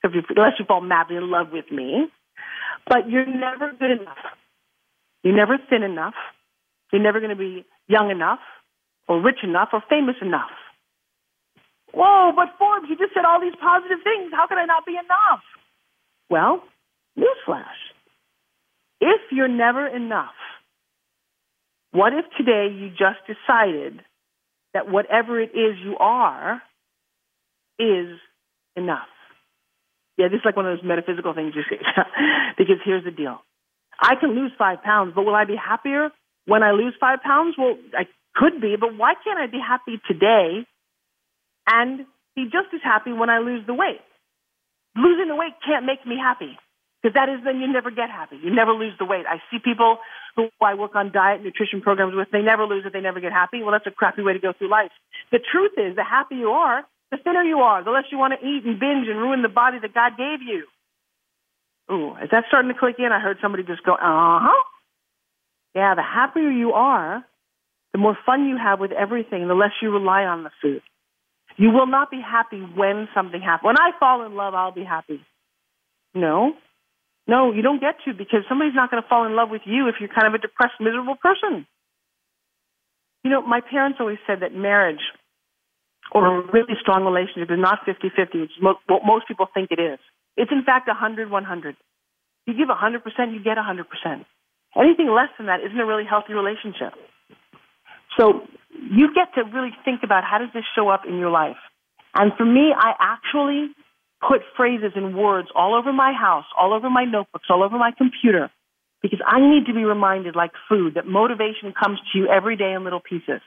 You, 0.05 0.21
unless 0.31 0.59
you 0.59 0.65
fall 0.65 0.81
madly 0.81 1.15
in 1.15 1.31
love 1.31 1.53
with 1.53 1.71
me. 1.71 2.09
But 2.89 3.09
you're 3.09 3.25
never 3.25 3.71
good 3.71 3.93
enough. 3.93 4.19
You're 5.23 5.37
never 5.37 5.59
thin 5.71 5.85
enough. 5.85 6.15
You're 6.93 7.03
never 7.03 7.21
going 7.21 7.31
to 7.31 7.37
be 7.37 7.65
young 7.87 8.11
enough, 8.11 8.41
or 9.07 9.21
rich 9.23 9.45
enough, 9.45 9.69
or 9.73 9.81
famous 9.89 10.17
enough. 10.21 10.51
Whoa, 11.95 12.33
but 12.35 12.49
Forbes, 12.59 12.87
you 12.89 12.97
just 12.97 13.15
said 13.15 13.25
all 13.25 13.41
these 13.41 13.55
positive 13.61 13.99
things. 14.03 14.33
How 14.33 14.49
can 14.49 14.59
I 14.59 14.65
not 14.65 14.85
be 14.85 14.93
enough? 14.93 15.43
Well, 16.29 16.65
newsflash. 17.19 17.65
If 19.01 19.21
you're 19.31 19.49
never 19.49 19.87
enough, 19.87 20.35
what 21.93 22.13
if 22.13 22.25
today 22.37 22.75
you 22.75 22.91
just 22.91 23.21
decided 23.27 24.01
that 24.73 24.89
whatever 24.89 25.41
it 25.41 25.51
is 25.51 25.77
you 25.85 25.97
are 25.99 26.63
is 27.79 28.19
enough? 28.77 29.09
Yeah, 30.17 30.29
this 30.29 30.39
is 30.39 30.45
like 30.45 30.57
one 30.57 30.67
of 30.67 30.77
those 30.77 30.85
metaphysical 30.87 31.35
things 31.35 31.55
you 31.55 31.63
say. 31.69 31.79
because 32.59 32.77
here's 32.85 33.05
the 33.05 33.11
deal. 33.11 33.43
I 34.01 34.15
can 34.17 34.35
lose 34.35 34.53
five 34.59 34.83
pounds, 34.83 35.13
but 35.15 35.25
will 35.25 35.35
I 35.35 35.45
be 35.45 35.57
happier 35.57 36.11
when 36.47 36.63
I 36.63 36.73
lose 36.73 36.95
five 37.01 37.21
pounds? 37.23 37.57
Well, 37.59 37.77
I 37.95 38.05
could 38.35 38.61
be, 38.61 38.77
but 38.79 38.97
why 38.97 39.15
can't 39.23 39.39
I 39.39 39.47
be 39.47 39.61
happy 39.61 40.01
today 40.07 40.67
and 41.67 42.07
be 42.35 42.45
just 42.45 42.73
as 42.75 42.81
happy 42.83 43.13
when 43.13 43.31
I 43.31 43.39
lose 43.39 43.67
the 43.67 43.75
weight. 43.75 44.01
Losing 44.97 45.29
the 45.29 45.37
weight 45.37 45.53
can't 45.65 45.87
make 45.87 46.07
me 46.07 46.17
happy. 46.21 46.59
Because 47.03 47.15
that 47.15 47.29
is 47.29 47.43
then 47.45 47.61
you 47.61 47.67
never 47.67 47.91
get 47.91 48.11
happy. 48.11 48.39
You 48.43 48.55
never 48.55 48.73
lose 48.73 48.95
the 48.99 49.05
weight. 49.05 49.27
I 49.29 49.43
see 49.51 49.59
people 49.59 49.99
who 50.37 50.49
I 50.61 50.75
work 50.75 50.95
on 50.95 51.11
diet 51.13 51.43
nutrition 51.43 51.81
programs 51.81 52.15
with, 52.15 52.29
they 52.31 52.43
never 52.43 52.65
lose 52.65 52.85
it, 52.87 52.93
they 52.93 53.01
never 53.01 53.21
get 53.21 53.33
happy. 53.33 53.61
Well, 53.63 53.73
that's 53.73 53.87
a 53.87 53.91
crappy 53.91 54.23
way 54.23 54.33
to 54.35 54.39
go 54.39 54.53
through 54.53 54.71
life. 54.71 54.93
The 55.31 55.41
truth 55.41 55.73
is, 55.77 55.97
the 55.97 56.05
happier 56.05 56.39
you 56.39 56.51
are, 56.51 56.85
the 57.11 57.19
thinner 57.19 57.43
you 57.43 57.59
are, 57.59 57.83
the 57.83 57.91
less 57.91 58.05
you 58.11 58.19
want 58.19 58.35
to 58.39 58.47
eat 58.47 58.65
and 58.65 58.79
binge 58.79 59.09
and 59.09 59.19
ruin 59.19 59.43
the 59.43 59.49
body 59.49 59.79
that 59.83 59.93
God 59.93 60.17
gave 60.17 60.41
you. 60.43 60.65
Ooh, 61.91 62.15
is 62.23 62.31
that 62.31 62.45
starting 62.49 62.73
to 62.73 62.79
click 62.79 62.97
in? 62.99 63.11
I 63.13 63.19
heard 63.19 63.39
somebody 63.43 63.65
just 63.65 63.83
go, 63.83 63.95
uh 63.95 63.99
huh. 63.99 64.63
Yeah, 65.75 65.95
the 65.95 66.03
happier 66.03 66.51
you 66.51 66.73
are, 66.73 67.25
the 67.93 67.99
more 67.99 68.17
fun 68.25 68.49
you 68.49 68.57
have 68.57 68.79
with 68.79 68.93
everything, 68.93 69.49
the 69.49 69.55
less 69.55 69.73
you 69.83 69.91
rely 69.91 70.25
on 70.25 70.45
the 70.45 70.51
food. 70.63 70.83
You 71.57 71.71
will 71.71 71.87
not 71.87 72.11
be 72.11 72.21
happy 72.21 72.61
when 72.61 73.09
something 73.15 73.41
happens. 73.41 73.67
When 73.67 73.79
I 73.79 73.91
fall 73.99 74.25
in 74.25 74.35
love, 74.35 74.55
I'll 74.55 74.73
be 74.73 74.85
happy. 74.85 75.21
No. 76.15 76.55
No, 77.27 77.53
you 77.53 77.63
don't 77.63 77.81
get 77.81 77.97
to 78.05 78.15
because 78.15 78.41
somebody's 78.49 78.75
not 78.75 78.91
going 78.91 79.03
to 79.03 79.09
fall 79.09 79.27
in 79.27 79.37
love 79.37 79.51
with 79.51 79.63
you 79.65 79.89
if 79.89 79.97
you're 80.01 80.09
kind 80.09 80.27
of 80.27 80.35
a 80.35 80.39
depressed, 80.39 80.81
miserable 80.81 81.17
person. 81.17 81.67
You 83.23 83.31
know, 83.31 83.43
my 83.43 83.61
parents 83.61 83.99
always 84.01 84.19
said 84.27 84.41
that 84.41 84.55
marriage 84.55 85.03
or 86.11 86.27
a 86.27 86.53
really 86.53 86.75
strong 86.81 87.05
relationship 87.05 87.51
is 87.51 87.59
not 87.59 87.81
50 87.87 88.11
50, 88.15 88.41
which 88.41 88.51
is 88.51 88.63
what 88.63 88.79
most 89.07 89.29
people 89.29 89.47
think 89.55 89.71
it 89.71 89.79
is. 89.79 89.99
It's 90.37 90.51
in 90.51 90.65
fact 90.65 90.89
100 90.89 91.31
100. 91.31 91.77
You 92.47 92.55
give 92.55 92.69
100%, 92.69 93.33
you 93.33 93.43
get 93.43 93.57
100%. 93.57 94.25
Anything 94.75 95.09
less 95.15 95.29
than 95.39 95.47
that 95.47 95.61
isn't 95.61 95.79
a 95.79 95.87
really 95.87 96.05
healthy 96.05 96.33
relationship. 96.33 96.95
So 98.19 98.43
you 98.73 99.15
get 99.15 99.33
to 99.35 99.45
really 99.45 99.71
think 99.85 100.01
about 100.03 100.25
how 100.25 100.39
does 100.39 100.49
this 100.53 100.65
show 100.75 100.89
up 100.89 101.03
in 101.07 101.19
your 101.19 101.31
life. 101.31 101.61
And 102.15 102.33
for 102.37 102.45
me, 102.45 102.73
I 102.77 102.93
actually 102.99 103.71
put 104.27 104.41
phrases 104.57 104.93
and 104.95 105.17
words 105.17 105.49
all 105.55 105.75
over 105.75 105.93
my 105.93 106.13
house, 106.13 106.45
all 106.57 106.73
over 106.73 106.89
my 106.89 107.05
notebooks, 107.05 107.47
all 107.51 107.63
over 107.63 107.77
my 107.77 107.93
computer, 107.97 108.51
because 109.03 109.21
I 109.27 109.41
need 109.41 109.67
to 109.67 109.75
be 109.75 109.85
reminded, 109.85 110.37
like 110.37 110.53
food, 110.69 110.95
that 110.95 111.07
motivation 111.07 111.73
comes 111.73 111.99
to 112.13 112.19
you 112.19 112.29
every 112.29 112.57
day 112.57 112.73
in 112.73 112.85
little 112.85 113.01
pieces. 113.01 113.41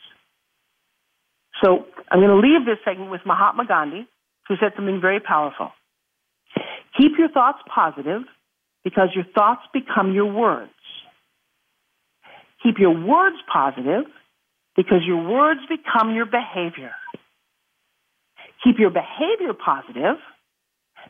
So 1.64 1.86
I'm 2.12 2.20
going 2.20 2.30
to 2.30 2.48
leave 2.48 2.66
this 2.66 2.78
segment 2.84 3.10
with 3.10 3.22
Mahatma 3.26 3.66
Gandhi, 3.66 4.08
who 4.48 4.56
said 4.60 4.74
something 4.76 5.00
very 5.00 5.20
powerful. 5.22 5.72
Keep 6.98 7.14
your 7.18 7.30
thoughts 7.30 7.60
positive 7.74 8.24
because 8.84 9.10
your 9.16 9.26
thoughts 9.34 9.62
become 9.74 10.14
your 10.14 10.32
words. 10.32 10.72
Keep 12.64 12.80
your 12.80 12.92
words 12.92 13.38
positive 13.52 14.06
because 14.76 15.02
your 15.06 15.24
words 15.24 15.62
become 15.70 16.14
your 16.14 16.26
behavior. 16.26 16.92
Keep 18.64 18.80
your 18.80 18.90
behavior 18.90 19.54
positive 19.54 20.18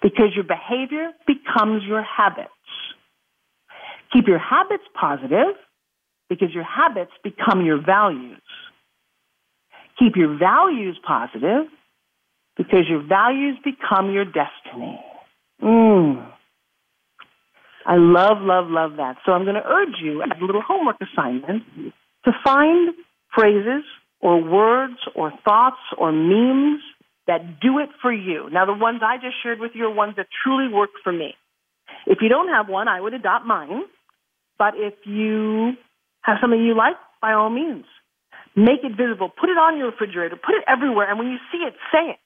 because 0.02 0.36
your 0.36 0.44
behavior 0.44 1.12
becomes 1.28 1.84
your 1.84 2.04
habits. 2.04 2.52
Keep 4.14 4.28
your 4.28 4.40
habits 4.40 4.84
positive 5.00 5.56
because 6.30 6.54
your 6.54 6.64
habits 6.64 7.12
become 7.24 7.66
your 7.66 7.82
values. 7.84 8.42
Keep 10.00 10.16
your 10.16 10.38
values 10.38 10.98
positive 11.06 11.68
because 12.58 12.86
your 12.90 13.02
values 13.02 13.58
become 13.64 14.12
your 14.12 14.26
destiny. 14.26 15.00
Mm. 15.62 16.32
I 17.86 17.98
love, 17.98 18.38
love, 18.42 18.68
love 18.70 18.98
that. 18.98 19.18
So 19.26 19.32
I'm 19.32 19.44
going 19.44 19.56
to 19.56 19.66
urge 19.66 20.02
you 20.02 20.22
as 20.24 20.30
a 20.42 20.46
little 20.46 20.62
homework 20.62 20.98
assignment 21.02 21.64
to 22.26 22.32
find 22.44 22.94
phrases 23.34 23.84
or 24.22 24.42
words 24.42 24.98
or 25.14 25.32
thoughts 25.46 25.78
or 25.98 26.12
memes 26.12 26.82
that 27.28 27.60
do 27.60 27.80
it 27.80 27.90
for 28.02 28.12
you. 28.12 28.50
Now, 28.52 28.66
the 28.66 28.74
ones 28.74 29.02
I 29.04 29.18
just 29.18 29.36
shared 29.42 29.60
with 29.60 29.72
you 29.74 29.86
are 29.86 29.94
ones 29.94 30.16
that 30.18 30.28
truly 30.44 30.72
work 30.72 30.92
for 31.04 31.12
me. 31.12 31.36
If 32.06 32.20
you 32.22 32.30
don't 32.30 32.50
have 32.50 32.70
one, 32.70 32.88
I 32.88 33.02
would 33.02 33.14
adopt 33.14 33.46
mine. 33.46 33.84
But 34.58 34.76
if 34.76 34.94
you 35.06 35.74
have 36.22 36.38
something 36.40 36.62
you 36.62 36.76
like, 36.76 36.96
by 37.22 37.34
all 37.34 37.50
means, 37.50 37.86
make 38.56 38.84
it 38.84 38.96
visible. 38.96 39.30
Put 39.30 39.50
it 39.50 39.58
on 39.58 39.78
your 39.78 39.92
refrigerator. 39.92 40.36
Put 40.36 40.56
it 40.56 40.64
everywhere. 40.68 41.10
And 41.10 41.18
when 41.20 41.28
you 41.28 41.38
see 41.52 41.60
it, 41.60 41.74
say 41.92 42.12
it. 42.12 42.20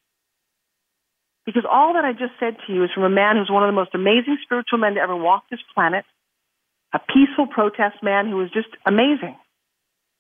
Because 1.46 1.64
all 1.70 1.94
that 1.94 2.06
I 2.06 2.12
just 2.12 2.38
said 2.40 2.58
to 2.68 2.74
you 2.74 2.84
is 2.84 2.92
from 2.94 3.04
a 3.04 3.10
man 3.10 3.38
who's 3.38 3.50
one 3.50 3.64
of 3.64 3.68
the 3.68 3.74
most 3.74 3.96
amazing 3.96 4.38
spiritual 4.44 4.78
men 4.78 4.96
to 4.96 5.02
ever 5.02 5.16
walk 5.16 5.46
this 5.50 5.60
planet, 5.74 6.06
a 6.94 7.00
peaceful 7.00 7.48
protest 7.48 8.04
man 8.04 8.30
who 8.30 8.38
was 8.38 8.52
just 8.52 8.70
amazing. 8.86 9.36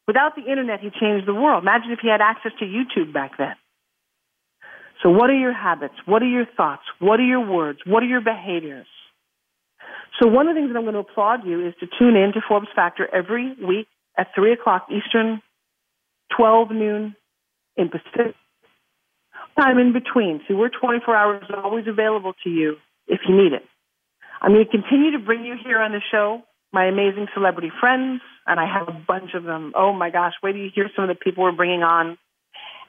Without 0.08 0.36
the 0.36 0.42
internet, 0.42 0.80
he 0.80 0.89
changed 0.89 1.28
the 1.28 1.36
world. 1.36 1.62
Imagine 1.62 1.92
if 1.92 2.00
he 2.02 2.10
had 2.10 2.22
access 2.22 2.52
to 2.58 2.65
YouTube 2.65 3.13
back 3.13 3.38
then. 3.38 3.54
So, 5.04 5.10
what 5.10 5.30
are 5.30 5.38
your 5.38 5.54
habits? 5.54 5.96
What 6.06 6.22
are 6.22 6.28
your 6.28 6.46
thoughts? 6.58 6.84
What 7.00 7.20
are 7.20 7.26
your 7.26 7.46
words? 7.46 7.80
What 7.86 8.04
are 8.04 8.08
your 8.08 8.22
behaviors? 8.22 8.88
So, 10.22 10.28
one 10.28 10.48
of 10.48 10.56
the 10.56 10.60
things 10.62 10.72
that 10.72 10.78
I'm 10.78 10.84
going 10.84 10.94
to 10.94 11.00
applaud 11.00 11.46
you 11.46 11.68
is 11.68 11.74
to 11.80 11.88
tune 11.98 12.16
in 12.16 12.32
to 12.34 12.42
Forbes 12.48 12.68
Factor 12.76 13.08
every 13.14 13.56
week 13.66 13.88
at 14.18 14.28
3 14.36 14.54
o'clock 14.54 14.88
Eastern, 14.90 15.42
12 16.38 16.72
noon 16.72 17.16
in 17.78 17.90
Pacific 17.90 18.36
time 19.58 19.78
in 19.78 19.94
between. 19.94 20.42
See, 20.48 20.54
we're 20.54 20.70
24 20.70 21.16
hours 21.16 21.44
always 21.64 21.86
available 21.88 22.34
to 22.44 22.50
you 22.50 22.76
if 23.08 23.22
you 23.28 23.36
need 23.36 23.54
it. 23.54 23.64
I'm 24.42 24.54
going 24.54 24.66
to 24.66 24.72
continue 24.72 25.12
to 25.12 25.20
bring 25.20 25.44
you 25.46 25.56
here 25.64 25.80
on 25.80 25.92
the 25.92 26.02
show 26.12 26.44
my 26.72 26.86
amazing 26.86 27.28
celebrity 27.34 27.72
friends, 27.80 28.22
and 28.46 28.60
I 28.60 28.66
have 28.72 28.88
a 28.88 29.00
bunch 29.08 29.32
of 29.34 29.44
them. 29.44 29.74
Oh 29.76 29.94
my 29.94 30.10
gosh, 30.10 30.34
wait 30.44 30.54
till 30.54 30.62
you 30.62 30.70
hear 30.74 30.90
some 30.96 31.10
of 31.10 31.10
the 31.10 31.16
people 31.16 31.44
we're 31.44 31.52
bringing 31.52 31.84
on. 31.84 32.18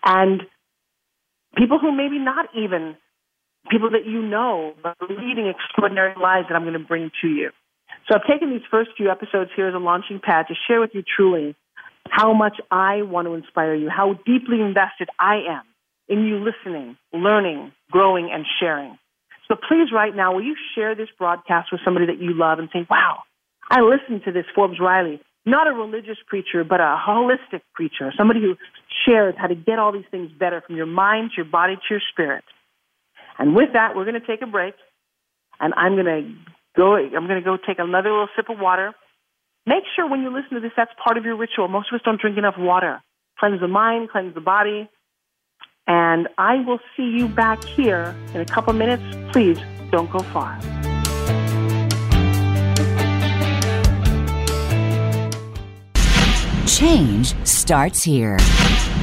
And 0.04 0.42
people 1.56 1.78
who 1.78 1.92
maybe 1.92 2.18
not 2.18 2.46
even 2.54 2.96
people 3.70 3.90
that 3.90 4.06
you 4.06 4.22
know, 4.22 4.74
but 4.82 4.96
leading 5.08 5.46
extraordinary 5.46 6.14
lives 6.20 6.48
that 6.48 6.54
I'm 6.54 6.62
going 6.62 6.74
to 6.74 6.78
bring 6.78 7.10
to 7.22 7.28
you. 7.28 7.50
So 8.08 8.14
I've 8.16 8.26
taken 8.26 8.50
these 8.50 8.66
first 8.70 8.90
few 8.96 9.10
episodes 9.10 9.50
here 9.54 9.68
as 9.68 9.74
a 9.74 9.78
launching 9.78 10.20
pad 10.22 10.46
to 10.48 10.54
share 10.66 10.80
with 10.80 10.90
you 10.94 11.02
truly 11.02 11.54
how 12.08 12.32
much 12.32 12.56
I 12.70 13.02
want 13.02 13.26
to 13.28 13.34
inspire 13.34 13.74
you, 13.74 13.88
how 13.88 14.14
deeply 14.26 14.60
invested 14.60 15.08
I 15.18 15.36
am 15.48 15.62
in 16.08 16.26
you 16.26 16.42
listening, 16.42 16.96
learning, 17.12 17.72
growing, 17.90 18.30
and 18.32 18.44
sharing. 18.58 18.98
So 19.46 19.56
please, 19.56 19.92
right 19.92 20.14
now, 20.14 20.34
will 20.34 20.42
you 20.44 20.56
share 20.74 20.94
this 20.94 21.08
broadcast 21.18 21.70
with 21.70 21.80
somebody 21.84 22.06
that 22.06 22.20
you 22.20 22.34
love 22.34 22.58
and 22.58 22.68
say, 22.72 22.86
wow, 22.88 23.22
I 23.70 23.80
listened 23.80 24.22
to 24.24 24.32
this 24.32 24.46
Forbes 24.54 24.80
Riley, 24.80 25.20
not 25.46 25.68
a 25.68 25.72
religious 25.72 26.18
preacher, 26.26 26.64
but 26.64 26.80
a 26.80 26.98
holistic 26.98 27.62
preacher, 27.74 28.12
somebody 28.16 28.40
who 28.40 28.56
shares 29.06 29.34
how 29.38 29.46
to 29.46 29.54
get 29.54 29.78
all 29.78 29.92
these 29.92 30.08
things 30.10 30.30
better 30.38 30.62
from 30.66 30.76
your 30.76 30.86
mind 30.86 31.30
to 31.30 31.42
your 31.42 31.50
body 31.50 31.76
to 31.76 31.82
your 31.90 32.00
spirit. 32.12 32.44
And 33.38 33.54
with 33.54 33.72
that, 33.72 33.96
we're 33.96 34.04
going 34.04 34.20
to 34.20 34.26
take 34.26 34.42
a 34.42 34.46
break, 34.46 34.74
and 35.58 35.72
I'm 35.76 35.94
going 35.94 36.06
to 36.06 36.34
go. 36.76 36.96
I'm 36.96 37.26
going 37.26 37.40
to 37.40 37.44
go 37.44 37.56
take 37.56 37.78
another 37.78 38.10
little 38.10 38.28
sip 38.36 38.48
of 38.48 38.58
water. 38.58 38.92
Make 39.66 39.84
sure 39.94 40.08
when 40.08 40.22
you 40.22 40.32
listen 40.32 40.54
to 40.54 40.60
this, 40.60 40.72
that's 40.76 40.90
part 41.02 41.16
of 41.16 41.24
your 41.24 41.36
ritual. 41.36 41.68
Most 41.68 41.92
of 41.92 41.96
us 41.96 42.02
don't 42.04 42.20
drink 42.20 42.38
enough 42.38 42.56
water. 42.58 43.02
Cleanse 43.38 43.60
the 43.60 43.68
mind, 43.68 44.10
cleanse 44.10 44.34
the 44.34 44.40
body. 44.40 44.88
And 45.86 46.28
I 46.38 46.56
will 46.56 46.78
see 46.96 47.10
you 47.10 47.28
back 47.28 47.64
here 47.64 48.14
in 48.34 48.40
a 48.40 48.44
couple 48.44 48.72
minutes. 48.72 49.02
Please 49.32 49.58
don't 49.90 50.10
go 50.10 50.20
far. 50.20 50.58
Change 56.66 57.34
starts 57.46 58.02
here. 58.02 58.38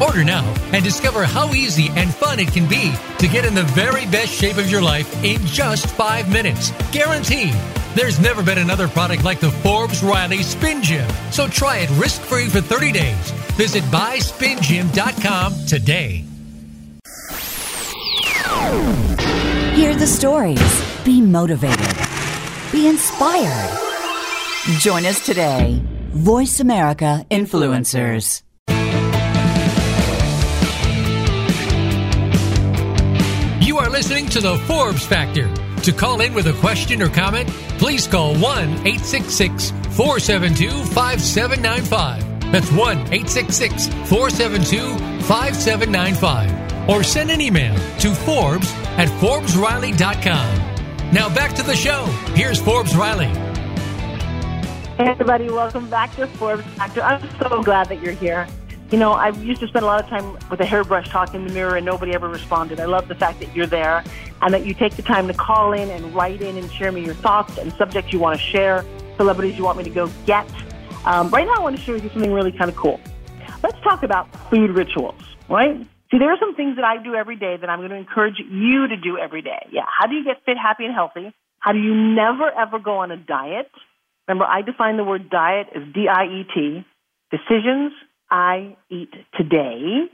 Order 0.00 0.24
now 0.24 0.44
and 0.72 0.84
discover 0.84 1.24
how 1.24 1.52
easy 1.52 1.88
and 1.96 2.14
fun 2.14 2.38
it 2.38 2.52
can 2.52 2.68
be 2.68 2.92
to 3.18 3.28
get 3.28 3.44
in 3.44 3.54
the 3.54 3.64
very 3.64 4.06
best 4.06 4.32
shape 4.32 4.56
of 4.56 4.70
your 4.70 4.82
life 4.82 5.22
in 5.24 5.44
just 5.46 5.86
five 5.86 6.30
minutes. 6.32 6.72
Guaranteed. 6.92 7.54
There's 7.94 8.18
never 8.18 8.42
been 8.42 8.58
another 8.58 8.88
product 8.88 9.24
like 9.24 9.40
the 9.40 9.50
Forbes 9.50 10.02
Riley 10.02 10.42
Spin 10.42 10.82
Gym. 10.82 11.08
So 11.30 11.46
try 11.46 11.78
it 11.78 11.90
risk 11.90 12.22
free 12.22 12.48
for 12.48 12.60
30 12.60 12.92
days. 12.92 13.30
Visit 13.56 13.82
buyspingym.com 13.84 15.66
today. 15.66 16.24
Hear 19.74 19.94
the 19.94 20.06
stories. 20.06 21.04
Be 21.04 21.20
motivated. 21.20 21.96
Be 22.70 22.88
inspired. 22.88 23.78
Join 24.78 25.04
us 25.04 25.24
today. 25.26 25.82
Voice 26.12 26.60
America 26.60 27.26
Influencers. 27.30 28.42
Listening 34.02 34.26
to 34.26 34.40
the 34.40 34.58
Forbes 34.66 35.06
Factor. 35.06 35.48
To 35.82 35.92
call 35.92 36.22
in 36.22 36.34
with 36.34 36.48
a 36.48 36.52
question 36.54 37.00
or 37.02 37.08
comment, 37.08 37.48
please 37.78 38.08
call 38.08 38.34
1 38.34 38.40
866 38.40 39.70
472 39.94 40.70
5795. 40.86 42.50
That's 42.50 42.72
1 42.72 42.98
866 42.98 43.86
472 44.10 44.98
5795. 45.22 46.90
Or 46.90 47.04
send 47.04 47.30
an 47.30 47.40
email 47.40 47.76
to 48.00 48.12
Forbes 48.12 48.68
at 48.98 49.06
ForbesRiley.com. 49.20 51.12
Now 51.12 51.32
back 51.32 51.54
to 51.54 51.62
the 51.62 51.76
show. 51.76 52.06
Here's 52.34 52.60
Forbes 52.60 52.96
Riley. 52.96 53.28
Hey, 54.96 55.10
everybody, 55.10 55.48
welcome 55.48 55.88
back 55.88 56.12
to 56.16 56.26
Forbes 56.26 56.64
Factor. 56.74 57.02
I'm 57.02 57.22
so 57.38 57.62
glad 57.62 57.88
that 57.88 58.02
you're 58.02 58.14
here. 58.14 58.48
You 58.92 58.98
know, 58.98 59.12
I 59.12 59.30
used 59.30 59.60
to 59.60 59.66
spend 59.68 59.84
a 59.84 59.86
lot 59.86 60.04
of 60.04 60.10
time 60.10 60.36
with 60.50 60.60
a 60.60 60.66
hairbrush 60.66 61.08
talking 61.08 61.40
in 61.40 61.46
the 61.46 61.54
mirror 61.54 61.76
and 61.76 61.86
nobody 61.86 62.12
ever 62.12 62.28
responded. 62.28 62.78
I 62.78 62.84
love 62.84 63.08
the 63.08 63.14
fact 63.14 63.40
that 63.40 63.56
you're 63.56 63.66
there 63.66 64.04
and 64.42 64.52
that 64.52 64.66
you 64.66 64.74
take 64.74 64.96
the 64.96 65.02
time 65.02 65.26
to 65.28 65.32
call 65.32 65.72
in 65.72 65.88
and 65.88 66.14
write 66.14 66.42
in 66.42 66.58
and 66.58 66.70
share 66.70 66.92
me 66.92 67.02
your 67.02 67.14
thoughts 67.14 67.56
and 67.56 67.72
subjects 67.72 68.12
you 68.12 68.18
want 68.18 68.38
to 68.38 68.44
share, 68.44 68.84
celebrities 69.16 69.56
you 69.56 69.64
want 69.64 69.78
me 69.78 69.84
to 69.84 69.90
go 69.90 70.10
get. 70.26 70.46
Um, 71.06 71.30
right 71.30 71.46
now, 71.46 71.54
I 71.54 71.60
want 71.60 71.74
to 71.74 71.82
share 71.82 71.94
with 71.94 72.04
you 72.04 72.10
something 72.10 72.34
really 72.34 72.52
kind 72.52 72.68
of 72.68 72.76
cool. 72.76 73.00
Let's 73.62 73.80
talk 73.80 74.02
about 74.02 74.30
food 74.50 74.70
rituals, 74.72 75.22
right? 75.48 75.74
See, 76.10 76.18
there 76.18 76.30
are 76.30 76.38
some 76.38 76.54
things 76.54 76.76
that 76.76 76.84
I 76.84 77.02
do 77.02 77.14
every 77.14 77.36
day 77.36 77.56
that 77.56 77.70
I'm 77.70 77.78
going 77.78 77.92
to 77.92 77.96
encourage 77.96 78.38
you 78.38 78.88
to 78.88 78.96
do 78.98 79.16
every 79.16 79.40
day. 79.40 79.68
Yeah. 79.72 79.86
How 79.88 80.06
do 80.06 80.16
you 80.16 80.22
get 80.22 80.44
fit, 80.44 80.58
happy, 80.58 80.84
and 80.84 80.92
healthy? 80.92 81.32
How 81.60 81.72
do 81.72 81.78
you 81.78 81.94
never, 81.94 82.50
ever 82.50 82.78
go 82.78 82.98
on 82.98 83.10
a 83.10 83.16
diet? 83.16 83.70
Remember, 84.28 84.44
I 84.44 84.60
define 84.60 84.98
the 84.98 85.04
word 85.04 85.30
diet 85.30 85.68
as 85.74 85.82
D 85.94 86.08
I 86.08 86.24
E 86.24 86.46
T, 86.54 86.84
decisions 87.30 87.94
I 88.32 88.78
eat 88.88 89.12
today. 89.36 90.08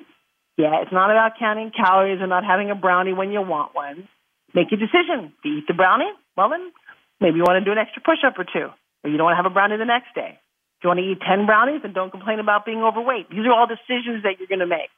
Yeah, 0.59 0.83
it's 0.83 0.90
not 0.90 1.14
about 1.14 1.38
counting 1.38 1.70
calories 1.70 2.20
or 2.20 2.26
not 2.26 2.42
having 2.42 2.68
a 2.68 2.74
brownie 2.74 3.14
when 3.14 3.31
you 3.31 3.40
want 3.40 3.76
one. 3.76 4.09
Make 4.52 4.74
a 4.74 4.76
decision. 4.76 5.33
Do 5.42 5.48
you 5.48 5.59
eat 5.59 5.68
the 5.68 5.78
brownie? 5.78 6.11
Well, 6.37 6.50
then 6.50 6.72
maybe 7.20 7.38
you 7.38 7.46
want 7.46 7.62
to 7.62 7.64
do 7.64 7.70
an 7.70 7.78
extra 7.78 8.02
push 8.02 8.26
up 8.26 8.35
or 8.35 8.42
two, 8.42 8.74
or 8.74 9.07
you 9.07 9.16
don't 9.16 9.31
want 9.31 9.38
to 9.38 9.42
have 9.42 9.46
a 9.46 9.54
brownie 9.54 9.78
the 9.78 9.87
next 9.87 10.18
day. 10.18 10.35
Do 10.83 10.87
you 10.87 10.88
want 10.90 10.98
to 10.98 11.07
eat 11.07 11.22
10 11.22 11.46
brownies 11.46 11.83
and 11.85 11.94
don't 11.94 12.11
complain 12.11 12.42
about 12.42 12.66
being 12.66 12.83
overweight? 12.83 13.31
These 13.31 13.46
are 13.46 13.54
all 13.54 13.70
decisions 13.70 14.26
that 14.26 14.42
you're 14.42 14.50
going 14.50 14.66
to 14.66 14.66
make. 14.66 14.90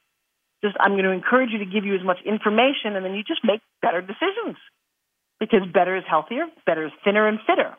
Just, 0.65 0.77
I'm 0.81 0.93
going 0.97 1.05
to 1.05 1.13
encourage 1.13 1.53
you 1.53 1.61
to 1.61 1.69
give 1.69 1.85
you 1.85 1.93
as 1.93 2.05
much 2.05 2.25
information 2.25 2.97
and 2.97 3.05
then 3.05 3.13
you 3.13 3.21
just 3.21 3.45
make 3.45 3.61
better 3.81 4.01
decisions 4.01 4.57
because 5.39 5.61
better 5.73 5.97
is 5.97 6.03
healthier, 6.09 6.45
better 6.65 6.85
is 6.85 6.93
thinner 7.03 7.27
and 7.27 7.37
fitter. 7.45 7.73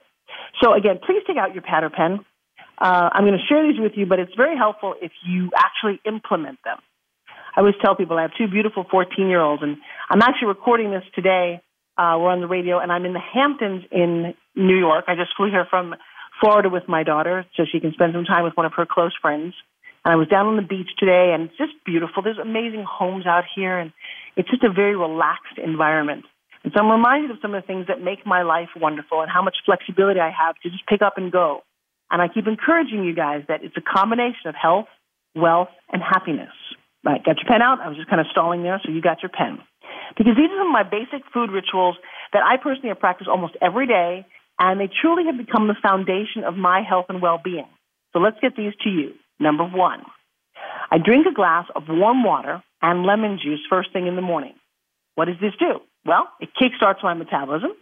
So 0.62 0.74
again, 0.74 0.98
please 1.02 1.22
take 1.26 1.36
out 1.36 1.54
your 1.54 1.62
pad 1.62 1.82
or 1.82 1.90
pen. 1.90 2.26
Uh, 2.82 3.08
I'm 3.12 3.22
going 3.22 3.38
to 3.38 3.46
share 3.46 3.62
these 3.62 3.78
with 3.78 3.92
you, 3.94 4.06
but 4.06 4.18
it's 4.18 4.34
very 4.36 4.56
helpful 4.56 4.94
if 5.00 5.12
you 5.24 5.50
actually 5.54 6.00
implement 6.04 6.58
them. 6.64 6.78
I 7.54 7.60
always 7.60 7.76
tell 7.80 7.94
people 7.94 8.18
I 8.18 8.22
have 8.22 8.32
two 8.36 8.48
beautiful 8.48 8.84
14 8.90 9.28
year 9.28 9.40
olds, 9.40 9.62
and 9.62 9.76
I'm 10.10 10.20
actually 10.20 10.48
recording 10.48 10.90
this 10.90 11.04
today. 11.14 11.62
Uh, 11.96 12.18
we're 12.18 12.34
on 12.34 12.40
the 12.40 12.48
radio, 12.48 12.80
and 12.80 12.90
I'm 12.90 13.04
in 13.04 13.12
the 13.12 13.22
Hamptons 13.22 13.84
in 13.92 14.34
New 14.56 14.76
York. 14.76 15.04
I 15.06 15.14
just 15.14 15.30
flew 15.36 15.48
here 15.48 15.64
from 15.70 15.94
Florida 16.40 16.68
with 16.70 16.88
my 16.88 17.04
daughter 17.04 17.46
so 17.56 17.62
she 17.70 17.78
can 17.78 17.92
spend 17.92 18.14
some 18.14 18.24
time 18.24 18.42
with 18.42 18.56
one 18.56 18.66
of 18.66 18.72
her 18.76 18.84
close 18.84 19.12
friends. 19.22 19.54
And 20.04 20.12
I 20.12 20.16
was 20.16 20.26
down 20.26 20.48
on 20.48 20.56
the 20.56 20.66
beach 20.66 20.90
today, 20.98 21.30
and 21.32 21.44
it's 21.44 21.56
just 21.56 21.74
beautiful. 21.86 22.24
There's 22.24 22.42
amazing 22.42 22.84
homes 22.88 23.26
out 23.26 23.44
here, 23.54 23.78
and 23.78 23.92
it's 24.34 24.50
just 24.50 24.64
a 24.64 24.72
very 24.72 24.96
relaxed 24.96 25.58
environment. 25.62 26.24
And 26.64 26.72
so 26.74 26.82
I'm 26.82 26.90
reminded 26.90 27.30
of 27.30 27.36
some 27.42 27.54
of 27.54 27.62
the 27.62 27.66
things 27.66 27.86
that 27.86 28.02
make 28.02 28.26
my 28.26 28.42
life 28.42 28.70
wonderful 28.74 29.20
and 29.20 29.30
how 29.30 29.42
much 29.42 29.58
flexibility 29.64 30.18
I 30.18 30.32
have 30.34 30.56
to 30.64 30.70
just 30.70 30.84
pick 30.88 31.02
up 31.02 31.14
and 31.16 31.30
go. 31.30 31.62
And 32.12 32.20
I 32.20 32.28
keep 32.28 32.46
encouraging 32.46 33.04
you 33.04 33.14
guys 33.14 33.42
that 33.48 33.64
it's 33.64 33.76
a 33.76 33.80
combination 33.80 34.46
of 34.46 34.54
health, 34.54 34.86
wealth, 35.34 35.70
and 35.90 36.02
happiness. 36.02 36.52
Right, 37.04 37.24
got 37.24 37.38
your 37.38 37.48
pen 37.48 37.62
out? 37.62 37.80
I 37.80 37.88
was 37.88 37.96
just 37.96 38.08
kind 38.08 38.20
of 38.20 38.26
stalling 38.30 38.62
there, 38.62 38.80
so 38.84 38.92
you 38.92 39.00
got 39.00 39.22
your 39.22 39.30
pen. 39.30 39.58
Because 40.16 40.36
these 40.36 40.50
are 40.52 40.60
some 40.60 40.68
of 40.68 40.72
my 40.72 40.84
basic 40.84 41.26
food 41.32 41.50
rituals 41.50 41.96
that 42.32 42.42
I 42.44 42.58
personally 42.58 42.90
have 42.90 43.00
practiced 43.00 43.28
almost 43.28 43.56
every 43.60 43.86
day, 43.86 44.26
and 44.60 44.78
they 44.78 44.88
truly 45.00 45.24
have 45.26 45.36
become 45.36 45.66
the 45.66 45.74
foundation 45.82 46.44
of 46.44 46.54
my 46.54 46.82
health 46.86 47.06
and 47.08 47.20
well 47.20 47.40
being. 47.42 47.66
So 48.12 48.20
let's 48.20 48.38
get 48.40 48.54
these 48.56 48.74
to 48.84 48.90
you. 48.90 49.14
Number 49.40 49.64
one, 49.64 50.02
I 50.90 50.98
drink 50.98 51.26
a 51.26 51.34
glass 51.34 51.64
of 51.74 51.84
warm 51.88 52.22
water 52.22 52.62
and 52.82 53.04
lemon 53.04 53.40
juice 53.42 53.60
first 53.68 53.92
thing 53.92 54.06
in 54.06 54.14
the 54.14 54.22
morning. 54.22 54.54
What 55.14 55.24
does 55.24 55.40
this 55.40 55.54
do? 55.58 55.80
Well, 56.04 56.28
it 56.40 56.50
kickstarts 56.60 57.02
my 57.02 57.14
metabolism, 57.14 57.72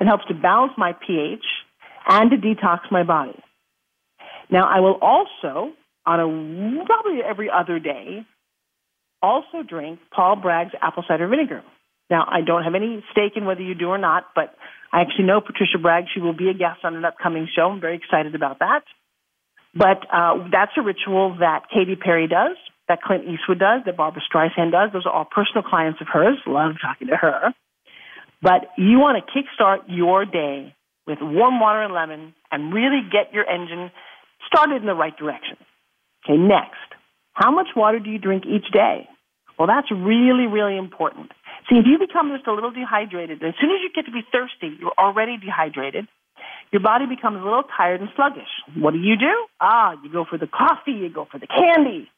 it 0.00 0.06
helps 0.06 0.26
to 0.28 0.34
balance 0.34 0.72
my 0.78 0.92
pH, 0.92 1.44
and 2.06 2.30
to 2.30 2.36
detox 2.36 2.80
my 2.90 3.02
body. 3.02 3.38
Now, 4.54 4.70
I 4.70 4.78
will 4.78 4.98
also, 5.02 5.72
on 6.06 6.20
a 6.20 6.86
probably 6.86 7.18
every 7.28 7.50
other 7.50 7.80
day, 7.80 8.24
also 9.20 9.66
drink 9.68 9.98
Paul 10.14 10.36
Bragg's 10.36 10.70
apple 10.80 11.02
cider 11.08 11.26
vinegar. 11.26 11.64
Now, 12.08 12.24
I 12.30 12.42
don't 12.46 12.62
have 12.62 12.76
any 12.76 13.02
stake 13.10 13.32
in 13.34 13.46
whether 13.46 13.62
you 13.62 13.74
do 13.74 13.88
or 13.88 13.98
not, 13.98 14.26
but 14.32 14.54
I 14.92 15.00
actually 15.00 15.24
know 15.24 15.40
Patricia 15.40 15.78
Bragg. 15.82 16.04
She 16.14 16.20
will 16.20 16.36
be 16.36 16.50
a 16.50 16.54
guest 16.54 16.84
on 16.84 16.94
an 16.94 17.04
upcoming 17.04 17.48
show. 17.52 17.62
I'm 17.62 17.80
very 17.80 17.96
excited 17.96 18.36
about 18.36 18.60
that. 18.60 18.82
But 19.74 20.06
uh, 20.12 20.46
that's 20.52 20.70
a 20.76 20.82
ritual 20.82 21.38
that 21.40 21.62
Katy 21.74 21.96
Perry 21.96 22.28
does, 22.28 22.56
that 22.86 23.02
Clint 23.02 23.24
Eastwood 23.24 23.58
does, 23.58 23.80
that 23.86 23.96
Barbra 23.96 24.22
Streisand 24.22 24.70
does. 24.70 24.90
Those 24.92 25.04
are 25.04 25.12
all 25.12 25.24
personal 25.24 25.64
clients 25.68 26.00
of 26.00 26.06
hers. 26.06 26.38
Love 26.46 26.76
talking 26.80 27.08
to 27.08 27.16
her. 27.16 27.52
But 28.40 28.70
you 28.78 29.00
want 29.00 29.18
to 29.18 29.32
kickstart 29.34 29.88
your 29.88 30.24
day 30.24 30.76
with 31.08 31.18
warm 31.20 31.58
water 31.58 31.82
and 31.82 31.92
lemon 31.92 32.34
and 32.52 32.72
really 32.72 33.00
get 33.10 33.34
your 33.34 33.50
engine 33.50 33.90
started 34.46 34.80
in 34.80 34.86
the 34.86 34.94
right 34.94 35.16
direction. 35.16 35.56
Okay, 36.24 36.36
next. 36.36 36.88
How 37.32 37.50
much 37.50 37.68
water 37.76 37.98
do 37.98 38.10
you 38.10 38.18
drink 38.18 38.44
each 38.46 38.70
day? 38.72 39.08
Well, 39.58 39.68
that's 39.68 39.90
really, 39.90 40.46
really 40.46 40.76
important. 40.76 41.30
See, 41.68 41.76
if 41.76 41.86
you 41.86 41.98
become 41.98 42.32
just 42.34 42.46
a 42.46 42.52
little 42.52 42.70
dehydrated, 42.70 43.42
as 43.42 43.54
soon 43.60 43.70
as 43.70 43.80
you 43.82 43.90
get 43.94 44.06
to 44.06 44.12
be 44.12 44.22
thirsty, 44.32 44.76
you're 44.78 44.96
already 44.98 45.36
dehydrated. 45.38 46.06
Your 46.72 46.82
body 46.82 47.06
becomes 47.06 47.40
a 47.40 47.44
little 47.44 47.62
tired 47.76 48.00
and 48.00 48.10
sluggish. 48.16 48.50
What 48.76 48.92
do 48.92 48.98
you 48.98 49.16
do? 49.16 49.46
Ah, 49.60 49.94
you 50.02 50.10
go 50.10 50.24
for 50.28 50.38
the 50.38 50.48
coffee, 50.48 50.92
you 50.92 51.08
go 51.08 51.26
for 51.30 51.38
the 51.38 51.46
candy. 51.46 52.08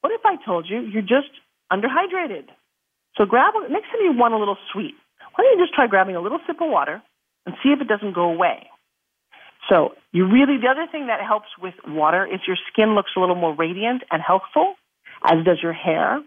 What 0.00 0.12
if 0.12 0.20
I 0.24 0.36
told 0.44 0.66
you 0.68 0.80
you're 0.80 1.02
just 1.02 1.30
underhydrated? 1.72 2.48
So 3.16 3.24
grab 3.24 3.54
next 3.70 3.86
time 3.90 4.02
you 4.02 4.12
want 4.16 4.34
a 4.34 4.38
little 4.38 4.58
sweet, 4.72 4.94
why 5.34 5.44
don't 5.44 5.58
you 5.58 5.64
just 5.64 5.74
try 5.74 5.86
grabbing 5.86 6.16
a 6.16 6.20
little 6.20 6.40
sip 6.46 6.60
of 6.60 6.70
water 6.70 7.02
and 7.46 7.54
see 7.62 7.70
if 7.70 7.80
it 7.80 7.88
doesn't 7.88 8.14
go 8.14 8.30
away? 8.30 8.66
So 9.68 9.90
you 10.12 10.26
really 10.26 10.58
the 10.60 10.68
other 10.68 10.86
thing 10.90 11.06
that 11.06 11.20
helps 11.20 11.48
with 11.60 11.74
water 11.86 12.26
is 12.26 12.40
your 12.46 12.56
skin 12.72 12.94
looks 12.94 13.10
a 13.16 13.20
little 13.20 13.34
more 13.36 13.54
radiant 13.54 14.02
and 14.10 14.22
healthful, 14.22 14.74
as 15.24 15.44
does 15.44 15.58
your 15.62 15.72
hair. 15.72 16.20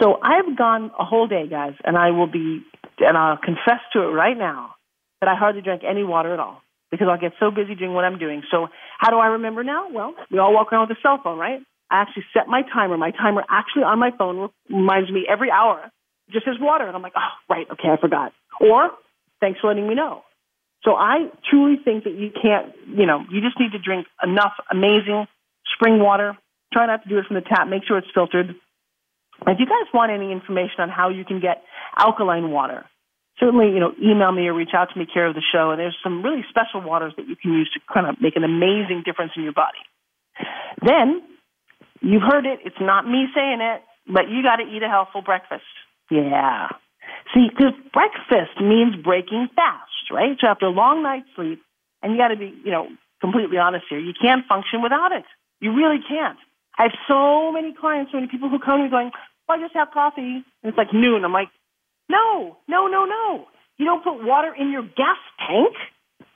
So 0.00 0.18
I've 0.22 0.56
gone 0.56 0.90
a 0.98 1.04
whole 1.04 1.26
day, 1.26 1.46
guys, 1.48 1.74
and 1.84 1.96
I 1.96 2.10
will 2.10 2.26
be, 2.26 2.62
and 3.00 3.16
I'll 3.16 3.38
confess 3.38 3.80
to 3.94 4.02
it 4.02 4.12
right 4.12 4.36
now 4.36 4.74
that 5.20 5.28
I 5.28 5.34
hardly 5.34 5.62
drank 5.62 5.82
any 5.88 6.04
water 6.04 6.32
at 6.32 6.40
all 6.40 6.62
because 6.90 7.08
I'll 7.10 7.20
get 7.20 7.32
so 7.40 7.50
busy 7.50 7.74
doing 7.74 7.94
what 7.94 8.04
I'm 8.04 8.18
doing. 8.18 8.42
So 8.50 8.68
how 8.98 9.10
do 9.10 9.16
I 9.16 9.28
remember 9.28 9.64
now? 9.64 9.90
Well, 9.90 10.14
we 10.30 10.38
all 10.38 10.52
walk 10.52 10.72
around 10.72 10.88
with 10.88 10.98
a 10.98 11.00
cell 11.00 11.20
phone, 11.22 11.38
right? 11.38 11.60
I 11.90 12.02
actually 12.02 12.24
set 12.34 12.48
my 12.48 12.62
timer. 12.62 12.96
My 12.96 13.10
timer 13.12 13.44
actually 13.50 13.82
on 13.82 13.98
my 13.98 14.10
phone 14.16 14.50
reminds 14.68 15.10
me 15.10 15.26
every 15.28 15.50
hour 15.50 15.90
just 16.30 16.44
says 16.44 16.56
water, 16.60 16.86
and 16.86 16.94
I'm 16.94 17.02
like, 17.02 17.14
oh, 17.16 17.54
right, 17.54 17.66
okay, 17.72 17.88
I 17.88 18.00
forgot. 18.00 18.32
Or 18.60 18.90
thanks 19.40 19.60
for 19.60 19.68
letting 19.68 19.88
me 19.88 19.94
know. 19.94 20.22
So 20.84 20.94
I 20.94 21.28
truly 21.50 21.76
think 21.84 22.04
that 22.04 22.14
you 22.14 22.30
can't, 22.30 22.72
you 22.86 23.06
know, 23.06 23.24
you 23.30 23.40
just 23.40 23.58
need 23.58 23.72
to 23.72 23.78
drink 23.78 24.06
enough 24.22 24.52
amazing 24.70 25.26
spring 25.74 25.98
water. 26.00 26.36
Try 26.72 26.86
not 26.86 27.02
to 27.02 27.08
do 27.08 27.18
it 27.18 27.26
from 27.26 27.34
the 27.34 27.42
tap. 27.42 27.68
Make 27.68 27.84
sure 27.86 27.98
it's 27.98 28.10
filtered. 28.14 28.54
If 29.46 29.58
you 29.58 29.66
guys 29.66 29.86
want 29.94 30.12
any 30.12 30.32
information 30.32 30.80
on 30.80 30.88
how 30.88 31.10
you 31.10 31.24
can 31.24 31.40
get 31.40 31.62
alkaline 31.96 32.50
water, 32.50 32.84
certainly, 33.38 33.70
you 33.70 33.80
know, 33.80 33.92
email 34.02 34.32
me 34.32 34.46
or 34.48 34.54
reach 34.54 34.74
out 34.74 34.90
to 34.92 34.98
me, 34.98 35.06
care 35.06 35.26
of 35.26 35.34
the 35.34 35.42
show. 35.52 35.70
And 35.70 35.80
there's 35.80 35.96
some 36.02 36.22
really 36.22 36.44
special 36.48 36.80
waters 36.82 37.12
that 37.16 37.28
you 37.28 37.36
can 37.36 37.52
use 37.52 37.70
to 37.74 37.80
kind 37.92 38.06
of 38.06 38.20
make 38.20 38.36
an 38.36 38.44
amazing 38.44 39.02
difference 39.04 39.32
in 39.36 39.42
your 39.42 39.52
body. 39.52 39.78
Then, 40.84 41.22
you've 42.00 42.22
heard 42.22 42.46
it. 42.46 42.60
It's 42.64 42.80
not 42.80 43.06
me 43.06 43.26
saying 43.34 43.60
it, 43.60 43.82
but 44.06 44.28
you 44.28 44.42
got 44.42 44.56
to 44.56 44.64
eat 44.64 44.82
a 44.82 44.88
healthful 44.88 45.22
breakfast. 45.22 45.66
Yeah. 46.10 46.68
See, 47.34 47.48
because 47.48 47.74
breakfast 47.92 48.60
means 48.60 48.96
breaking 49.02 49.48
fast, 49.54 49.97
right? 50.10 50.36
So 50.40 50.46
after 50.46 50.66
a 50.66 50.70
long 50.70 51.02
night's 51.02 51.28
sleep, 51.36 51.62
and 52.02 52.12
you 52.12 52.18
got 52.18 52.28
to 52.28 52.36
be, 52.36 52.54
you 52.64 52.70
know, 52.70 52.88
completely 53.20 53.58
honest 53.58 53.86
here, 53.90 53.98
you 53.98 54.12
can't 54.20 54.46
function 54.46 54.82
without 54.82 55.12
it. 55.12 55.24
You 55.60 55.74
really 55.74 55.98
can't. 56.06 56.38
I 56.78 56.84
have 56.84 56.92
so 57.08 57.50
many 57.50 57.74
clients, 57.74 58.12
so 58.12 58.18
many 58.18 58.28
people 58.28 58.48
who 58.48 58.58
come 58.58 58.78
to 58.78 58.84
me 58.84 58.90
going, 58.90 59.10
well, 59.48 59.58
I 59.58 59.60
just 59.60 59.74
have 59.74 59.90
coffee. 59.92 60.44
And 60.62 60.64
it's 60.64 60.78
like 60.78 60.92
noon. 60.92 61.24
I'm 61.24 61.32
like, 61.32 61.48
no, 62.08 62.56
no, 62.68 62.86
no, 62.86 63.04
no. 63.04 63.46
You 63.78 63.86
don't 63.86 64.04
put 64.04 64.24
water 64.24 64.54
in 64.54 64.70
your 64.70 64.82
gas 64.82 65.18
tank. 65.46 65.74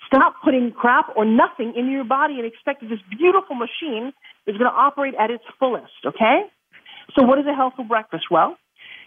Stop 0.06 0.34
putting 0.44 0.72
crap 0.72 1.06
or 1.16 1.24
nothing 1.24 1.74
in 1.76 1.90
your 1.90 2.04
body 2.04 2.34
and 2.34 2.44
expect 2.44 2.82
that 2.82 2.88
this 2.88 3.00
beautiful 3.16 3.56
machine 3.56 4.12
is 4.46 4.58
going 4.58 4.70
to 4.70 4.76
operate 4.76 5.14
at 5.18 5.30
its 5.30 5.44
fullest, 5.58 5.92
okay? 6.04 6.42
So 7.16 7.24
what 7.24 7.38
is 7.38 7.46
a 7.46 7.54
healthful 7.54 7.84
breakfast? 7.84 8.24
Well, 8.30 8.56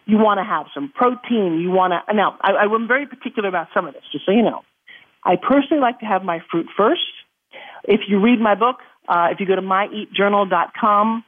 You 0.05 0.17
want 0.17 0.39
to 0.39 0.43
have 0.43 0.67
some 0.73 0.91
protein. 0.93 1.59
You 1.59 1.71
want 1.71 1.93
to, 1.93 2.13
now, 2.13 2.37
I, 2.41 2.51
I'm 2.51 2.87
very 2.87 3.05
particular 3.05 3.49
about 3.49 3.67
some 3.73 3.87
of 3.87 3.93
this, 3.93 4.03
just 4.11 4.25
so 4.25 4.31
you 4.31 4.43
know. 4.43 4.61
I 5.23 5.35
personally 5.35 5.81
like 5.81 5.99
to 5.99 6.05
have 6.05 6.23
my 6.23 6.39
fruit 6.51 6.67
first. 6.77 7.01
If 7.83 8.01
you 8.07 8.21
read 8.21 8.39
my 8.39 8.55
book, 8.55 8.77
uh, 9.07 9.29
if 9.31 9.39
you 9.39 9.47
go 9.47 9.55
to 9.55 9.61
myeatjournal.com, 9.61 11.23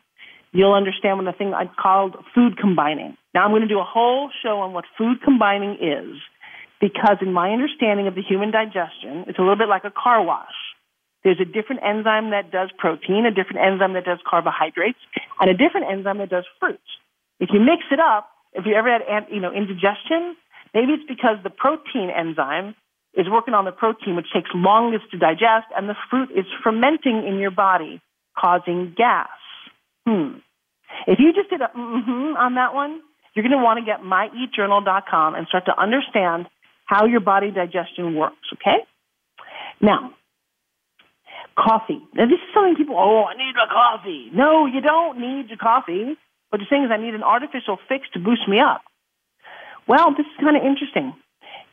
you'll 0.52 0.74
understand 0.74 1.18
when 1.18 1.26
the 1.26 1.34
thing 1.34 1.54
I 1.54 1.70
called 1.82 2.16
food 2.34 2.58
combining. 2.58 3.18
Now 3.34 3.46
I'm 3.46 3.52
going 3.52 3.62
to 3.62 3.68
do 3.68 3.80
a 3.80 3.86
whole 3.86 4.30
show 4.44 4.60
on 4.60 4.74
what 4.74 4.86
food 4.98 5.22
combining 5.24 5.78
is 5.82 6.18
because 6.80 7.18
in 7.22 7.34
my 7.34 7.52
understanding 7.52 8.08
of 8.08 8.16
the 8.16 8.22
human 8.22 8.52
digestion, 8.52 9.26
it's 9.28 9.40
a 9.40 9.42
little 9.42 9.58
bit 9.58 9.68
like 9.68 9.84
a 9.84 9.92
car 9.92 10.24
wash. 10.24 10.54
There's 11.24 11.40
a 11.42 11.46
different 11.46 11.82
enzyme 11.84 12.32
that 12.32 12.52
does 12.52 12.70
protein, 12.78 13.26
a 13.26 13.32
different 13.32 13.66
enzyme 13.66 13.94
that 13.94 14.06
does 14.06 14.20
carbohydrates, 14.30 15.00
and 15.42 15.50
a 15.50 15.54
different 15.54 15.88
enzyme 15.92 16.20
that 16.20 16.30
does 16.30 16.46
fruits. 16.60 16.86
If 17.40 17.50
you 17.52 17.60
mix 17.60 17.84
it 17.92 18.00
up, 18.00 18.30
if 18.58 18.66
you 18.66 18.74
ever 18.76 18.90
had 18.90 19.28
you 19.32 19.40
know 19.40 19.54
indigestion, 19.54 20.36
maybe 20.74 20.94
it's 20.94 21.08
because 21.08 21.38
the 21.44 21.50
protein 21.50 22.10
enzyme 22.10 22.76
is 23.14 23.28
working 23.30 23.54
on 23.54 23.66
the 23.66 23.72
protein, 23.72 24.16
which 24.16 24.28
takes 24.34 24.50
longest 24.54 25.06
to 25.12 25.18
digest, 25.18 25.68
and 25.76 25.90
the 25.90 25.96
fruit 26.10 26.30
is 26.32 26.46
fermenting 26.64 27.26
in 27.28 27.40
your 27.40 27.52
body, 27.52 28.02
causing 28.38 28.94
gas. 28.96 29.30
Hmm. 30.06 30.40
If 31.06 31.20
you 31.20 31.34
just 31.34 31.50
did 31.50 31.62
a 31.62 31.68
mm-hmm 31.68 32.38
on 32.38 32.56
that 32.56 32.74
one, 32.74 33.02
you're 33.34 33.44
going 33.44 33.58
to 33.58 33.64
want 33.64 33.80
to 33.80 33.86
get 33.86 34.02
myeatjournal.com 34.02 35.36
and 35.36 35.48
start 35.48 35.66
to 35.66 35.80
understand 35.80 36.48
how 36.86 37.06
your 37.06 37.20
body 37.20 37.52
digestion 37.52 38.16
works, 38.16 38.48
okay? 38.54 38.80
Now, 39.82 40.14
coffee. 41.58 42.02
Now, 42.14 42.26
this 42.26 42.40
is 42.40 42.54
something 42.54 42.76
people, 42.76 42.96
oh, 42.98 43.26
I 43.26 43.38
need 43.38 43.54
a 43.56 43.68
coffee. 43.68 44.30
No, 44.34 44.66
you 44.66 44.82
don't 44.82 45.20
need 45.20 45.50
your 45.50 45.58
coffee. 45.58 46.18
But 46.52 46.60
the 46.60 46.66
thing 46.70 46.84
is, 46.84 46.92
I 46.92 46.98
need 46.98 47.14
an 47.14 47.24
artificial 47.24 47.78
fix 47.90 48.08
to 48.14 48.20
boost 48.20 48.48
me 48.48 48.60
up. 48.60 48.82
Well, 49.88 50.12
this 50.12 50.26
is 50.26 50.38
kind 50.40 50.56
of 50.56 50.64
interesting. 50.64 51.14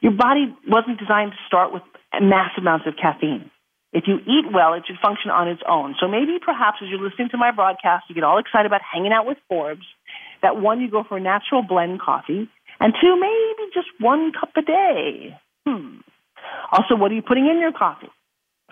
Your 0.00 0.12
body 0.12 0.54
wasn't 0.68 0.98
designed 0.98 1.32
to 1.32 1.38
start 1.46 1.72
with 1.72 1.82
massive 2.20 2.62
amounts 2.62 2.86
of 2.86 2.94
caffeine. 3.00 3.50
If 3.92 4.04
you 4.08 4.18
eat 4.26 4.50
well, 4.52 4.74
it 4.74 4.82
should 4.86 4.98
function 4.98 5.30
on 5.30 5.46
its 5.46 5.62
own. 5.68 5.94
So 6.00 6.08
maybe 6.08 6.38
perhaps 6.44 6.78
as 6.82 6.88
you're 6.90 7.00
listening 7.00 7.28
to 7.30 7.38
my 7.38 7.52
broadcast, 7.52 8.06
you 8.08 8.14
get 8.14 8.24
all 8.24 8.38
excited 8.38 8.66
about 8.66 8.82
hanging 8.82 9.12
out 9.12 9.24
with 9.24 9.38
Forbes, 9.48 9.86
that 10.42 10.60
one, 10.60 10.80
you 10.80 10.90
go 10.90 11.04
for 11.08 11.16
a 11.16 11.20
natural 11.20 11.62
blend 11.62 12.00
coffee, 12.00 12.50
and 12.80 12.92
two, 13.00 13.14
maybe 13.18 13.70
just 13.72 13.86
one 14.00 14.32
cup 14.32 14.50
a 14.56 14.62
day. 14.62 15.38
Hmm. 15.66 16.02
Also, 16.72 16.96
what 16.96 17.12
are 17.12 17.14
you 17.14 17.22
putting 17.22 17.46
in 17.46 17.60
your 17.60 17.72
coffee? 17.72 18.10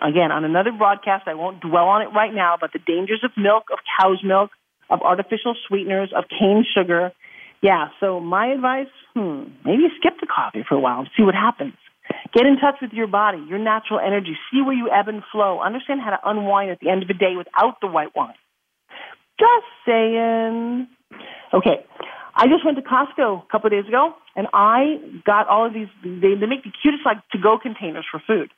Again, 0.01 0.31
on 0.31 0.43
another 0.43 0.71
broadcast, 0.71 1.27
I 1.27 1.35
won't 1.35 1.61
dwell 1.61 1.87
on 1.87 2.01
it 2.01 2.11
right 2.13 2.33
now, 2.33 2.57
but 2.59 2.73
the 2.73 2.79
dangers 2.79 3.23
of 3.23 3.31
milk, 3.37 3.63
of 3.71 3.79
cow's 3.97 4.21
milk, 4.23 4.51
of 4.93 5.01
artificial 5.01 5.55
sweeteners, 5.67 6.11
of 6.15 6.25
cane 6.29 6.63
sugar. 6.63 7.11
Yeah, 7.61 7.87
so 7.99 8.19
my 8.19 8.47
advice, 8.47 8.93
hmm, 9.15 9.49
maybe 9.65 9.83
skip 9.97 10.13
the 10.21 10.27
coffee 10.27 10.63
for 10.67 10.75
a 10.75 10.79
while 10.79 10.99
and 10.99 11.09
see 11.17 11.23
what 11.23 11.33
happens. 11.33 11.73
Get 12.33 12.45
in 12.45 12.57
touch 12.57 12.75
with 12.81 12.91
your 12.93 13.07
body, 13.07 13.43
your 13.49 13.59
natural 13.59 13.99
energy. 13.99 14.37
See 14.51 14.61
where 14.61 14.75
you 14.75 14.89
ebb 14.91 15.07
and 15.07 15.23
flow. 15.31 15.61
Understand 15.61 16.01
how 16.01 16.11
to 16.11 16.19
unwind 16.23 16.69
at 16.69 16.79
the 16.79 16.89
end 16.89 17.01
of 17.01 17.07
the 17.07 17.13
day 17.13 17.33
without 17.37 17.79
the 17.81 17.87
white 17.87 18.15
wine. 18.15 18.35
Just 19.39 19.65
saying. 19.85 20.87
Okay, 21.53 21.85
I 22.35 22.47
just 22.47 22.65
went 22.65 22.77
to 22.77 22.83
Costco 22.83 23.43
a 23.43 23.51
couple 23.51 23.67
of 23.67 23.71
days 23.71 23.87
ago, 23.87 24.13
and 24.35 24.47
I 24.53 24.99
got 25.25 25.47
all 25.47 25.65
of 25.65 25.73
these. 25.73 25.87
They, 26.03 26.35
they 26.35 26.45
make 26.45 26.63
the 26.63 26.73
cutest 26.81 27.05
like 27.05 27.17
to-go 27.31 27.57
containers 27.57 28.05
for 28.11 28.21
food. 28.27 28.51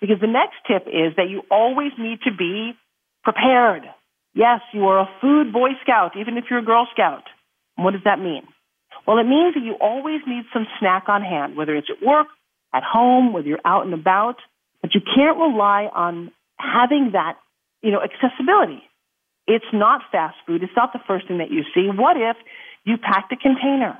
Because 0.00 0.20
the 0.20 0.26
next 0.26 0.56
tip 0.66 0.86
is 0.86 1.16
that 1.16 1.28
you 1.28 1.42
always 1.50 1.92
need 1.98 2.20
to 2.24 2.30
be 2.32 2.72
prepared. 3.24 3.82
Yes, 4.34 4.60
you 4.72 4.86
are 4.86 5.00
a 5.00 5.08
food 5.20 5.52
Boy 5.52 5.70
Scout, 5.82 6.16
even 6.16 6.38
if 6.38 6.44
you're 6.48 6.60
a 6.60 6.64
Girl 6.64 6.86
Scout. 6.92 7.24
what 7.76 7.92
does 7.92 8.04
that 8.04 8.18
mean? 8.18 8.42
Well, 9.06 9.18
it 9.18 9.24
means 9.24 9.54
that 9.54 9.62
you 9.62 9.74
always 9.80 10.20
need 10.26 10.44
some 10.52 10.66
snack 10.78 11.08
on 11.08 11.22
hand, 11.22 11.56
whether 11.56 11.74
it's 11.74 11.88
at 11.90 12.06
work, 12.06 12.28
at 12.72 12.82
home, 12.82 13.32
whether 13.32 13.48
you're 13.48 13.64
out 13.64 13.84
and 13.84 13.94
about, 13.94 14.36
but 14.80 14.94
you 14.94 15.00
can't 15.00 15.36
rely 15.36 15.88
on 15.92 16.30
having 16.58 17.10
that, 17.12 17.36
you 17.82 17.90
know, 17.90 18.00
accessibility. 18.00 18.82
It's 19.46 19.66
not 19.72 20.02
fast 20.12 20.36
food. 20.46 20.62
It's 20.62 20.72
not 20.76 20.92
the 20.92 21.00
first 21.06 21.26
thing 21.26 21.38
that 21.38 21.50
you 21.50 21.64
see. 21.74 21.88
What 21.92 22.16
if 22.16 22.36
you 22.84 22.96
packed 22.96 23.32
a 23.32 23.36
container 23.36 23.98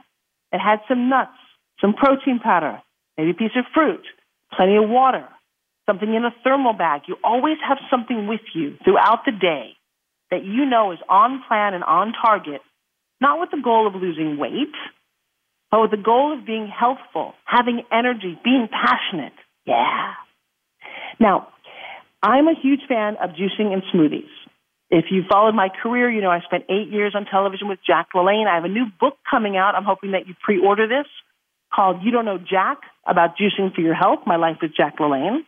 that 0.53 0.61
had 0.61 0.81
some 0.89 1.09
nuts, 1.09 1.37
some 1.81 1.95
protein 1.95 2.39
powder, 2.39 2.81
maybe 3.19 3.31
a 3.31 3.35
piece 3.35 3.57
of 3.57 3.65
fruit, 3.75 4.05
plenty 4.57 4.77
of 4.77 4.89
water, 4.89 5.27
something 5.87 6.15
in 6.15 6.25
a 6.25 6.35
thermal 6.45 6.73
bag. 6.73 7.03
You 7.09 7.17
always 7.25 7.57
have 7.67 7.79
something 7.91 8.29
with 8.29 8.41
you 8.55 8.77
throughout 8.85 9.25
the 9.27 9.33
day 9.33 9.75
that 10.33 10.45
you 10.45 10.65
know 10.65 10.93
is 10.93 10.99
on 11.09 11.45
plan 11.47 11.75
and 11.75 11.85
on 11.85 12.13
target, 12.21 12.63
not 13.21 13.39
with 13.39 13.51
the 13.51 13.61
goal 13.63 13.87
of 13.87 13.95
losing 13.95 14.39
weight, 14.39 14.75
but 15.71 15.83
with 15.83 15.91
the 15.91 16.03
goal 16.03 16.37
of 16.37 16.45
being 16.47 16.67
healthful, 16.67 17.35
having 17.45 17.83
energy, 17.93 18.39
being 18.43 18.67
passionate. 18.67 19.35
Yeah. 19.67 20.15
Now, 21.21 21.49
I'm 22.23 22.49
a 22.49 22.55
huge 22.61 22.81
fan 22.89 23.17
of 23.23 23.31
juicing 23.31 23.73
and 23.73 23.83
smoothies. 23.95 24.33
If 24.91 25.07
you 25.11 25.23
followed 25.31 25.55
my 25.55 25.69
career, 25.69 26.11
you 26.11 26.21
know 26.21 26.31
I 26.31 26.41
spent 26.41 26.65
eight 26.69 26.89
years 26.89 27.15
on 27.15 27.27
television 27.27 27.69
with 27.69 27.79
Jack 27.87 28.09
LaLanne. 28.15 28.49
I 28.49 28.55
have 28.55 28.65
a 28.65 28.69
new 28.69 28.87
book 29.01 29.15
coming 29.31 29.57
out. 29.57 29.75
I'm 29.75 29.85
hoping 29.85 30.13
that 30.13 30.27
you 30.27 30.35
pre-order 30.43 30.89
this 30.89 31.07
called 31.75 32.03
You 32.03 32.11
Don't 32.11 32.25
Know 32.25 32.39
Jack 32.39 32.79
about 33.07 33.37
juicing 33.37 33.75
for 33.75 33.81
your 33.81 33.95
health. 33.95 34.21
My 34.27 34.37
life 34.37 34.57
with 34.61 34.73
Jack 34.77 34.99
LaLanne. 34.99 35.41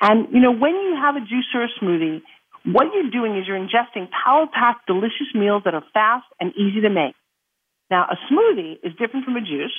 And, 0.00 0.28
you 0.32 0.40
know, 0.40 0.52
when 0.52 0.72
you 0.72 0.96
have 1.00 1.16
a 1.16 1.20
juice 1.20 1.48
or 1.54 1.64
a 1.64 1.68
smoothie, 1.80 2.22
what 2.64 2.88
you're 2.94 3.10
doing 3.10 3.38
is 3.38 3.46
you're 3.46 3.58
ingesting 3.58 4.08
power 4.10 4.46
packed, 4.52 4.86
delicious 4.86 5.32
meals 5.34 5.62
that 5.64 5.74
are 5.74 5.84
fast 5.94 6.26
and 6.38 6.52
easy 6.56 6.80
to 6.82 6.90
make. 6.90 7.14
Now, 7.90 8.06
a 8.10 8.16
smoothie 8.32 8.78
is 8.82 8.92
different 8.98 9.24
from 9.24 9.36
a 9.36 9.40
juice 9.40 9.74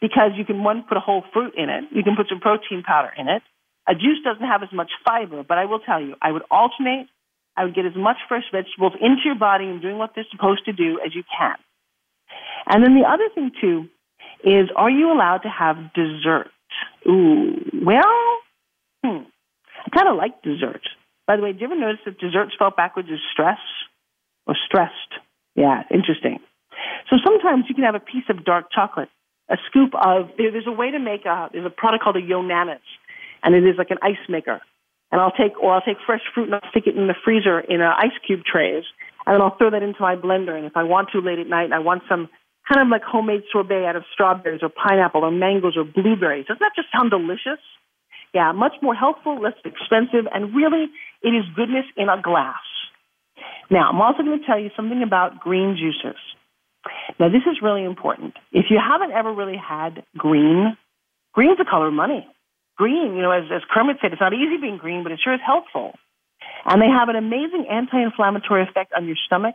because 0.00 0.32
you 0.36 0.44
can, 0.44 0.64
one, 0.64 0.84
put 0.88 0.96
a 0.96 1.00
whole 1.00 1.22
fruit 1.32 1.54
in 1.56 1.68
it. 1.68 1.84
You 1.92 2.02
can 2.02 2.16
put 2.16 2.28
some 2.28 2.40
protein 2.40 2.82
powder 2.82 3.10
in 3.16 3.28
it. 3.28 3.42
A 3.86 3.94
juice 3.94 4.18
doesn't 4.24 4.46
have 4.46 4.62
as 4.62 4.72
much 4.72 4.90
fiber, 5.04 5.42
but 5.42 5.58
I 5.58 5.66
will 5.66 5.80
tell 5.80 6.00
you, 6.00 6.16
I 6.20 6.32
would 6.32 6.42
alternate. 6.50 7.08
I 7.56 7.64
would 7.64 7.74
get 7.74 7.84
as 7.84 7.96
much 7.96 8.16
fresh 8.28 8.44
vegetables 8.52 8.92
into 9.00 9.22
your 9.24 9.34
body 9.34 9.64
and 9.64 9.82
doing 9.82 9.98
what 9.98 10.12
they're 10.14 10.26
supposed 10.30 10.64
to 10.64 10.72
do 10.72 11.00
as 11.04 11.14
you 11.14 11.22
can. 11.36 11.56
And 12.66 12.84
then 12.84 12.94
the 12.94 13.06
other 13.06 13.28
thing, 13.34 13.50
too, 13.60 13.88
is 14.44 14.70
are 14.76 14.90
you 14.90 15.12
allowed 15.12 15.38
to 15.38 15.48
have 15.48 15.92
dessert? 15.92 16.50
Ooh, 17.06 17.56
well, 17.84 18.38
hmm. 19.04 19.24
I 19.84 19.90
kind 19.94 20.08
of 20.08 20.16
like 20.16 20.42
dessert. 20.42 20.82
By 21.30 21.36
the 21.36 21.42
way, 21.42 21.52
do 21.52 21.60
you 21.60 21.66
ever 21.66 21.78
notice 21.78 22.00
that 22.06 22.18
dessert 22.18 22.50
spelled 22.52 22.74
backwards 22.74 23.08
is 23.08 23.20
stress 23.30 23.62
or 24.48 24.56
stressed? 24.66 25.14
Yeah, 25.54 25.84
interesting. 25.88 26.40
So 27.08 27.18
sometimes 27.24 27.66
you 27.68 27.76
can 27.76 27.84
have 27.84 27.94
a 27.94 28.00
piece 28.00 28.26
of 28.28 28.44
dark 28.44 28.66
chocolate, 28.74 29.08
a 29.48 29.54
scoop 29.68 29.94
of, 29.94 30.30
there's 30.36 30.66
a 30.66 30.72
way 30.72 30.90
to 30.90 30.98
make 30.98 31.26
a, 31.26 31.48
there's 31.52 31.64
a 31.64 31.70
product 31.70 32.02
called 32.02 32.16
a 32.16 32.20
Yonanas, 32.20 32.82
and 33.44 33.54
it 33.54 33.62
is 33.62 33.78
like 33.78 33.92
an 33.92 33.98
ice 34.02 34.18
maker. 34.28 34.60
And 35.12 35.20
I'll 35.20 35.30
take, 35.30 35.56
or 35.62 35.72
I'll 35.72 35.82
take 35.82 35.98
fresh 36.04 36.22
fruit 36.34 36.46
and 36.46 36.56
I'll 36.56 36.70
stick 36.72 36.88
it 36.88 36.96
in 36.96 37.06
the 37.06 37.14
freezer 37.24 37.60
in 37.60 37.80
a 37.80 37.94
ice 37.96 38.18
cube 38.26 38.40
trays, 38.42 38.82
and 39.24 39.34
then 39.34 39.40
I'll 39.40 39.56
throw 39.56 39.70
that 39.70 39.84
into 39.84 40.02
my 40.02 40.16
blender. 40.16 40.58
And 40.58 40.66
if 40.66 40.76
I 40.76 40.82
want 40.82 41.10
to 41.12 41.20
late 41.20 41.38
at 41.38 41.46
night, 41.46 41.66
and 41.70 41.74
I 41.74 41.78
want 41.78 42.02
some 42.08 42.28
kind 42.66 42.82
of 42.82 42.90
like 42.90 43.04
homemade 43.04 43.44
sorbet 43.52 43.86
out 43.86 43.94
of 43.94 44.02
strawberries 44.12 44.64
or 44.64 44.68
pineapple 44.68 45.22
or 45.22 45.30
mangoes 45.30 45.76
or 45.76 45.84
blueberries. 45.84 46.46
Doesn't 46.46 46.58
that 46.58 46.72
just 46.74 46.88
sound 46.90 47.12
delicious? 47.12 47.62
Yeah, 48.32 48.52
much 48.52 48.74
more 48.80 48.94
helpful, 48.94 49.40
less 49.40 49.58
expensive, 49.64 50.26
and 50.32 50.54
really, 50.54 50.86
it 51.22 51.30
is 51.30 51.44
goodness 51.56 51.84
in 51.96 52.08
a 52.08 52.20
glass. 52.22 52.62
Now, 53.70 53.90
I'm 53.90 54.00
also 54.00 54.22
going 54.22 54.38
to 54.38 54.46
tell 54.46 54.58
you 54.58 54.70
something 54.76 55.02
about 55.02 55.40
green 55.40 55.76
juices. 55.76 56.18
Now, 57.18 57.28
this 57.28 57.42
is 57.50 57.58
really 57.62 57.84
important. 57.84 58.34
If 58.52 58.66
you 58.70 58.78
haven't 58.78 59.12
ever 59.12 59.32
really 59.32 59.56
had 59.56 60.04
green, 60.16 60.76
green's 61.32 61.58
the 61.58 61.64
color 61.68 61.88
of 61.88 61.92
money. 61.92 62.26
Green, 62.76 63.14
you 63.16 63.22
know, 63.22 63.30
as, 63.30 63.44
as 63.52 63.62
Kermit 63.70 63.98
said, 64.00 64.12
it's 64.12 64.20
not 64.20 64.32
easy 64.32 64.56
being 64.60 64.78
green, 64.78 65.02
but 65.02 65.12
it 65.12 65.20
sure 65.22 65.34
is 65.34 65.40
helpful. 65.44 65.92
And 66.64 66.80
they 66.80 66.88
have 66.88 67.08
an 67.08 67.16
amazing 67.16 67.66
anti-inflammatory 67.70 68.62
effect 68.62 68.92
on 68.96 69.06
your 69.06 69.16
stomach. 69.26 69.54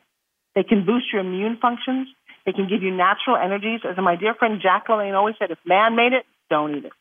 They 0.53 0.63
can 0.63 0.85
boost 0.85 1.05
your 1.11 1.21
immune 1.21 1.57
functions. 1.61 2.07
They 2.45 2.51
can 2.51 2.67
give 2.69 2.83
you 2.83 2.91
natural 2.91 3.37
energies. 3.37 3.81
As 3.83 3.97
my 3.97 4.15
dear 4.15 4.35
friend 4.35 4.61
Jack 4.61 4.87
LaLanne 4.87 5.15
always 5.15 5.35
said, 5.39 5.49
if 5.49 5.57
man 5.65 5.95
made 5.95 6.13
it, 6.13 6.25
don't 6.49 6.75
eat 6.77 6.85
it. 6.85 6.93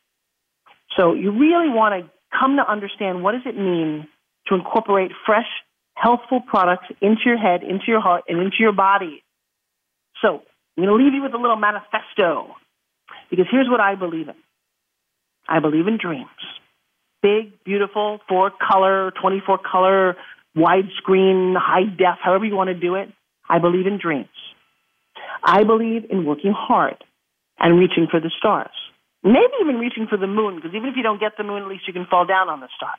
So 0.95 1.13
you 1.13 1.31
really 1.31 1.69
want 1.69 1.93
to 2.05 2.11
come 2.37 2.57
to 2.57 2.69
understand 2.69 3.23
what 3.23 3.33
does 3.33 3.41
it 3.45 3.57
mean 3.57 4.07
to 4.47 4.55
incorporate 4.55 5.11
fresh, 5.25 5.47
healthful 5.95 6.41
products 6.41 6.87
into 7.01 7.21
your 7.25 7.37
head, 7.37 7.63
into 7.63 7.85
your 7.87 8.01
heart, 8.01 8.23
and 8.27 8.39
into 8.39 8.57
your 8.59 8.73
body. 8.73 9.23
So 10.21 10.41
I'm 10.77 10.83
going 10.85 10.87
to 10.87 11.03
leave 11.03 11.13
you 11.13 11.23
with 11.23 11.33
a 11.33 11.37
little 11.37 11.55
manifesto 11.55 12.55
because 13.29 13.45
here's 13.51 13.69
what 13.69 13.79
I 13.79 13.95
believe 13.95 14.27
in. 14.27 14.35
I 15.47 15.59
believe 15.59 15.87
in 15.87 15.97
dreams. 15.97 16.27
Big, 17.21 17.63
beautiful, 17.63 18.19
four 18.27 18.51
color, 18.51 19.11
24 19.21 19.59
color, 19.59 20.15
widescreen, 20.55 21.55
high 21.57 21.85
def, 21.85 22.17
however 22.21 22.45
you 22.45 22.55
want 22.55 22.69
to 22.69 22.75
do 22.75 22.95
it. 22.95 23.09
I 23.47 23.59
believe 23.59 23.87
in 23.87 23.99
dreams. 23.99 24.29
I 25.43 25.63
believe 25.63 26.05
in 26.09 26.25
working 26.25 26.53
hard 26.55 27.03
and 27.59 27.77
reaching 27.77 28.07
for 28.09 28.19
the 28.19 28.31
stars. 28.37 28.71
Maybe 29.25 29.57
even 29.59 29.81
reaching 29.81 30.05
for 30.05 30.21
the 30.21 30.29
moon, 30.29 30.55
because 30.55 30.77
even 30.77 30.87
if 30.87 30.95
you 30.95 31.01
don't 31.01 31.19
get 31.19 31.33
the 31.35 31.43
moon, 31.43 31.63
at 31.63 31.67
least 31.67 31.89
you 31.89 31.93
can 31.97 32.05
fall 32.05 32.29
down 32.29 32.47
on 32.47 32.61
the 32.61 32.69
star. 32.77 32.93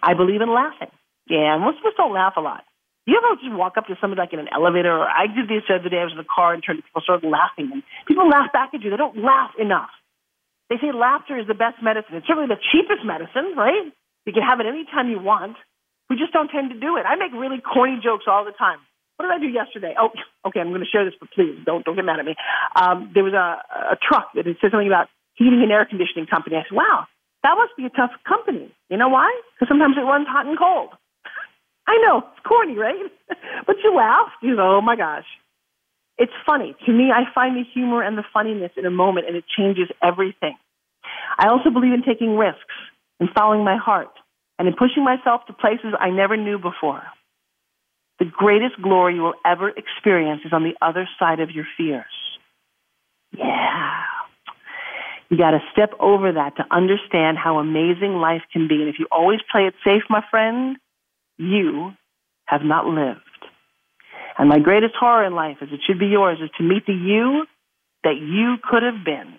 I 0.00 0.14
believe 0.14 0.40
in 0.40 0.48
laughing. 0.48 0.94
Yeah, 1.26 1.58
most 1.58 1.82
of 1.82 1.84
us 1.90 1.98
don't 1.98 2.14
laugh 2.14 2.38
a 2.38 2.40
lot. 2.40 2.62
You 3.10 3.18
ever 3.18 3.34
just 3.42 3.50
walk 3.50 3.74
up 3.74 3.90
to 3.90 3.98
somebody 4.00 4.22
like 4.22 4.32
in 4.32 4.38
an 4.38 4.50
elevator, 4.54 4.90
or 4.90 5.06
I 5.06 5.26
did 5.26 5.50
this 5.50 5.66
the 5.66 5.82
other 5.82 5.90
day. 5.90 5.98
I 5.98 6.06
was 6.06 6.14
in 6.14 6.22
the 6.22 6.30
car 6.30 6.54
and 6.54 6.62
turned 6.62 6.82
people, 6.86 7.02
started 7.02 7.26
laughing, 7.26 7.70
and 7.74 7.82
people 8.06 8.30
laugh 8.30 8.54
back 8.54 8.70
at 8.74 8.82
you. 8.82 8.90
They 8.90 8.96
don't 8.96 9.18
laugh 9.18 9.50
enough. 9.58 9.90
They 10.70 10.78
say 10.78 10.94
laughter 10.94 11.38
is 11.38 11.46
the 11.46 11.58
best 11.58 11.82
medicine. 11.82 12.18
It's 12.18 12.26
certainly 12.26 12.50
the 12.50 12.62
cheapest 12.70 13.02
medicine, 13.06 13.54
right? 13.58 13.90
You 14.26 14.32
can 14.32 14.42
have 14.42 14.58
it 14.58 14.66
anytime 14.66 15.10
you 15.10 15.18
want. 15.18 15.58
We 16.10 16.14
just 16.18 16.34
don't 16.34 16.50
tend 16.50 16.70
to 16.70 16.78
do 16.78 16.98
it. 16.98 17.06
I 17.06 17.14
make 17.14 17.34
really 17.34 17.58
corny 17.62 17.98
jokes 18.02 18.26
all 18.26 18.44
the 18.44 18.54
time. 18.54 18.78
What 19.16 19.26
did 19.26 19.34
I 19.34 19.38
do 19.38 19.50
yesterday? 19.50 19.94
Oh, 19.98 20.10
okay, 20.46 20.60
I'm 20.60 20.70
going 20.70 20.82
to 20.82 20.90
share 20.90 21.04
this, 21.04 21.14
but 21.18 21.30
please 21.30 21.58
don't 21.64 21.84
don't 21.84 21.96
get 21.96 22.04
mad 22.04 22.18
at 22.18 22.26
me. 22.26 22.34
Um, 22.74 23.10
there 23.14 23.24
was 23.24 23.32
a, 23.32 23.94
a 23.94 23.96
truck 23.96 24.34
that 24.34 24.44
said 24.44 24.70
something 24.70 24.86
about 24.86 25.08
heating 25.36 25.62
and 25.62 25.72
air 25.72 25.84
conditioning 25.84 26.26
company. 26.26 26.56
I 26.56 26.64
said, 26.68 26.76
wow, 26.76 27.06
that 27.42 27.54
must 27.56 27.76
be 27.76 27.86
a 27.86 27.90
tough 27.90 28.10
company. 28.26 28.74
You 28.90 28.96
know 28.96 29.08
why? 29.08 29.30
Because 29.54 29.68
sometimes 29.68 29.96
it 29.96 30.02
runs 30.02 30.26
hot 30.26 30.46
and 30.46 30.58
cold. 30.58 30.90
I 31.86 31.96
know 32.02 32.18
it's 32.18 32.46
corny, 32.46 32.76
right? 32.76 32.96
but 33.66 33.76
you 33.84 33.94
laugh. 33.94 34.28
You 34.42 34.56
go, 34.56 34.78
oh 34.78 34.80
my 34.80 34.96
gosh. 34.96 35.26
It's 36.18 36.32
funny. 36.46 36.74
To 36.86 36.92
me, 36.92 37.12
I 37.14 37.30
find 37.34 37.56
the 37.56 37.62
humor 37.62 38.02
and 38.02 38.16
the 38.16 38.24
funniness 38.32 38.72
in 38.76 38.86
a 38.86 38.90
moment, 38.90 39.26
and 39.28 39.36
it 39.36 39.44
changes 39.56 39.88
everything. 40.02 40.56
I 41.38 41.48
also 41.48 41.70
believe 41.70 41.92
in 41.92 42.02
taking 42.02 42.36
risks 42.36 42.74
and 43.20 43.28
following 43.34 43.64
my 43.64 43.76
heart 43.76 44.10
and 44.58 44.66
in 44.66 44.74
pushing 44.74 45.04
myself 45.04 45.42
to 45.46 45.52
places 45.52 45.92
I 45.98 46.10
never 46.10 46.36
knew 46.36 46.58
before. 46.58 47.02
The 48.18 48.24
greatest 48.24 48.80
glory 48.80 49.16
you 49.16 49.22
will 49.22 49.34
ever 49.44 49.68
experience 49.68 50.40
is 50.46 50.52
on 50.52 50.64
the 50.64 50.74
other 50.80 51.06
side 51.18 51.40
of 51.40 51.50
your 51.50 51.66
fears. 51.76 52.04
Yeah. 53.36 54.02
You 55.28 55.36
got 55.36 55.50
to 55.50 55.60
step 55.72 55.90
over 55.98 56.32
that 56.32 56.56
to 56.56 56.64
understand 56.70 57.36
how 57.38 57.58
amazing 57.58 58.14
life 58.14 58.42
can 58.52 58.68
be. 58.68 58.76
And 58.76 58.88
if 58.88 58.96
you 58.98 59.06
always 59.10 59.40
play 59.50 59.66
it 59.66 59.74
safe, 59.84 60.02
my 60.08 60.22
friend, 60.30 60.76
you 61.36 61.92
have 62.46 62.62
not 62.62 62.86
lived. 62.86 63.20
And 64.38 64.48
my 64.48 64.58
greatest 64.58 64.94
horror 64.94 65.24
in 65.24 65.34
life, 65.34 65.56
as 65.60 65.68
it 65.72 65.80
should 65.86 65.98
be 65.98 66.06
yours, 66.06 66.38
is 66.42 66.50
to 66.58 66.62
meet 66.62 66.86
the 66.86 66.92
you 66.92 67.46
that 68.04 68.16
you 68.16 68.56
could 68.62 68.82
have 68.82 69.04
been. 69.04 69.34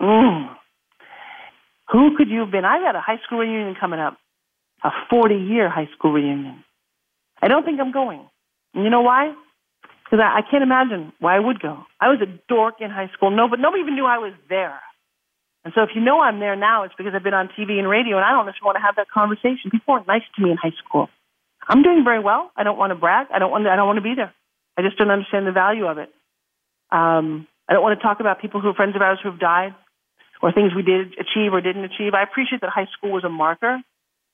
Mm. 0.00 0.56
Who 1.92 2.16
could 2.16 2.28
you 2.28 2.40
have 2.40 2.50
been? 2.50 2.64
I've 2.64 2.82
got 2.82 2.96
a 2.96 3.00
high 3.00 3.18
school 3.24 3.38
reunion 3.38 3.76
coming 3.78 4.00
up, 4.00 4.16
a 4.82 4.90
40 5.10 5.34
year 5.34 5.68
high 5.68 5.88
school 5.96 6.12
reunion. 6.12 6.64
I 7.42 7.48
don't 7.48 7.64
think 7.64 7.80
I'm 7.80 7.92
going. 7.92 8.26
And 8.74 8.84
you 8.84 8.90
know 8.90 9.02
why? 9.02 9.34
Because 10.04 10.20
I, 10.24 10.38
I 10.38 10.42
can't 10.50 10.62
imagine 10.62 11.12
why 11.20 11.36
I 11.36 11.38
would 11.38 11.60
go. 11.60 11.84
I 12.00 12.08
was 12.08 12.20
a 12.20 12.26
dork 12.48 12.80
in 12.80 12.90
high 12.90 13.10
school. 13.14 13.30
No, 13.30 13.48
but 13.48 13.60
nobody 13.60 13.82
even 13.82 13.94
knew 13.94 14.06
I 14.06 14.18
was 14.18 14.32
there. 14.48 14.80
And 15.64 15.74
so 15.74 15.82
if 15.82 15.90
you 15.94 16.00
know 16.00 16.20
I'm 16.20 16.40
there 16.40 16.56
now, 16.56 16.84
it's 16.84 16.94
because 16.96 17.12
I've 17.14 17.22
been 17.22 17.34
on 17.34 17.48
TV 17.48 17.78
and 17.78 17.88
radio, 17.88 18.16
and 18.16 18.24
I 18.24 18.32
don't 18.32 18.46
necessarily 18.46 18.72
want 18.72 18.76
to 18.76 18.86
have 18.86 18.96
that 18.96 19.10
conversation. 19.12 19.70
People 19.70 19.94
weren't 19.94 20.06
nice 20.06 20.24
to 20.36 20.42
me 20.42 20.50
in 20.50 20.56
high 20.56 20.72
school. 20.84 21.08
I'm 21.68 21.82
doing 21.82 22.02
very 22.02 22.20
well. 22.20 22.50
I 22.56 22.64
don't 22.64 22.78
want 22.78 22.90
to 22.90 22.94
brag. 22.94 23.26
I 23.32 23.38
don't 23.38 23.50
want. 23.50 23.64
To, 23.64 23.70
I 23.70 23.76
don't 23.76 23.86
want 23.86 23.98
to 23.98 24.02
be 24.02 24.14
there. 24.16 24.32
I 24.76 24.82
just 24.82 24.96
don't 24.96 25.10
understand 25.10 25.46
the 25.46 25.52
value 25.52 25.86
of 25.86 25.98
it. 25.98 26.08
Um, 26.90 27.46
I 27.68 27.74
don't 27.74 27.82
want 27.82 27.98
to 27.98 28.02
talk 28.02 28.20
about 28.20 28.40
people 28.40 28.60
who 28.60 28.68
are 28.68 28.74
friends 28.74 28.96
of 28.96 29.02
ours 29.02 29.18
who 29.22 29.30
have 29.30 29.38
died, 29.38 29.74
or 30.42 30.52
things 30.52 30.72
we 30.74 30.82
did 30.82 31.12
achieve 31.20 31.52
or 31.52 31.60
didn't 31.60 31.84
achieve. 31.84 32.14
I 32.14 32.22
appreciate 32.22 32.62
that 32.62 32.70
high 32.70 32.88
school 32.96 33.12
was 33.12 33.24
a 33.24 33.28
marker, 33.28 33.78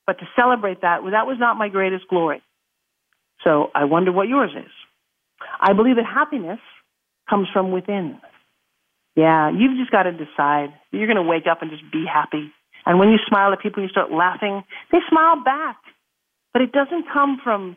but 0.06 0.18
to 0.20 0.26
celebrate 0.36 0.82
that, 0.82 1.02
well, 1.02 1.12
that 1.12 1.26
was 1.26 1.36
not 1.38 1.58
my 1.58 1.68
greatest 1.68 2.06
glory. 2.08 2.42
So 3.42 3.70
I 3.74 3.84
wonder 3.84 4.12
what 4.12 4.28
yours 4.28 4.52
is. 4.56 4.70
I 5.60 5.72
believe 5.72 5.96
that 5.96 6.06
happiness 6.06 6.60
comes 7.28 7.48
from 7.52 7.72
within. 7.72 8.18
Yeah, 9.16 9.50
you've 9.50 9.78
just 9.78 9.90
got 9.90 10.04
to 10.04 10.12
decide. 10.12 10.74
You're 10.92 11.06
going 11.06 11.16
to 11.16 11.22
wake 11.22 11.46
up 11.50 11.62
and 11.62 11.70
just 11.70 11.90
be 11.90 12.04
happy. 12.04 12.52
And 12.84 12.98
when 12.98 13.08
you 13.08 13.18
smile 13.26 13.52
at 13.52 13.60
people, 13.60 13.82
you 13.82 13.88
start 13.88 14.12
laughing, 14.12 14.62
they 14.92 14.98
smile 15.08 15.42
back. 15.42 15.78
But 16.52 16.62
it 16.62 16.72
doesn't 16.72 17.06
come 17.12 17.40
from 17.42 17.76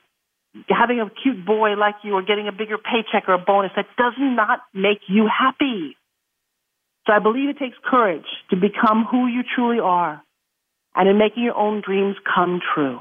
having 0.67 0.99
a 0.99 1.09
cute 1.23 1.45
boy 1.45 1.75
like 1.75 1.95
you 2.03 2.13
or 2.13 2.21
getting 2.21 2.47
a 2.47 2.51
bigger 2.51 2.77
paycheck 2.77 3.27
or 3.27 3.33
a 3.33 3.37
bonus. 3.37 3.71
That 3.75 3.87
does 3.97 4.13
not 4.19 4.59
make 4.73 4.99
you 5.07 5.27
happy. 5.27 5.95
So 7.07 7.13
I 7.13 7.19
believe 7.19 7.49
it 7.49 7.57
takes 7.57 7.77
courage 7.83 8.27
to 8.51 8.55
become 8.55 9.05
who 9.09 9.27
you 9.27 9.41
truly 9.55 9.79
are 9.79 10.21
and 10.95 11.09
in 11.09 11.17
making 11.17 11.43
your 11.43 11.55
own 11.55 11.81
dreams 11.85 12.15
come 12.35 12.59
true. 12.75 12.99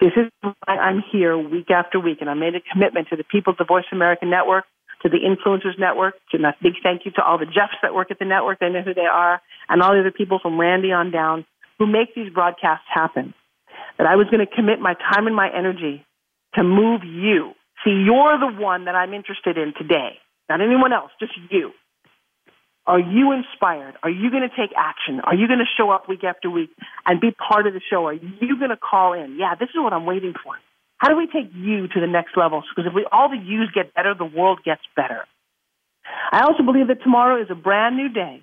This 0.00 0.12
is 0.16 0.30
why 0.42 0.76
I'm 0.76 1.02
here 1.12 1.38
week 1.38 1.70
after 1.70 2.00
week, 2.00 2.18
and 2.20 2.28
I 2.28 2.34
made 2.34 2.54
a 2.54 2.60
commitment 2.72 3.08
to 3.08 3.16
the 3.16 3.24
people 3.24 3.52
of 3.52 3.58
the 3.58 3.64
Voice 3.64 3.84
America 3.92 4.26
Network, 4.26 4.64
to 5.04 5.10
the 5.10 5.18
Influencers 5.20 5.78
Network, 5.78 6.14
to 6.32 6.38
a 6.38 6.54
big 6.62 6.74
thank 6.82 7.04
you 7.04 7.12
to 7.12 7.22
all 7.22 7.38
the 7.38 7.44
Jeffs 7.44 7.76
that 7.82 7.94
work 7.94 8.10
at 8.10 8.18
the 8.18 8.24
network, 8.24 8.58
I 8.62 8.70
know 8.70 8.82
who 8.82 8.94
they 8.94 9.02
are, 9.02 9.40
and 9.68 9.82
all 9.82 9.92
the 9.92 10.00
other 10.00 10.10
people 10.10 10.38
from 10.40 10.58
Randy 10.58 10.92
on 10.92 11.10
down 11.10 11.44
who 11.78 11.86
make 11.86 12.14
these 12.14 12.32
broadcasts 12.32 12.86
happen 12.92 13.34
that 13.98 14.06
I 14.06 14.16
was 14.16 14.26
going 14.30 14.44
to 14.44 14.52
commit 14.52 14.80
my 14.80 14.94
time 14.94 15.26
and 15.26 15.36
my 15.36 15.50
energy 15.54 16.04
to 16.54 16.64
move 16.64 17.02
you. 17.04 17.52
See, 17.84 17.90
you're 17.90 18.38
the 18.38 18.56
one 18.58 18.86
that 18.86 18.94
I'm 18.94 19.12
interested 19.12 19.58
in 19.58 19.74
today, 19.76 20.18
not 20.48 20.60
anyone 20.60 20.92
else, 20.92 21.10
just 21.20 21.32
you. 21.50 21.72
Are 22.86 23.00
you 23.00 23.32
inspired? 23.32 23.94
Are 24.02 24.10
you 24.10 24.30
going 24.30 24.48
to 24.48 24.54
take 24.54 24.74
action? 24.76 25.20
Are 25.20 25.34
you 25.34 25.46
going 25.46 25.58
to 25.58 25.68
show 25.76 25.90
up 25.90 26.08
week 26.08 26.24
after 26.24 26.50
week 26.50 26.70
and 27.06 27.20
be 27.20 27.30
part 27.30 27.66
of 27.66 27.72
the 27.72 27.80
show? 27.90 28.06
Are 28.06 28.12
you 28.12 28.58
going 28.58 28.70
to 28.70 28.76
call 28.76 29.12
in? 29.14 29.36
Yeah, 29.38 29.54
this 29.54 29.68
is 29.70 29.76
what 29.76 29.92
I'm 29.92 30.06
waiting 30.06 30.34
for. 30.42 30.54
How 31.04 31.10
do 31.10 31.16
we 31.16 31.26
take 31.26 31.52
you 31.52 31.86
to 31.88 32.00
the 32.00 32.06
next 32.06 32.32
level? 32.34 32.62
Because 32.74 32.88
if 32.88 32.94
we, 32.94 33.04
all 33.12 33.28
the 33.28 33.36
yous 33.36 33.68
get 33.74 33.92
better, 33.92 34.14
the 34.16 34.24
world 34.24 34.60
gets 34.64 34.80
better. 34.96 35.28
I 36.32 36.44
also 36.44 36.62
believe 36.62 36.88
that 36.88 37.02
tomorrow 37.02 37.42
is 37.42 37.48
a 37.50 37.54
brand 37.54 37.96
new 37.96 38.08
day 38.08 38.40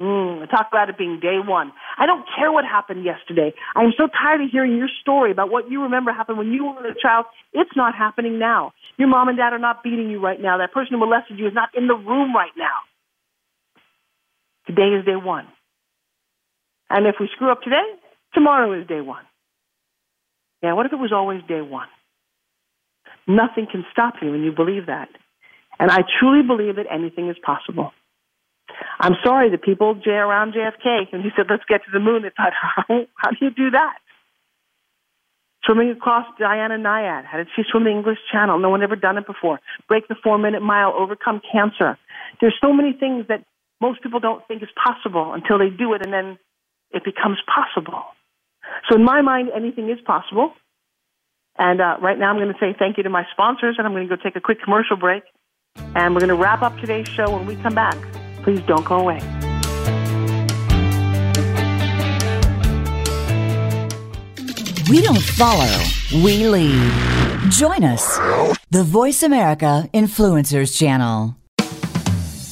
Mm, 0.00 0.42
I 0.42 0.46
talk 0.46 0.68
about 0.72 0.88
it 0.88 0.96
being 0.96 1.20
day 1.20 1.36
one. 1.44 1.72
I 1.98 2.06
don't 2.06 2.24
care 2.34 2.50
what 2.50 2.64
happened 2.64 3.04
yesterday. 3.04 3.52
I'm 3.76 3.92
so 3.98 4.06
tired 4.06 4.40
of 4.40 4.48
hearing 4.50 4.78
your 4.78 4.88
story 5.02 5.30
about 5.30 5.50
what 5.50 5.70
you 5.70 5.82
remember 5.82 6.10
happened 6.10 6.38
when 6.38 6.52
you 6.52 6.64
were 6.64 6.86
a 6.86 6.94
child. 6.98 7.26
It's 7.52 7.76
not 7.76 7.94
happening 7.94 8.38
now. 8.38 8.72
Your 8.96 9.08
mom 9.08 9.28
and 9.28 9.36
dad 9.36 9.52
are 9.52 9.58
not 9.58 9.82
beating 9.82 10.08
you 10.08 10.18
right 10.18 10.40
now. 10.40 10.56
That 10.56 10.72
person 10.72 10.94
who 10.94 11.00
molested 11.00 11.38
you 11.38 11.46
is 11.46 11.52
not 11.52 11.68
in 11.74 11.86
the 11.86 11.94
room 11.94 12.34
right 12.34 12.52
now. 12.56 12.80
Today 14.66 14.96
is 14.98 15.04
day 15.04 15.16
one. 15.16 15.46
And 16.88 17.06
if 17.06 17.16
we 17.20 17.28
screw 17.34 17.52
up 17.52 17.60
today, 17.60 17.84
tomorrow 18.32 18.80
is 18.80 18.86
day 18.86 19.02
one. 19.02 19.24
Yeah, 20.62 20.72
what 20.72 20.86
if 20.86 20.94
it 20.94 20.96
was 20.96 21.12
always 21.12 21.42
day 21.46 21.60
one? 21.60 21.88
Nothing 23.26 23.66
can 23.70 23.84
stop 23.92 24.14
you 24.22 24.30
when 24.30 24.42
you 24.42 24.52
believe 24.52 24.86
that. 24.86 25.08
And 25.78 25.90
I 25.90 26.00
truly 26.18 26.46
believe 26.46 26.76
that 26.76 26.86
anything 26.90 27.28
is 27.28 27.36
possible. 27.42 27.92
I'm 28.98 29.14
sorry, 29.24 29.50
the 29.50 29.58
people 29.58 30.00
around 30.06 30.54
JFK, 30.54 31.12
when 31.12 31.22
he 31.22 31.30
said, 31.36 31.46
let's 31.48 31.64
get 31.68 31.84
to 31.84 31.90
the 31.92 32.00
moon, 32.00 32.22
they 32.22 32.30
thought, 32.36 32.52
how, 32.60 32.84
how 33.16 33.30
do 33.30 33.36
you 33.40 33.50
do 33.50 33.70
that? 33.70 33.98
Swimming 35.64 35.90
across 35.90 36.26
Diana 36.38 36.76
Nyad. 36.78 37.24
How 37.26 37.36
did 37.38 37.48
she 37.54 37.62
swim 37.70 37.84
the 37.84 37.90
English 37.90 38.18
Channel? 38.32 38.58
No 38.58 38.70
one 38.70 38.82
ever 38.82 38.96
done 38.96 39.18
it 39.18 39.26
before. 39.26 39.60
Break 39.88 40.08
the 40.08 40.16
four 40.22 40.38
minute 40.38 40.62
mile, 40.62 40.94
overcome 40.96 41.40
cancer. 41.52 41.98
There's 42.40 42.54
so 42.60 42.72
many 42.72 42.92
things 42.92 43.26
that 43.28 43.44
most 43.80 44.02
people 44.02 44.20
don't 44.20 44.46
think 44.48 44.62
is 44.62 44.68
possible 44.76 45.32
until 45.34 45.58
they 45.58 45.68
do 45.68 45.92
it, 45.94 46.02
and 46.02 46.12
then 46.12 46.38
it 46.92 47.04
becomes 47.04 47.38
possible. 47.46 48.04
So 48.88 48.96
in 48.96 49.04
my 49.04 49.20
mind, 49.22 49.50
anything 49.54 49.90
is 49.90 49.98
possible. 50.04 50.52
And 51.60 51.82
uh, 51.82 51.98
right 52.00 52.18
now, 52.18 52.30
I'm 52.30 52.36
going 52.36 52.48
to 52.48 52.58
say 52.58 52.74
thank 52.78 52.96
you 52.96 53.02
to 53.02 53.10
my 53.10 53.26
sponsors, 53.32 53.74
and 53.76 53.86
I'm 53.86 53.92
going 53.92 54.08
to 54.08 54.16
go 54.16 54.20
take 54.20 54.34
a 54.34 54.40
quick 54.40 54.62
commercial 54.62 54.96
break. 54.96 55.22
And 55.94 56.14
we're 56.14 56.20
going 56.20 56.30
to 56.30 56.34
wrap 56.34 56.62
up 56.62 56.76
today's 56.78 57.06
show 57.06 57.30
when 57.30 57.44
we 57.44 57.54
come 57.56 57.74
back. 57.74 57.96
Please 58.42 58.60
don't 58.62 58.84
go 58.86 58.98
away. 58.98 59.20
We 64.88 65.02
don't 65.02 65.22
follow, 65.22 65.84
we 66.24 66.48
lead. 66.48 66.92
Join 67.50 67.84
us, 67.84 68.18
the 68.70 68.82
Voice 68.82 69.22
America 69.22 69.88
Influencers 69.92 70.76
Channel. 70.76 71.36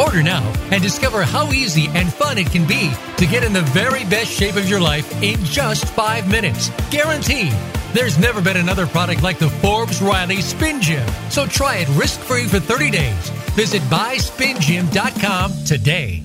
Order 0.00 0.22
now 0.22 0.42
and 0.70 0.82
discover 0.82 1.22
how 1.22 1.52
easy 1.52 1.88
and 1.94 2.12
fun 2.12 2.38
it 2.38 2.50
can 2.50 2.66
be 2.66 2.92
to 3.16 3.26
get 3.26 3.42
in 3.44 3.52
the 3.52 3.62
very 3.62 4.04
best 4.04 4.30
shape 4.30 4.56
of 4.56 4.68
your 4.68 4.80
life 4.80 5.22
in 5.22 5.42
just 5.44 5.86
five 5.86 6.28
minutes. 6.30 6.70
Guaranteed. 6.90 7.52
There's 7.92 8.18
never 8.18 8.42
been 8.42 8.58
another 8.58 8.86
product 8.86 9.22
like 9.22 9.38
the 9.38 9.48
Forbes 9.48 10.02
Riley 10.02 10.42
Spin 10.42 10.82
Gym. 10.82 11.06
So 11.30 11.46
try 11.46 11.76
it 11.78 11.88
risk 11.90 12.20
free 12.20 12.46
for 12.46 12.60
30 12.60 12.90
days. 12.90 13.30
Visit 13.54 13.80
buyspingym.com 13.82 15.64
today. 15.64 16.22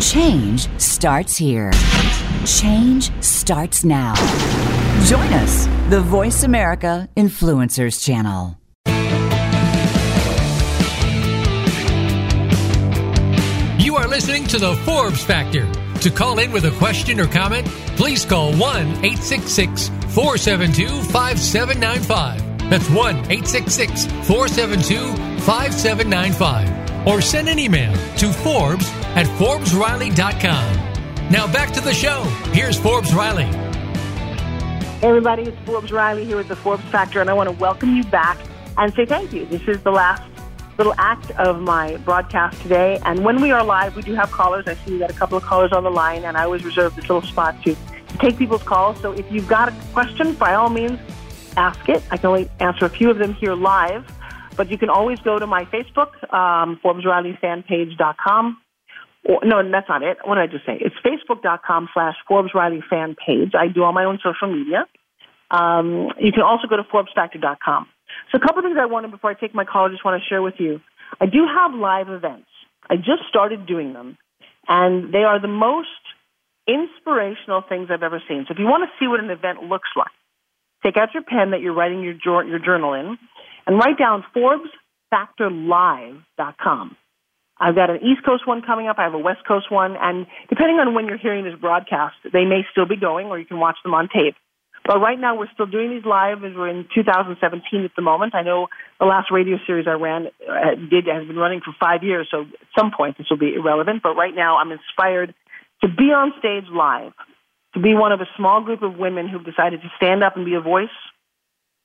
Change 0.00 0.68
starts 0.80 1.36
here. 1.36 1.72
Change 2.44 3.10
starts 3.22 3.84
now. 3.84 4.14
Join 5.04 5.32
us, 5.32 5.66
the 5.90 6.00
Voice 6.00 6.44
America 6.44 7.08
Influencers 7.16 8.02
Channel. 8.04 8.58
You 13.88 13.96
are 13.96 14.06
listening 14.06 14.44
to 14.48 14.58
the 14.58 14.76
Forbes 14.84 15.24
Factor. 15.24 15.66
To 16.00 16.10
call 16.10 16.40
in 16.40 16.52
with 16.52 16.66
a 16.66 16.72
question 16.72 17.18
or 17.20 17.26
comment, 17.26 17.66
please 17.96 18.22
call 18.22 18.52
1 18.52 18.60
866 18.60 19.88
472 20.12 21.04
5795. 21.04 22.68
That's 22.68 22.90
1 22.90 23.16
866 23.16 24.04
472 24.26 25.16
5795. 25.40 27.06
Or 27.06 27.22
send 27.22 27.48
an 27.48 27.58
email 27.58 27.94
to 28.18 28.30
Forbes 28.30 28.86
at 29.16 29.24
ForbesRiley.com. 29.38 31.30
Now 31.30 31.50
back 31.50 31.72
to 31.72 31.80
the 31.80 31.94
show. 31.94 32.24
Here's 32.52 32.78
Forbes 32.78 33.14
Riley. 33.14 33.44
Hey 33.44 35.08
everybody, 35.08 35.44
it's 35.44 35.58
Forbes 35.64 35.90
Riley 35.90 36.26
here 36.26 36.36
with 36.36 36.48
the 36.48 36.56
Forbes 36.56 36.84
Factor, 36.90 37.22
and 37.22 37.30
I 37.30 37.32
want 37.32 37.48
to 37.48 37.56
welcome 37.56 37.96
you 37.96 38.04
back 38.04 38.38
and 38.76 38.92
say 38.92 39.06
thank 39.06 39.32
you. 39.32 39.46
This 39.46 39.66
is 39.66 39.82
the 39.82 39.92
last 39.92 40.24
little 40.78 40.94
act 40.96 41.32
of 41.32 41.60
my 41.60 41.96
broadcast 41.98 42.62
today, 42.62 43.00
and 43.04 43.24
when 43.24 43.42
we 43.42 43.50
are 43.50 43.64
live, 43.64 43.96
we 43.96 44.02
do 44.02 44.14
have 44.14 44.30
callers. 44.30 44.64
I 44.68 44.74
see 44.74 44.92
we 44.92 44.98
got 45.00 45.10
a 45.10 45.14
couple 45.14 45.36
of 45.36 45.42
callers 45.42 45.72
on 45.72 45.82
the 45.82 45.90
line, 45.90 46.24
and 46.24 46.36
I 46.36 46.44
always 46.44 46.64
reserve 46.64 46.94
this 46.94 47.08
little 47.08 47.22
spot 47.22 47.60
to, 47.64 47.76
take 48.20 48.38
people's 48.38 48.62
calls. 48.62 49.00
So 49.00 49.12
if 49.12 49.30
you've 49.30 49.46
got 49.46 49.68
a 49.68 49.74
question, 49.92 50.34
by 50.34 50.54
all 50.54 50.70
means, 50.70 50.98
ask 51.56 51.88
it. 51.88 52.02
I 52.10 52.16
can 52.16 52.26
only 52.26 52.50
answer 52.58 52.84
a 52.84 52.88
few 52.88 53.10
of 53.10 53.18
them 53.18 53.34
here 53.34 53.54
live, 53.54 54.10
but 54.56 54.70
you 54.70 54.78
can 54.78 54.88
always 54.88 55.20
go 55.20 55.38
to 55.38 55.46
my 55.46 55.66
Facebook, 55.66 56.10
um, 56.32 56.80
ForbesRileyFanPage.com. 56.82 58.58
Or, 59.24 59.40
no, 59.44 59.70
that's 59.70 59.88
not 59.88 60.02
it. 60.02 60.18
What 60.24 60.36
did 60.36 60.40
I 60.42 60.46
just 60.46 60.64
say? 60.64 60.78
It's 60.80 60.96
Facebook.com 61.04 61.90
slash 61.92 62.16
Forbes 62.26 62.54
Riley 62.54 62.82
fan 62.88 63.14
page. 63.14 63.52
I 63.54 63.68
do 63.68 63.84
all 63.84 63.92
my 63.92 64.04
own 64.04 64.18
social 64.22 64.52
media. 64.52 64.86
Um, 65.50 66.10
you 66.18 66.32
can 66.32 66.42
also 66.42 66.66
go 66.66 66.76
to 66.76 66.84
ForbesFactor.com. 66.84 67.86
So 68.30 68.38
a 68.38 68.40
couple 68.40 68.58
of 68.58 68.64
things 68.64 68.78
I 68.80 68.86
wanted 68.86 69.10
before 69.10 69.30
I 69.30 69.34
take 69.34 69.54
my 69.54 69.64
call, 69.64 69.86
I 69.86 69.90
just 69.90 70.04
want 70.04 70.22
to 70.22 70.28
share 70.28 70.42
with 70.42 70.54
you. 70.58 70.80
I 71.20 71.26
do 71.26 71.46
have 71.46 71.74
live 71.74 72.08
events. 72.08 72.48
I 72.88 72.96
just 72.96 73.24
started 73.28 73.66
doing 73.66 73.92
them, 73.92 74.16
and 74.66 75.12
they 75.12 75.24
are 75.24 75.38
the 75.40 75.48
most 75.48 75.88
inspirational 76.66 77.62
things 77.66 77.90
I've 77.90 78.02
ever 78.02 78.22
seen. 78.28 78.44
So 78.46 78.52
if 78.52 78.58
you 78.58 78.66
want 78.66 78.84
to 78.84 78.90
see 78.98 79.08
what 79.08 79.20
an 79.20 79.30
event 79.30 79.62
looks 79.64 79.88
like, 79.96 80.12
take 80.82 80.98
out 80.98 81.14
your 81.14 81.22
pen 81.22 81.52
that 81.52 81.60
you're 81.60 81.74
writing 81.74 82.02
your, 82.02 82.16
your 82.44 82.58
journal 82.58 82.92
in 82.92 83.16
and 83.66 83.78
write 83.78 83.96
down 83.98 84.24
ForbesFactorLive.com. 84.36 86.96
I've 87.60 87.74
got 87.74 87.90
an 87.90 87.96
East 87.96 88.24
Coast 88.24 88.46
one 88.46 88.62
coming 88.62 88.86
up. 88.86 88.98
I 88.98 89.04
have 89.04 89.14
a 89.14 89.18
West 89.18 89.44
Coast 89.46 89.70
one. 89.70 89.96
And 90.00 90.26
depending 90.48 90.78
on 90.78 90.94
when 90.94 91.06
you're 91.06 91.18
hearing 91.18 91.44
this 91.44 91.58
broadcast, 91.60 92.14
they 92.32 92.44
may 92.44 92.64
still 92.70 92.86
be 92.86 92.96
going 92.96 93.26
or 93.26 93.38
you 93.38 93.44
can 93.44 93.58
watch 93.58 93.76
them 93.82 93.94
on 93.94 94.08
tape. 94.08 94.36
But 94.88 95.00
right 95.00 95.20
now 95.20 95.36
we're 95.36 95.52
still 95.52 95.66
doing 95.66 95.90
these 95.90 96.06
live 96.06 96.42
as 96.44 96.56
we're 96.56 96.70
in 96.70 96.88
2017 96.94 97.84
at 97.84 97.90
the 97.94 98.00
moment. 98.00 98.34
I 98.34 98.40
know 98.40 98.68
the 98.98 99.04
last 99.04 99.30
radio 99.30 99.58
series 99.66 99.86
I 99.86 99.92
ran 99.92 100.28
uh, 100.48 100.76
did 100.88 101.06
has 101.06 101.26
been 101.26 101.36
running 101.36 101.60
for 101.60 101.74
five 101.78 102.02
years, 102.02 102.26
so 102.30 102.40
at 102.40 102.68
some 102.76 102.90
point 102.96 103.18
this 103.18 103.26
will 103.28 103.36
be 103.36 103.52
irrelevant. 103.54 104.02
But 104.02 104.16
right 104.16 104.34
now 104.34 104.56
I'm 104.56 104.72
inspired 104.72 105.34
to 105.82 105.88
be 105.88 106.04
on 106.04 106.32
stage 106.38 106.64
live, 106.72 107.12
to 107.74 107.80
be 107.80 107.92
one 107.92 108.12
of 108.12 108.22
a 108.22 108.28
small 108.38 108.62
group 108.62 108.80
of 108.80 108.96
women 108.96 109.28
who've 109.28 109.44
decided 109.44 109.82
to 109.82 109.92
stand 109.98 110.24
up 110.24 110.36
and 110.36 110.46
be 110.46 110.54
a 110.54 110.60
voice 110.62 110.88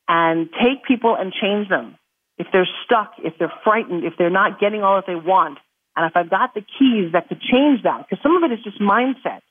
and 0.07 0.47
take 0.53 0.85
people 0.87 1.17
and 1.19 1.33
change 1.33 1.67
them. 1.67 1.97
If 2.37 2.47
they're 2.53 2.69
stuck, 2.85 3.15
if 3.17 3.33
they're 3.37 3.51
frightened, 3.65 4.05
if 4.05 4.13
they're 4.17 4.29
not 4.29 4.61
getting 4.61 4.81
all 4.81 4.95
that 4.95 5.07
they 5.07 5.15
want, 5.15 5.59
and 5.97 6.09
if 6.09 6.15
I've 6.15 6.29
got 6.29 6.53
the 6.53 6.61
keys 6.61 7.11
that 7.11 7.27
could 7.27 7.41
change 7.41 7.83
that, 7.83 8.07
because 8.07 8.23
some 8.23 8.41
of 8.41 8.49
it 8.49 8.53
is 8.53 8.63
just 8.63 8.79
mindset. 8.79 9.41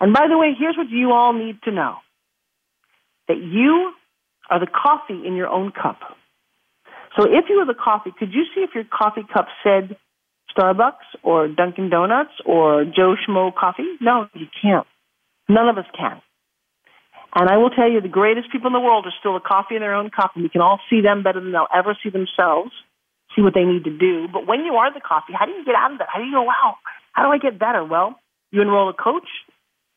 And 0.00 0.14
by 0.14 0.26
the 0.26 0.38
way, 0.38 0.56
here's 0.58 0.76
what 0.76 0.88
you 0.88 1.12
all 1.12 1.34
need 1.34 1.60
to 1.64 1.70
know 1.70 1.96
that 3.28 3.38
you 3.38 3.92
are 4.50 4.60
the 4.60 4.66
coffee 4.66 5.26
in 5.26 5.34
your 5.34 5.48
own 5.48 5.72
cup. 5.72 5.98
So 7.16 7.24
if 7.24 7.44
you 7.48 7.58
were 7.58 7.64
the 7.64 7.78
coffee, 7.78 8.10
could 8.18 8.32
you 8.32 8.44
see 8.54 8.62
if 8.62 8.70
your 8.74 8.84
coffee 8.84 9.22
cup 9.32 9.46
said 9.62 9.96
Starbucks 10.56 11.22
or 11.22 11.48
Dunkin' 11.48 11.90
Donuts 11.90 12.32
or 12.44 12.84
Joe 12.84 13.14
Schmo 13.16 13.54
coffee? 13.54 13.96
No, 14.00 14.28
you 14.34 14.46
can't. 14.60 14.86
None 15.48 15.68
of 15.68 15.78
us 15.78 15.86
can. 15.96 16.20
And 17.36 17.50
I 17.50 17.56
will 17.56 17.70
tell 17.70 17.90
you, 17.90 18.00
the 18.00 18.08
greatest 18.08 18.50
people 18.52 18.68
in 18.68 18.72
the 18.72 18.80
world 18.80 19.06
are 19.06 19.14
still 19.18 19.34
the 19.34 19.40
coffee 19.40 19.74
in 19.74 19.80
their 19.80 19.94
own 19.94 20.10
cup, 20.10 20.32
and 20.34 20.44
we 20.44 20.48
can 20.48 20.60
all 20.60 20.78
see 20.88 21.00
them 21.00 21.22
better 21.22 21.40
than 21.40 21.50
they'll 21.50 21.66
ever 21.74 21.96
see 22.00 22.10
themselves, 22.10 22.70
see 23.34 23.42
what 23.42 23.54
they 23.54 23.64
need 23.64 23.84
to 23.84 23.96
do. 23.96 24.28
But 24.32 24.46
when 24.46 24.64
you 24.64 24.74
are 24.74 24.92
the 24.94 25.00
coffee, 25.00 25.32
how 25.36 25.46
do 25.46 25.52
you 25.52 25.64
get 25.64 25.74
out 25.74 25.92
of 25.92 25.98
that? 25.98 26.08
How 26.12 26.20
do 26.20 26.26
you 26.26 26.32
go, 26.32 26.42
wow, 26.42 26.76
how 27.12 27.24
do 27.24 27.30
I 27.30 27.38
get 27.38 27.58
better? 27.58 27.84
Well, 27.84 28.18
you 28.52 28.62
enroll 28.62 28.88
a 28.88 28.94
coach, 28.94 29.26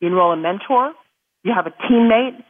you 0.00 0.08
enroll 0.08 0.32
a 0.32 0.36
mentor, 0.36 0.92
you 1.44 1.52
have 1.54 1.66
a 1.66 1.70
teammate, 1.70 2.42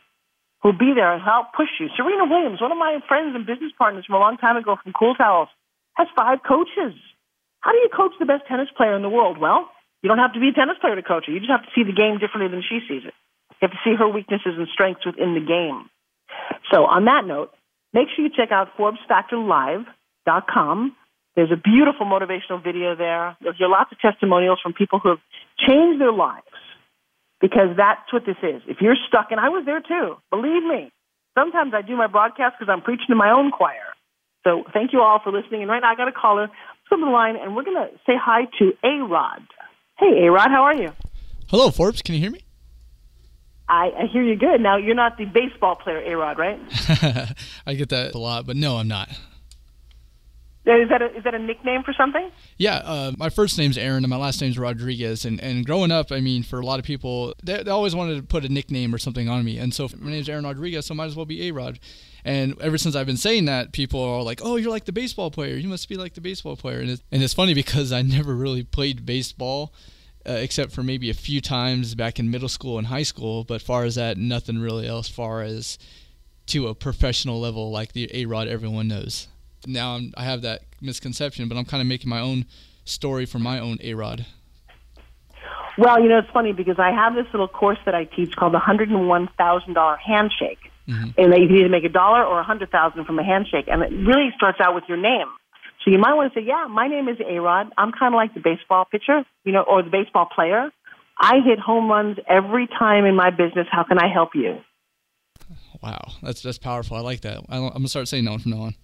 who'll 0.63 0.77
be 0.77 0.93
there 0.95 1.13
and 1.13 1.23
help 1.23 1.53
push 1.57 1.69
you. 1.79 1.89
Serena 1.97 2.27
Williams, 2.27 2.61
one 2.61 2.73
of 2.73 2.79
my 2.79 2.99
friends 3.07 3.35
and 3.35 3.47
business 3.47 3.73
partners 3.79 4.05
from 4.07 4.17
a 4.17 4.19
long 4.19 4.37
time 4.37 4.57
ago 4.57 4.77
from 4.83 4.93
Cool 4.93 5.15
Towels, 5.15 5.49
has 5.95 6.09
five 6.17 6.41
coaches. 6.47 6.95
How 7.61 7.73
do 7.73 7.79
you 7.79 7.89
coach 7.95 8.13
the 8.19 8.27
best 8.27 8.43
tennis 8.49 8.69
player 8.77 8.95
in 8.95 9.03
the 9.03 9.09
world? 9.09 9.39
Well, 9.39 9.71
you 10.03 10.09
don't 10.09 10.19
have 10.19 10.35
to 10.35 10.41
be 10.41 10.49
a 10.49 10.53
tennis 10.53 10.77
player 10.81 10.97
to 10.97 11.03
coach 11.03 11.27
her. 11.27 11.33
You 11.33 11.41
just 11.41 11.51
have 11.51 11.63
to 11.63 11.71
see 11.75 11.83
the 11.83 11.93
game 11.93 12.19
differently 12.19 12.51
than 12.51 12.63
she 12.63 12.81
sees 12.89 13.05
it. 13.05 13.15
You 13.61 13.69
have 13.69 13.73
to 13.73 13.79
see 13.85 13.95
her 13.99 14.09
weaknesses 14.09 14.55
and 14.57 14.69
strengths 14.73 15.05
within 15.05 15.35
the 15.35 15.41
game. 15.41 15.91
So 16.71 16.87
on 16.87 17.07
that 17.07 17.27
note, 17.27 17.53
make 17.93 18.07
sure 18.15 18.25
you 18.25 18.31
check 18.31 18.53
out 18.53 18.77
ForbesFactorLive.com. 18.79 20.97
There's 21.35 21.51
a 21.51 21.57
beautiful 21.57 22.07
motivational 22.07 22.63
video 22.63 22.95
there. 22.95 23.37
You'll 23.41 23.55
hear 23.55 23.67
lots 23.69 23.91
of 23.93 23.99
testimonials 23.99 24.61
from 24.63 24.73
people 24.73 25.01
who 25.01 25.09
have 25.11 25.19
changed 25.59 26.01
their 26.01 26.13
lives 26.13 26.47
because 27.41 27.77
that's 27.77 28.13
what 28.13 28.27
this 28.27 28.37
is. 28.43 28.63
If 28.67 28.81
you're 28.81 28.97
stuck, 29.09 29.31
and 29.31 29.41
I 29.41 29.49
was 29.49 29.65
there 29.65 29.81
too, 29.81 30.17
believe 30.31 30.63
me, 30.63 30.91
sometimes 31.37 31.73
I 31.75 31.83
do 31.83 31.97
my 31.97 32.07
broadcast 32.07 32.57
because 32.59 32.73
I'm 32.73 32.83
preaching 32.83 33.07
to 33.11 33.15
my 33.15 33.31
own 33.31 33.51
choir. 33.51 33.95
So 34.45 34.65
thank 34.73 34.93
you 34.93 35.03
all 35.03 35.21
for 35.23 35.31
listening. 35.31 35.63
And 35.63 35.71
right 35.71 35.81
now 35.81 35.93
I 35.93 35.95
got 35.95 36.09
a 36.09 36.13
caller. 36.13 36.49
To 36.91 36.97
the 36.97 37.05
line, 37.05 37.37
and 37.37 37.55
we're 37.55 37.65
going 37.65 37.77
to 37.77 37.91
say 38.07 38.15
hi 38.19 38.47
to 38.59 38.73
A 38.83 39.05
Rod. 39.07 39.43
Hey, 39.99 40.25
A 40.25 40.33
Rod, 40.33 40.49
how 40.49 40.63
are 40.63 40.75
you? 40.75 40.91
Hello, 41.49 41.71
Forbes. 41.71 42.01
Can 42.01 42.15
you 42.15 42.21
hear 42.23 42.31
me? 42.31 42.41
I, 43.69 43.91
I 43.91 44.07
hear 44.11 44.23
you 44.23 44.37
good. 44.37 44.63
Now, 44.63 44.79
you're 44.79 44.95
not 44.95 45.19
the 45.19 45.27
baseball 45.27 45.77
player, 45.77 45.99
A 45.99 46.17
Rod, 46.17 46.39
right? 46.39 46.59
I 47.67 47.75
get 47.75 47.91
that 47.91 48.15
a 48.15 48.19
lot, 48.19 48.47
but 48.47 48.57
no, 48.57 48.77
I'm 48.77 48.89
not. 48.89 49.11
Is 50.69 50.91
that 50.91 51.01
a, 51.01 51.17
is 51.17 51.25
that 51.25 51.35
a 51.35 51.39
nickname 51.39 51.83
for 51.83 51.95
something? 51.95 52.31
Yeah, 52.59 52.77
uh, 52.85 53.13
my 53.17 53.31
first 53.31 53.57
name's 53.57 53.79
Aaron 53.79 54.05
and 54.05 54.11
my 54.11 54.19
last 54.19 54.41
name's 54.43 54.59
Rodriguez. 54.59 55.25
And, 55.25 55.41
and 55.41 55.65
growing 55.65 55.91
up, 55.91 56.13
I 56.13 56.21
mean, 56.21 56.43
for 56.43 56.61
a 56.61 56.67
lot 56.67 56.79
of 56.79 56.85
people, 56.85 57.33
they, 57.43 57.63
they 57.63 57.71
always 57.71 57.95
wanted 57.95 58.17
to 58.17 58.23
put 58.23 58.45
a 58.45 58.51
nickname 58.51 58.95
or 58.95 58.99
something 58.99 59.31
on 59.31 59.45
me. 59.45 59.57
And 59.57 59.73
so 59.73 59.89
my 59.97 60.11
name's 60.11 60.29
Aaron 60.29 60.45
Rodriguez, 60.45 60.85
so 60.85 60.95
might 60.95 61.07
as 61.07 61.17
well 61.17 61.25
be 61.25 61.49
A 61.49 61.53
Rod. 61.53 61.79
And 62.23 62.61
ever 62.61 62.77
since 62.77 62.95
I've 62.95 63.07
been 63.07 63.17
saying 63.17 63.47
that, 63.47 63.73
people 63.73 64.03
are 64.03 64.23
like, 64.23 64.41
"Oh, 64.43 64.57
you're 64.57 64.71
like 64.71 64.85
the 64.85 64.93
baseball 64.93 65.31
player. 65.31 65.57
You 65.57 65.69
must 65.69 65.89
be 65.89 65.97
like 65.97 66.13
the 66.13 66.21
baseball 66.21 66.57
player." 66.57 66.81
And 66.81 66.91
it's, 66.91 67.03
and 67.11 67.23
it's 67.23 67.33
funny 67.33 67.55
because 67.55 67.91
I 67.91 68.03
never 68.19 68.35
really 68.35 68.65
played 68.65 69.07
baseball, 69.07 69.73
uh, 70.29 70.33
except 70.33 70.73
for 70.73 70.83
maybe 70.83 71.09
a 71.09 71.15
few 71.15 71.41
times 71.41 71.95
back 71.95 72.19
in 72.19 72.31
middle 72.31 72.49
school 72.49 72.77
and 72.77 72.89
high 72.89 73.05
school. 73.05 73.45
But 73.45 73.63
far 73.63 73.85
as 73.85 73.95
that, 73.95 74.19
nothing 74.19 74.59
really 74.59 74.87
else. 74.87 75.09
Far 75.09 75.41
as 75.41 75.79
to 76.47 76.69
a 76.69 76.75
professional 76.75 77.41
level 77.41 77.71
like 77.71 77.93
the 77.93 78.11
A 78.13 78.27
Rod 78.27 78.49
everyone 78.49 78.89
knows 78.89 79.29
now 79.67 79.97
I'm, 79.97 80.13
I 80.17 80.25
have 80.25 80.43
that 80.43 80.63
misconception, 80.81 81.49
but 81.49 81.57
I'm 81.57 81.65
kind 81.65 81.81
of 81.81 81.87
making 81.87 82.09
my 82.09 82.21
own 82.21 82.47
story 82.85 83.27
for 83.27 83.39
my 83.39 83.59
own 83.59 83.79
A 83.83 83.95
Rod. 83.95 84.27
Well, 85.77 86.03
you 86.03 86.09
know, 86.09 86.19
it's 86.19 86.31
funny 86.33 86.53
because 86.53 86.79
I 86.79 86.91
have 86.91 87.15
this 87.15 87.27
little 87.33 87.49
course 87.49 87.79
that 87.85 87.95
I 87.95 88.05
teach 88.05 88.35
called 88.35 88.53
the 88.53 88.59
$101,000 88.59 89.99
handshake. 89.99 90.59
Mm-hmm. 90.89 91.21
And 91.21 91.33
that 91.33 91.41
you 91.41 91.49
can 91.49 91.57
either 91.57 91.69
make 91.69 91.85
a 91.85 91.91
dollar 91.91 92.25
or 92.25 92.41
a 92.41 92.43
hundred 92.43 92.71
thousand 92.71 93.05
from 93.05 93.19
a 93.19 93.23
handshake. 93.23 93.67
And 93.69 93.83
it 93.83 93.93
really 93.93 94.31
starts 94.35 94.59
out 94.59 94.75
with 94.75 94.85
your 94.89 94.97
name. 94.97 95.27
So 95.85 95.91
you 95.91 95.99
might 95.99 96.15
want 96.15 96.33
to 96.33 96.41
say, 96.41 96.47
yeah, 96.47 96.67
my 96.69 96.89
name 96.89 97.09
is 97.09 97.19
A-Rod. 97.21 97.69
I'm 97.77 97.93
kind 97.93 98.15
of 98.15 98.17
like 98.17 98.33
the 98.33 98.41
baseball 98.41 98.87
pitcher, 98.91 99.23
you 99.45 99.53
know, 99.53 99.63
or 99.63 99.83
the 99.83 99.91
baseball 99.91 100.27
player. 100.35 100.71
I 101.21 101.41
hit 101.45 101.59
home 101.59 101.91
runs 101.91 102.17
every 102.27 102.67
time 102.67 103.05
in 103.05 103.15
my 103.15 103.31
business. 103.31 103.67
How 103.71 103.85
can 103.85 103.99
I 103.99 104.11
help 104.11 104.31
you? 104.35 104.59
Wow, 105.83 106.13
that's 106.23 106.43
that's 106.43 106.59
powerful. 106.59 106.97
I 106.97 107.01
like 107.01 107.21
that. 107.21 107.45
I'm 107.49 107.69
gonna 107.69 107.89
start 107.89 108.09
saying 108.09 108.25
that 108.25 108.31
one 108.31 108.41
from 108.41 108.53
now 108.53 108.61
on. 108.63 108.75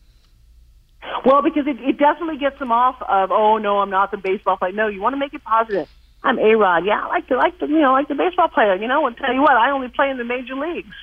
Well, 1.25 1.43
because 1.43 1.67
it, 1.67 1.81
it 1.81 1.99
definitely 1.99 2.39
gets 2.39 2.59
them 2.59 2.73
off 2.73 3.01
of, 3.03 3.31
oh 3.31 3.59
no, 3.59 3.79
I'm 3.81 3.91
not 3.91 4.11
the 4.11 4.17
baseball 4.17 4.57
player. 4.57 4.73
No, 4.73 4.89
you 4.89 5.01
want 5.01 5.15
to 5.15 5.19
make 5.19 5.35
it 5.35 5.45
positive. 5.45 5.89
I'm 6.25 6.39
A 6.39 6.55
Rod. 6.57 6.87
Yeah, 6.87 7.05
I 7.05 7.09
like 7.09 7.29
to 7.29 7.37
like 7.37 7.59
the 7.59 7.67
you 7.67 7.81
know 7.81 7.93
like 7.93 8.09
the 8.09 8.15
baseball 8.15 8.49
player. 8.49 8.75
You 8.75 8.89
know, 8.89 9.07
and 9.07 9.17
tell 9.17 9.33
you 9.33 9.43
what, 9.43 9.53
I 9.53 9.71
only 9.71 9.89
play 9.89 10.11
in 10.11 10.17
the 10.17 10.25
major 10.25 10.55
leagues. 10.55 10.97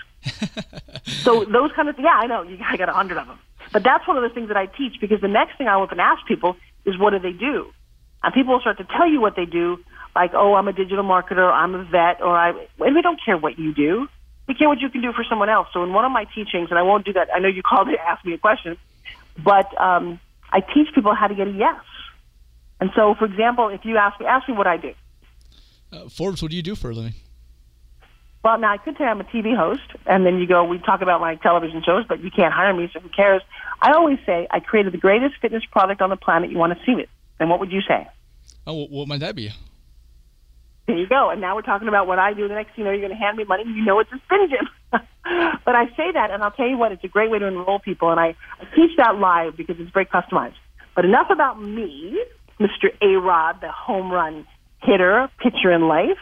so 1.23 1.45
those 1.45 1.71
kind 1.73 1.89
of 1.89 1.95
yeah, 1.99 2.17
I 2.17 2.25
know. 2.25 2.41
You, 2.41 2.57
I 2.63 2.75
got 2.75 2.89
a 2.89 2.93
hundred 2.93 3.17
of 3.17 3.27
them. 3.27 3.39
But 3.71 3.83
that's 3.83 4.05
one 4.07 4.17
of 4.17 4.23
the 4.23 4.33
things 4.33 4.47
that 4.49 4.57
I 4.57 4.65
teach 4.65 4.99
because 4.99 5.21
the 5.21 5.27
next 5.27 5.57
thing 5.57 5.67
I 5.67 5.75
often 5.75 5.99
ask 5.99 6.25
people 6.27 6.57
is 6.85 6.97
what 6.97 7.11
do 7.11 7.19
they 7.19 7.31
do, 7.31 7.71
and 8.23 8.33
people 8.33 8.53
will 8.53 8.61
start 8.61 8.79
to 8.79 8.83
tell 8.83 9.07
you 9.07 9.21
what 9.21 9.35
they 9.35 9.45
do, 9.45 9.77
like 10.15 10.31
oh 10.33 10.55
I'm 10.55 10.67
a 10.67 10.73
digital 10.73 11.03
marketer, 11.03 11.51
I'm 11.51 11.75
a 11.75 11.83
vet, 11.83 12.21
or 12.21 12.35
I 12.35 12.49
and 12.79 12.95
we 12.95 13.01
don't 13.03 13.19
care 13.23 13.37
what 13.37 13.59
you 13.59 13.75
do. 13.75 14.07
you 14.47 14.55
care 14.55 14.67
what 14.67 14.79
you 14.79 14.89
can 14.89 15.01
do 15.01 15.13
for 15.13 15.23
someone 15.29 15.49
else. 15.49 15.67
So 15.71 15.83
in 15.83 15.93
one 15.93 16.03
of 16.03 16.11
my 16.11 16.25
teachings, 16.33 16.69
and 16.71 16.79
I 16.79 16.81
won't 16.81 17.05
do 17.05 17.13
that. 17.13 17.29
I 17.33 17.37
know 17.39 17.47
you 17.47 17.61
called 17.61 17.89
to 17.89 17.97
ask 18.01 18.25
me 18.25 18.33
a 18.33 18.39
question, 18.39 18.75
but 19.43 19.79
um, 19.79 20.19
I 20.51 20.61
teach 20.61 20.93
people 20.93 21.15
how 21.15 21.27
to 21.27 21.35
get 21.35 21.47
a 21.47 21.51
yes. 21.51 21.81
And 22.79 22.89
so, 22.95 23.15
for 23.17 23.25
example, 23.25 23.69
if 23.69 23.81
you 23.83 23.97
ask 23.97 24.19
me, 24.19 24.25
ask 24.25 24.47
me 24.47 24.55
what 24.55 24.67
I 24.67 24.77
do. 24.77 24.93
Uh, 25.91 26.09
Forbes, 26.09 26.41
what 26.41 26.51
do 26.51 26.57
you 26.57 26.63
do 26.63 26.75
for 26.75 26.89
a 26.89 26.93
living? 26.93 27.13
Well, 28.43 28.57
now 28.57 28.73
I 28.73 28.77
could 28.77 28.97
say 28.97 29.03
I'm 29.03 29.21
a 29.21 29.23
TV 29.23 29.55
host, 29.55 29.83
and 30.07 30.25
then 30.25 30.39
you 30.39 30.47
go, 30.47 30.63
we 30.63 30.79
talk 30.79 31.01
about 31.01 31.21
my 31.21 31.35
television 31.35 31.83
shows, 31.85 32.05
but 32.07 32.23
you 32.23 32.31
can't 32.31 32.53
hire 32.53 32.73
me, 32.73 32.89
so 32.91 32.99
who 32.99 33.09
cares? 33.09 33.43
I 33.81 33.93
always 33.93 34.17
say 34.25 34.47
I 34.49 34.59
created 34.59 34.93
the 34.93 34.97
greatest 34.97 35.35
fitness 35.41 35.63
product 35.71 36.01
on 36.01 36.09
the 36.09 36.15
planet. 36.15 36.49
You 36.49 36.57
want 36.57 36.73
to 36.77 36.83
see 36.85 36.99
it? 36.99 37.09
Then 37.37 37.49
what 37.49 37.59
would 37.59 37.71
you 37.71 37.81
say? 37.81 38.07
Oh, 38.65 38.85
what 38.85 39.07
might 39.07 39.19
that 39.19 39.35
be? 39.35 39.51
There 40.87 40.97
you 40.97 41.07
go. 41.07 41.29
And 41.29 41.39
now 41.39 41.55
we're 41.55 41.61
talking 41.61 41.87
about 41.87 42.07
what 42.07 42.17
I 42.17 42.33
do. 42.33 42.47
The 42.47 42.55
next 42.55 42.75
thing 42.75 42.79
you 42.79 42.83
know, 42.85 42.91
you're 42.91 43.07
going 43.07 43.11
to 43.11 43.23
hand 43.23 43.37
me 43.37 43.43
money. 43.43 43.63
You 43.65 43.85
know 43.85 43.99
it's 43.99 44.11
a 44.11 44.19
spin 44.25 44.49
gym. 44.49 44.67
but 45.65 45.75
I 45.75 45.85
say 45.95 46.11
that, 46.13 46.31
and 46.31 46.43
I'll 46.43 46.51
tell 46.51 46.67
you 46.67 46.77
what, 46.77 46.91
it's 46.91 47.03
a 47.03 47.07
great 47.07 47.29
way 47.29 47.39
to 47.39 47.45
enroll 47.45 47.79
people. 47.79 48.11
And 48.11 48.19
I, 48.19 48.35
I 48.59 48.75
teach 48.75 48.91
that 48.97 49.17
live 49.17 49.55
because 49.55 49.77
it's 49.79 49.91
very 49.91 50.05
customized. 50.05 50.55
But 50.95 51.05
enough 51.05 51.29
about 51.29 51.61
me, 51.61 52.21
Mr. 52.59 52.89
A 53.01 53.19
Rod, 53.19 53.61
the 53.61 53.71
home 53.71 54.11
run 54.11 54.45
hitter, 54.81 55.29
pitcher 55.39 55.71
in 55.71 55.87
life. 55.87 56.17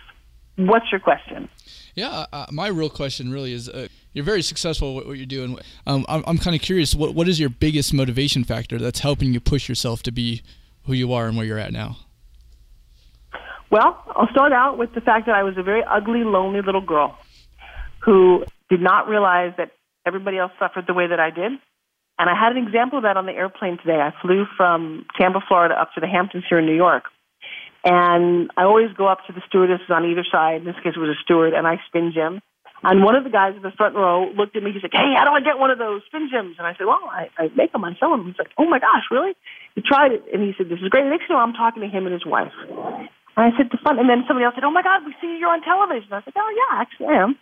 What's 0.58 0.92
your 0.92 1.00
question? 1.00 1.50
Yeah, 1.96 2.10
uh, 2.10 2.26
uh, 2.32 2.46
my 2.52 2.68
real 2.68 2.90
question 2.90 3.32
really 3.32 3.54
is 3.54 3.68
uh, 3.70 3.88
you're 4.14 4.26
very 4.26 4.42
successful 4.42 5.00
at 5.00 5.08
what 5.08 5.18
you're 5.18 5.26
doing. 5.26 5.58
Um, 5.88 6.06
I'm, 6.08 6.24
I'm 6.28 6.38
kind 6.38 6.56
of 6.56 6.62
curious, 6.62 6.94
what, 6.94 7.16
what 7.16 7.28
is 7.28 7.40
your 7.40 7.50
biggest 7.50 7.94
motivation 7.94 8.44
factor 8.44 8.78
that's 8.78 9.00
helping 9.00 9.34
you 9.34 9.40
push 9.40 9.68
yourself 9.68 10.04
to 10.04 10.12
be 10.12 10.42
who 10.84 10.94
you 10.94 11.14
are 11.14 11.28
and 11.28 11.38
where 11.38 11.46
you're 11.46 11.58
at 11.58 11.72
now? 11.72 11.98
Well, 13.72 14.04
I'll 14.16 14.30
start 14.32 14.52
out 14.52 14.78
with 14.78 14.94
the 14.94 15.02
fact 15.02 15.28
that 15.28 15.36
I 15.36 15.44
was 15.44 15.58
a 15.58 15.64
very 15.64 15.84
ugly, 15.84 16.24
lonely 16.24 16.62
little 16.62 16.82
girl 16.82 17.18
who 18.02 18.46
did 18.70 18.82
not 18.82 19.08
realize 19.08 19.54
that 19.58 19.72
everybody 20.06 20.38
else 20.38 20.52
suffered 20.60 20.86
the 20.88 20.94
way 20.94 21.08
that 21.08 21.20
I 21.20 21.30
did. 21.30 21.52
And 22.20 22.30
I 22.30 22.36
had 22.36 22.52
an 22.52 22.66
example 22.66 23.00
of 23.00 23.04
that 23.04 23.16
on 23.16 23.26
the 23.26 23.32
airplane 23.32 23.78
today. 23.78 24.00
I 24.00 24.12
flew 24.22 24.46
from 24.58 25.06
Tampa, 25.18 25.40
Florida 25.48 25.76
up 25.80 25.94
to 25.96 26.02
the 26.02 26.08
Hamptons 26.08 26.44
here 26.50 26.60
in 26.60 26.66
New 26.66 26.76
York. 26.76 27.06
And 27.86 28.52
I 28.58 28.64
always 28.64 28.92
go 28.92 29.08
up 29.08 29.20
to 29.28 29.34
the 29.34 29.42
stewardesses 29.48 29.88
on 29.90 30.04
either 30.04 30.26
side. 30.30 30.58
In 30.60 30.66
this 30.66 30.76
case, 30.84 30.94
it 30.96 31.00
was 31.00 31.16
a 31.16 31.24
steward, 31.24 31.54
and 31.54 31.66
I 31.66 31.80
spin 31.88 32.12
gym. 32.14 32.42
And 32.84 33.04
one 33.04 33.16
of 33.16 33.24
the 33.24 33.30
guys 33.30 33.56
in 33.56 33.62
the 33.62 33.72
front 33.76 33.96
row 33.96 34.32
looked 34.36 34.56
at 34.56 34.64
me. 34.64 34.72
He's 34.72 34.84
like, 34.84 34.96
"Hey, 34.96 35.16
how 35.16 35.24
do 35.24 35.32
I 35.32 35.40
get 35.40 35.60
one 35.60 35.72
of 35.72 35.80
those 35.80 36.04
spin 36.08 36.30
gyms?" 36.32 36.56
And 36.60 36.68
I 36.68 36.76
said, 36.76 36.88
"Well, 36.88 37.04
I, 37.12 37.28
I 37.38 37.52
make 37.56 37.72
them. 37.72 37.84
I 37.84 37.96
sell 38.00 38.12
them." 38.12 38.26
He's 38.28 38.40
like, 38.40 38.52
"Oh 38.58 38.68
my 38.68 38.80
gosh, 38.80 39.04
really?" 39.12 39.36
He 39.76 39.82
tried 39.82 40.12
it, 40.12 40.24
and 40.32 40.44
he 40.44 40.54
said, 40.58 40.68
"This 40.68 40.80
is 40.80 40.88
great." 40.88 41.06
next 41.08 41.28
thing 41.28 41.36
I'm 41.36 41.54
talking 41.54 41.84
to 41.84 41.90
him 41.90 42.06
and 42.06 42.14
his 42.14 42.26
wife. 42.26 42.56
And 42.68 43.44
I 43.48 43.52
said, 43.56 43.68
"The 43.72 43.80
fun." 43.84 44.00
And 44.00 44.10
then 44.10 44.24
somebody 44.28 44.46
else 44.46 44.56
said, 44.56 44.64
"Oh 44.64 44.72
my 44.72 44.84
God, 44.84 45.04
we 45.06 45.16
see 45.20 45.40
you're 45.40 45.52
on 45.52 45.62
television." 45.62 46.12
I 46.12 46.24
said, 46.24 46.36
"Oh 46.36 46.52
yeah, 46.56 46.80
actually 46.80 47.08
I 47.08 47.24
am." 47.24 47.36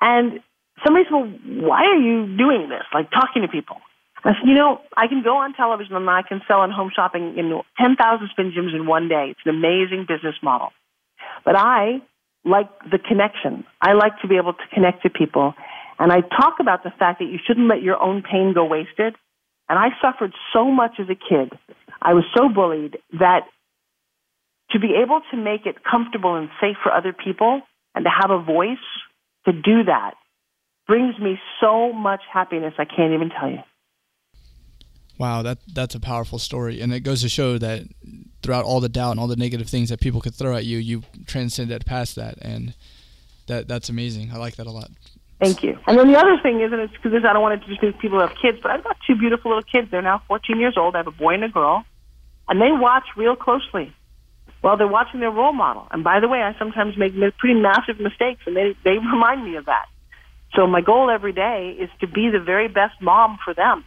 And 0.00 0.40
somebody 0.84 1.04
said, 1.06 1.12
"Well, 1.12 1.30
why 1.68 1.84
are 1.84 2.00
you 2.00 2.36
doing 2.36 2.68
this? 2.68 2.84
Like 2.92 3.10
talking 3.10 3.42
to 3.42 3.48
people?" 3.48 3.80
I 4.24 4.32
said, 4.32 4.48
"You 4.48 4.54
know, 4.54 4.80
I 4.96 5.06
can 5.06 5.22
go 5.22 5.36
on 5.36 5.52
television 5.54 5.96
and 5.96 6.08
I 6.08 6.22
can 6.22 6.40
sell 6.48 6.60
on 6.60 6.70
home 6.70 6.90
shopping 6.94 7.36
in 7.36 7.60
10,000 7.78 8.28
spin 8.30 8.52
gyms 8.52 8.74
in 8.74 8.86
one 8.86 9.08
day. 9.08 9.28
It's 9.30 9.40
an 9.44 9.54
amazing 9.54 10.06
business 10.08 10.36
model. 10.42 10.72
But 11.44 11.56
I 11.56 12.00
like 12.44 12.68
the 12.90 12.98
connection. 12.98 13.64
I 13.80 13.92
like 13.92 14.20
to 14.20 14.28
be 14.28 14.36
able 14.36 14.52
to 14.52 14.66
connect 14.72 15.02
to 15.02 15.10
people. 15.10 15.54
And 15.98 16.12
I 16.12 16.20
talk 16.20 16.54
about 16.60 16.82
the 16.82 16.90
fact 16.90 17.20
that 17.20 17.26
you 17.26 17.38
shouldn't 17.46 17.68
let 17.68 17.82
your 17.82 18.02
own 18.02 18.22
pain 18.22 18.52
go 18.54 18.64
wasted. 18.64 19.14
And 19.68 19.78
I 19.78 19.88
suffered 20.02 20.32
so 20.52 20.70
much 20.70 20.98
as 20.98 21.08
a 21.08 21.14
kid. 21.14 21.58
I 22.02 22.12
was 22.12 22.24
so 22.36 22.48
bullied 22.48 22.98
that 23.18 23.46
to 24.70 24.78
be 24.78 24.94
able 25.02 25.20
to 25.30 25.36
make 25.36 25.66
it 25.66 25.76
comfortable 25.84 26.36
and 26.36 26.48
safe 26.60 26.76
for 26.82 26.92
other 26.92 27.12
people 27.12 27.62
and 27.94 28.04
to 28.04 28.10
have 28.10 28.30
a 28.30 28.42
voice 28.42 28.76
to 29.46 29.52
do 29.52 29.84
that 29.84 30.14
brings 30.86 31.18
me 31.18 31.38
so 31.60 31.92
much 31.92 32.20
happiness 32.32 32.74
I 32.78 32.84
can't 32.84 33.12
even 33.14 33.30
tell 33.30 33.50
you. 33.50 33.60
Wow, 35.18 35.42
that 35.42 35.58
that's 35.72 35.94
a 35.94 36.00
powerful 36.00 36.40
story, 36.40 36.80
and 36.80 36.92
it 36.92 37.00
goes 37.00 37.22
to 37.22 37.28
show 37.28 37.56
that 37.58 37.82
throughout 38.42 38.64
all 38.64 38.80
the 38.80 38.88
doubt 38.88 39.12
and 39.12 39.20
all 39.20 39.28
the 39.28 39.36
negative 39.36 39.68
things 39.68 39.88
that 39.90 40.00
people 40.00 40.20
could 40.20 40.34
throw 40.34 40.56
at 40.56 40.64
you, 40.64 40.78
you 40.78 41.02
transcended 41.26 41.86
past 41.86 42.16
that, 42.16 42.36
and 42.42 42.74
that 43.46 43.68
that's 43.68 43.88
amazing. 43.88 44.32
I 44.32 44.38
like 44.38 44.56
that 44.56 44.66
a 44.66 44.72
lot. 44.72 44.90
Thank 45.40 45.62
you. 45.62 45.78
And 45.86 45.98
then 45.98 46.10
the 46.10 46.18
other 46.18 46.36
thing 46.42 46.60
is, 46.60 46.72
and 46.72 46.80
it's 46.80 46.92
because 46.92 47.12
I 47.24 47.32
don't 47.32 47.42
want 47.42 47.60
to 47.60 47.68
just 47.68 47.82
make 47.82 47.98
people 48.00 48.18
who 48.18 48.26
have 48.26 48.36
kids, 48.40 48.58
but 48.60 48.72
I've 48.72 48.82
got 48.82 48.96
two 49.06 49.14
beautiful 49.14 49.50
little 49.50 49.62
kids. 49.62 49.88
They're 49.90 50.02
now 50.02 50.22
14 50.26 50.58
years 50.58 50.74
old. 50.76 50.94
I 50.96 50.98
have 50.98 51.06
a 51.06 51.12
boy 51.12 51.34
and 51.34 51.44
a 51.44 51.48
girl, 51.48 51.84
and 52.48 52.60
they 52.60 52.72
watch 52.72 53.04
real 53.16 53.36
closely. 53.36 53.94
Well, 54.64 54.76
they're 54.76 54.88
watching 54.88 55.20
their 55.20 55.30
role 55.30 55.52
model. 55.52 55.86
And 55.92 56.02
by 56.02 56.18
the 56.20 56.28
way, 56.28 56.38
I 56.42 56.58
sometimes 56.58 56.96
make 56.96 57.12
pretty 57.38 57.60
massive 57.60 58.00
mistakes, 58.00 58.40
and 58.46 58.56
they 58.56 58.74
they 58.82 58.98
remind 59.14 59.44
me 59.44 59.56
of 59.56 59.66
that. 59.66 59.86
So 60.56 60.66
my 60.66 60.80
goal 60.80 61.10
every 61.10 61.32
day 61.32 61.76
is 61.78 61.90
to 62.00 62.08
be 62.08 62.30
the 62.30 62.40
very 62.40 62.68
best 62.68 63.00
mom 63.00 63.38
for 63.44 63.54
them 63.54 63.84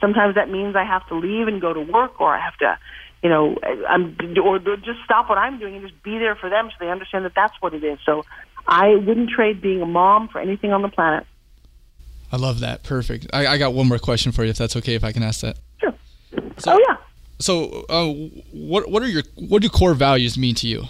Sometimes 0.00 0.34
that 0.34 0.50
means 0.50 0.76
I 0.76 0.84
have 0.84 1.06
to 1.08 1.14
leave 1.14 1.48
and 1.48 1.60
go 1.60 1.72
to 1.72 1.80
work, 1.80 2.20
or 2.20 2.34
I 2.34 2.40
have 2.40 2.56
to, 2.58 2.78
you 3.22 3.30
know, 3.30 3.56
I'm 3.88 4.16
or 4.42 4.58
just 4.58 4.98
stop 5.04 5.28
what 5.28 5.38
I'm 5.38 5.58
doing 5.58 5.76
and 5.76 5.88
just 5.88 6.02
be 6.02 6.18
there 6.18 6.34
for 6.34 6.50
them 6.50 6.68
so 6.70 6.84
they 6.84 6.90
understand 6.90 7.24
that 7.24 7.32
that's 7.34 7.54
what 7.60 7.74
it 7.74 7.82
is. 7.82 7.98
So 8.04 8.24
I 8.66 8.96
wouldn't 8.96 9.30
trade 9.30 9.60
being 9.60 9.80
a 9.80 9.86
mom 9.86 10.28
for 10.28 10.40
anything 10.40 10.72
on 10.72 10.82
the 10.82 10.88
planet. 10.88 11.26
I 12.30 12.36
love 12.36 12.60
that. 12.60 12.82
Perfect. 12.82 13.28
I, 13.32 13.46
I 13.46 13.58
got 13.58 13.72
one 13.72 13.88
more 13.88 13.98
question 13.98 14.32
for 14.32 14.44
you, 14.44 14.50
if 14.50 14.58
that's 14.58 14.76
okay, 14.76 14.94
if 14.94 15.04
I 15.04 15.12
can 15.12 15.22
ask 15.22 15.40
that. 15.40 15.58
Sure. 15.80 15.94
So, 16.58 16.72
oh 16.72 16.78
yeah. 16.88 16.96
So, 17.38 17.84
uh, 17.88 18.06
what 18.52 18.90
what 18.90 19.02
are 19.02 19.08
your 19.08 19.22
what 19.36 19.62
do 19.62 19.68
core 19.68 19.94
values 19.94 20.38
mean 20.38 20.54
to 20.56 20.66
you? 20.66 20.84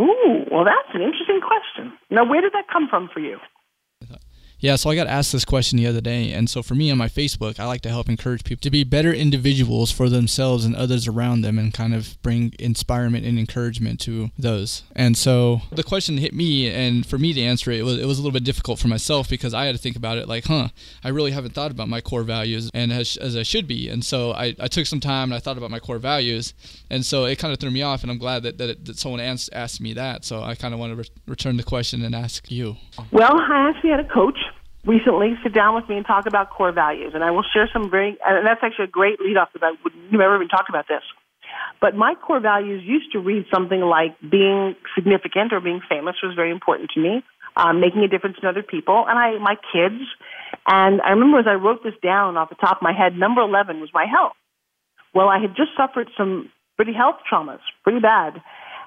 Ooh, 0.00 0.44
well, 0.50 0.64
that's 0.64 0.94
an 0.94 1.02
interesting 1.02 1.40
question. 1.40 1.92
Now, 2.10 2.24
where 2.28 2.40
did 2.40 2.52
that 2.52 2.64
come 2.72 2.88
from 2.88 3.10
for 3.12 3.20
you? 3.20 3.38
Yeah, 4.60 4.76
so 4.76 4.90
I 4.90 4.94
got 4.94 5.06
asked 5.06 5.32
this 5.32 5.46
question 5.46 5.78
the 5.78 5.86
other 5.86 6.02
day, 6.02 6.32
and 6.32 6.48
so 6.50 6.62
for 6.62 6.74
me 6.74 6.90
on 6.90 6.98
my 6.98 7.08
Facebook, 7.08 7.58
I 7.58 7.64
like 7.64 7.80
to 7.80 7.88
help 7.88 8.10
encourage 8.10 8.44
people 8.44 8.60
to 8.60 8.70
be 8.70 8.84
better 8.84 9.10
individuals 9.10 9.90
for 9.90 10.10
themselves 10.10 10.66
and 10.66 10.76
others 10.76 11.08
around 11.08 11.40
them, 11.40 11.58
and 11.58 11.72
kind 11.72 11.94
of 11.94 12.20
bring 12.20 12.54
inspirement 12.58 13.24
and 13.24 13.38
encouragement 13.38 14.00
to 14.00 14.30
those. 14.38 14.82
And 14.94 15.16
so 15.16 15.62
the 15.72 15.82
question 15.82 16.18
hit 16.18 16.34
me, 16.34 16.68
and 16.68 17.06
for 17.06 17.16
me 17.16 17.32
to 17.32 17.40
answer 17.40 17.70
it, 17.70 17.80
it 17.80 17.84
was 17.84 17.98
it 17.98 18.04
was 18.04 18.18
a 18.18 18.22
little 18.22 18.34
bit 18.34 18.44
difficult 18.44 18.78
for 18.78 18.88
myself 18.88 19.30
because 19.30 19.54
I 19.54 19.64
had 19.64 19.74
to 19.74 19.80
think 19.80 19.96
about 19.96 20.18
it 20.18 20.28
like, 20.28 20.44
huh, 20.44 20.68
I 21.02 21.08
really 21.08 21.30
haven't 21.30 21.54
thought 21.54 21.70
about 21.70 21.88
my 21.88 22.02
core 22.02 22.22
values 22.22 22.70
and 22.74 22.92
as, 22.92 23.16
as 23.16 23.36
I 23.36 23.42
should 23.42 23.66
be. 23.66 23.88
And 23.88 24.04
so 24.04 24.32
I, 24.32 24.54
I 24.60 24.68
took 24.68 24.84
some 24.84 25.00
time 25.00 25.30
and 25.30 25.34
I 25.34 25.38
thought 25.38 25.56
about 25.56 25.70
my 25.70 25.80
core 25.80 25.98
values, 25.98 26.52
and 26.90 27.04
so 27.04 27.24
it 27.24 27.38
kind 27.38 27.54
of 27.54 27.58
threw 27.58 27.70
me 27.70 27.80
off. 27.80 28.02
And 28.02 28.10
I'm 28.10 28.18
glad 28.18 28.42
that 28.42 28.58
that, 28.58 28.68
it, 28.68 28.84
that 28.84 28.98
someone 28.98 29.20
asked, 29.20 29.48
asked 29.54 29.80
me 29.80 29.94
that. 29.94 30.26
So 30.26 30.42
I 30.42 30.54
kind 30.54 30.74
of 30.74 30.80
want 30.80 30.92
to 30.92 30.96
re- 30.96 31.10
return 31.26 31.56
the 31.56 31.62
question 31.62 32.04
and 32.04 32.14
ask 32.14 32.50
you. 32.50 32.76
Well, 33.10 33.40
I 33.40 33.70
actually 33.70 33.90
had 33.90 34.00
a 34.00 34.08
coach 34.08 34.36
recently 34.84 35.34
sit 35.42 35.52
down 35.52 35.74
with 35.74 35.88
me 35.88 35.96
and 35.96 36.06
talk 36.06 36.26
about 36.26 36.50
core 36.50 36.72
values. 36.72 37.12
And 37.14 37.22
I 37.22 37.30
will 37.30 37.44
share 37.52 37.68
some 37.72 37.90
very, 37.90 38.16
and 38.24 38.46
that's 38.46 38.60
actually 38.62 38.86
a 38.86 38.88
great 38.92 39.20
lead 39.20 39.36
off 39.36 39.50
because 39.52 39.66
I 39.66 39.76
would 39.82 39.92
never 40.12 40.36
even 40.36 40.48
talk 40.48 40.66
about 40.68 40.86
this. 40.88 41.02
But 41.80 41.94
my 41.96 42.14
core 42.14 42.40
values 42.40 42.82
used 42.84 43.12
to 43.12 43.18
read 43.18 43.46
something 43.52 43.80
like 43.80 44.16
being 44.20 44.76
significant 44.94 45.52
or 45.52 45.60
being 45.60 45.80
famous 45.88 46.16
was 46.22 46.34
very 46.34 46.50
important 46.50 46.90
to 46.94 47.00
me, 47.00 47.22
um, 47.56 47.80
making 47.80 48.02
a 48.02 48.08
difference 48.08 48.36
in 48.40 48.48
other 48.48 48.62
people, 48.62 49.04
and 49.08 49.18
I, 49.18 49.38
my 49.38 49.56
kids. 49.72 50.02
And 50.66 51.00
I 51.02 51.10
remember 51.10 51.38
as 51.38 51.46
I 51.48 51.54
wrote 51.54 51.82
this 51.82 51.94
down 52.02 52.36
off 52.36 52.50
the 52.50 52.54
top 52.54 52.78
of 52.78 52.82
my 52.82 52.92
head, 52.92 53.16
number 53.16 53.40
11 53.40 53.80
was 53.80 53.90
my 53.92 54.06
health. 54.06 54.36
Well, 55.14 55.28
I 55.28 55.40
had 55.40 55.56
just 55.56 55.70
suffered 55.76 56.08
some 56.16 56.50
pretty 56.76 56.92
health 56.92 57.16
traumas, 57.30 57.60
pretty 57.82 58.00
bad. 58.00 58.40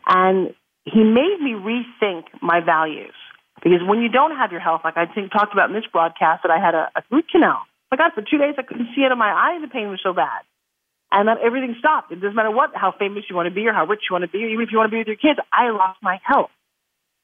And 0.07 0.53
he 0.85 1.03
made 1.03 1.37
me 1.41 1.53
rethink 1.53 2.23
my 2.41 2.59
values. 2.59 3.13
Because 3.63 3.79
when 3.81 4.03
you 4.03 4.09
don't 4.09 4.35
have 4.35 4.51
your 4.51 4.59
health, 4.59 4.81
like 4.83 4.97
I 4.97 5.07
think 5.07 5.31
talked 5.31 5.53
about 5.53 5.69
in 5.69 5.75
this 5.75 5.87
broadcast, 5.91 6.43
that 6.43 6.51
I 6.51 6.59
had 6.59 6.75
a, 6.75 6.91
a 6.95 7.01
root 7.09 7.25
canal. 7.31 7.63
My 7.89 7.97
God, 7.97 8.11
for 8.13 8.21
two 8.21 8.37
days 8.37 8.55
I 8.59 8.63
couldn't 8.63 8.89
see 8.93 9.03
out 9.05 9.11
of 9.11 9.17
my 9.17 9.31
eye. 9.31 9.57
The 9.61 9.71
pain 9.71 9.87
was 9.89 10.01
so 10.03 10.11
bad, 10.11 10.43
and 11.11 11.27
then 11.27 11.37
everything 11.39 11.75
stopped. 11.79 12.11
It 12.11 12.19
doesn't 12.19 12.35
matter 12.35 12.51
what, 12.51 12.75
how 12.75 12.91
famous 12.91 13.23
you 13.29 13.35
want 13.35 13.47
to 13.47 13.55
be, 13.55 13.65
or 13.65 13.73
how 13.73 13.85
rich 13.85 14.01
you 14.09 14.13
want 14.13 14.27
to 14.27 14.31
be, 14.31 14.43
or 14.43 14.49
even 14.49 14.63
if 14.67 14.69
you 14.71 14.77
want 14.77 14.91
to 14.91 14.95
be 14.95 14.99
with 14.99 15.07
your 15.07 15.15
kids. 15.15 15.39
I 15.53 15.71
lost 15.71 15.99
my 16.03 16.19
health. 16.21 16.51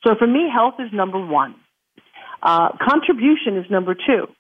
So 0.08 0.16
for 0.16 0.28
me, 0.28 0.48
health 0.48 0.76
is 0.80 0.94
number 0.94 1.20
one. 1.20 1.56
Uh, 2.42 2.70
contribution 2.80 3.58
is 3.58 3.70
number 3.70 3.94
two. 3.94 4.32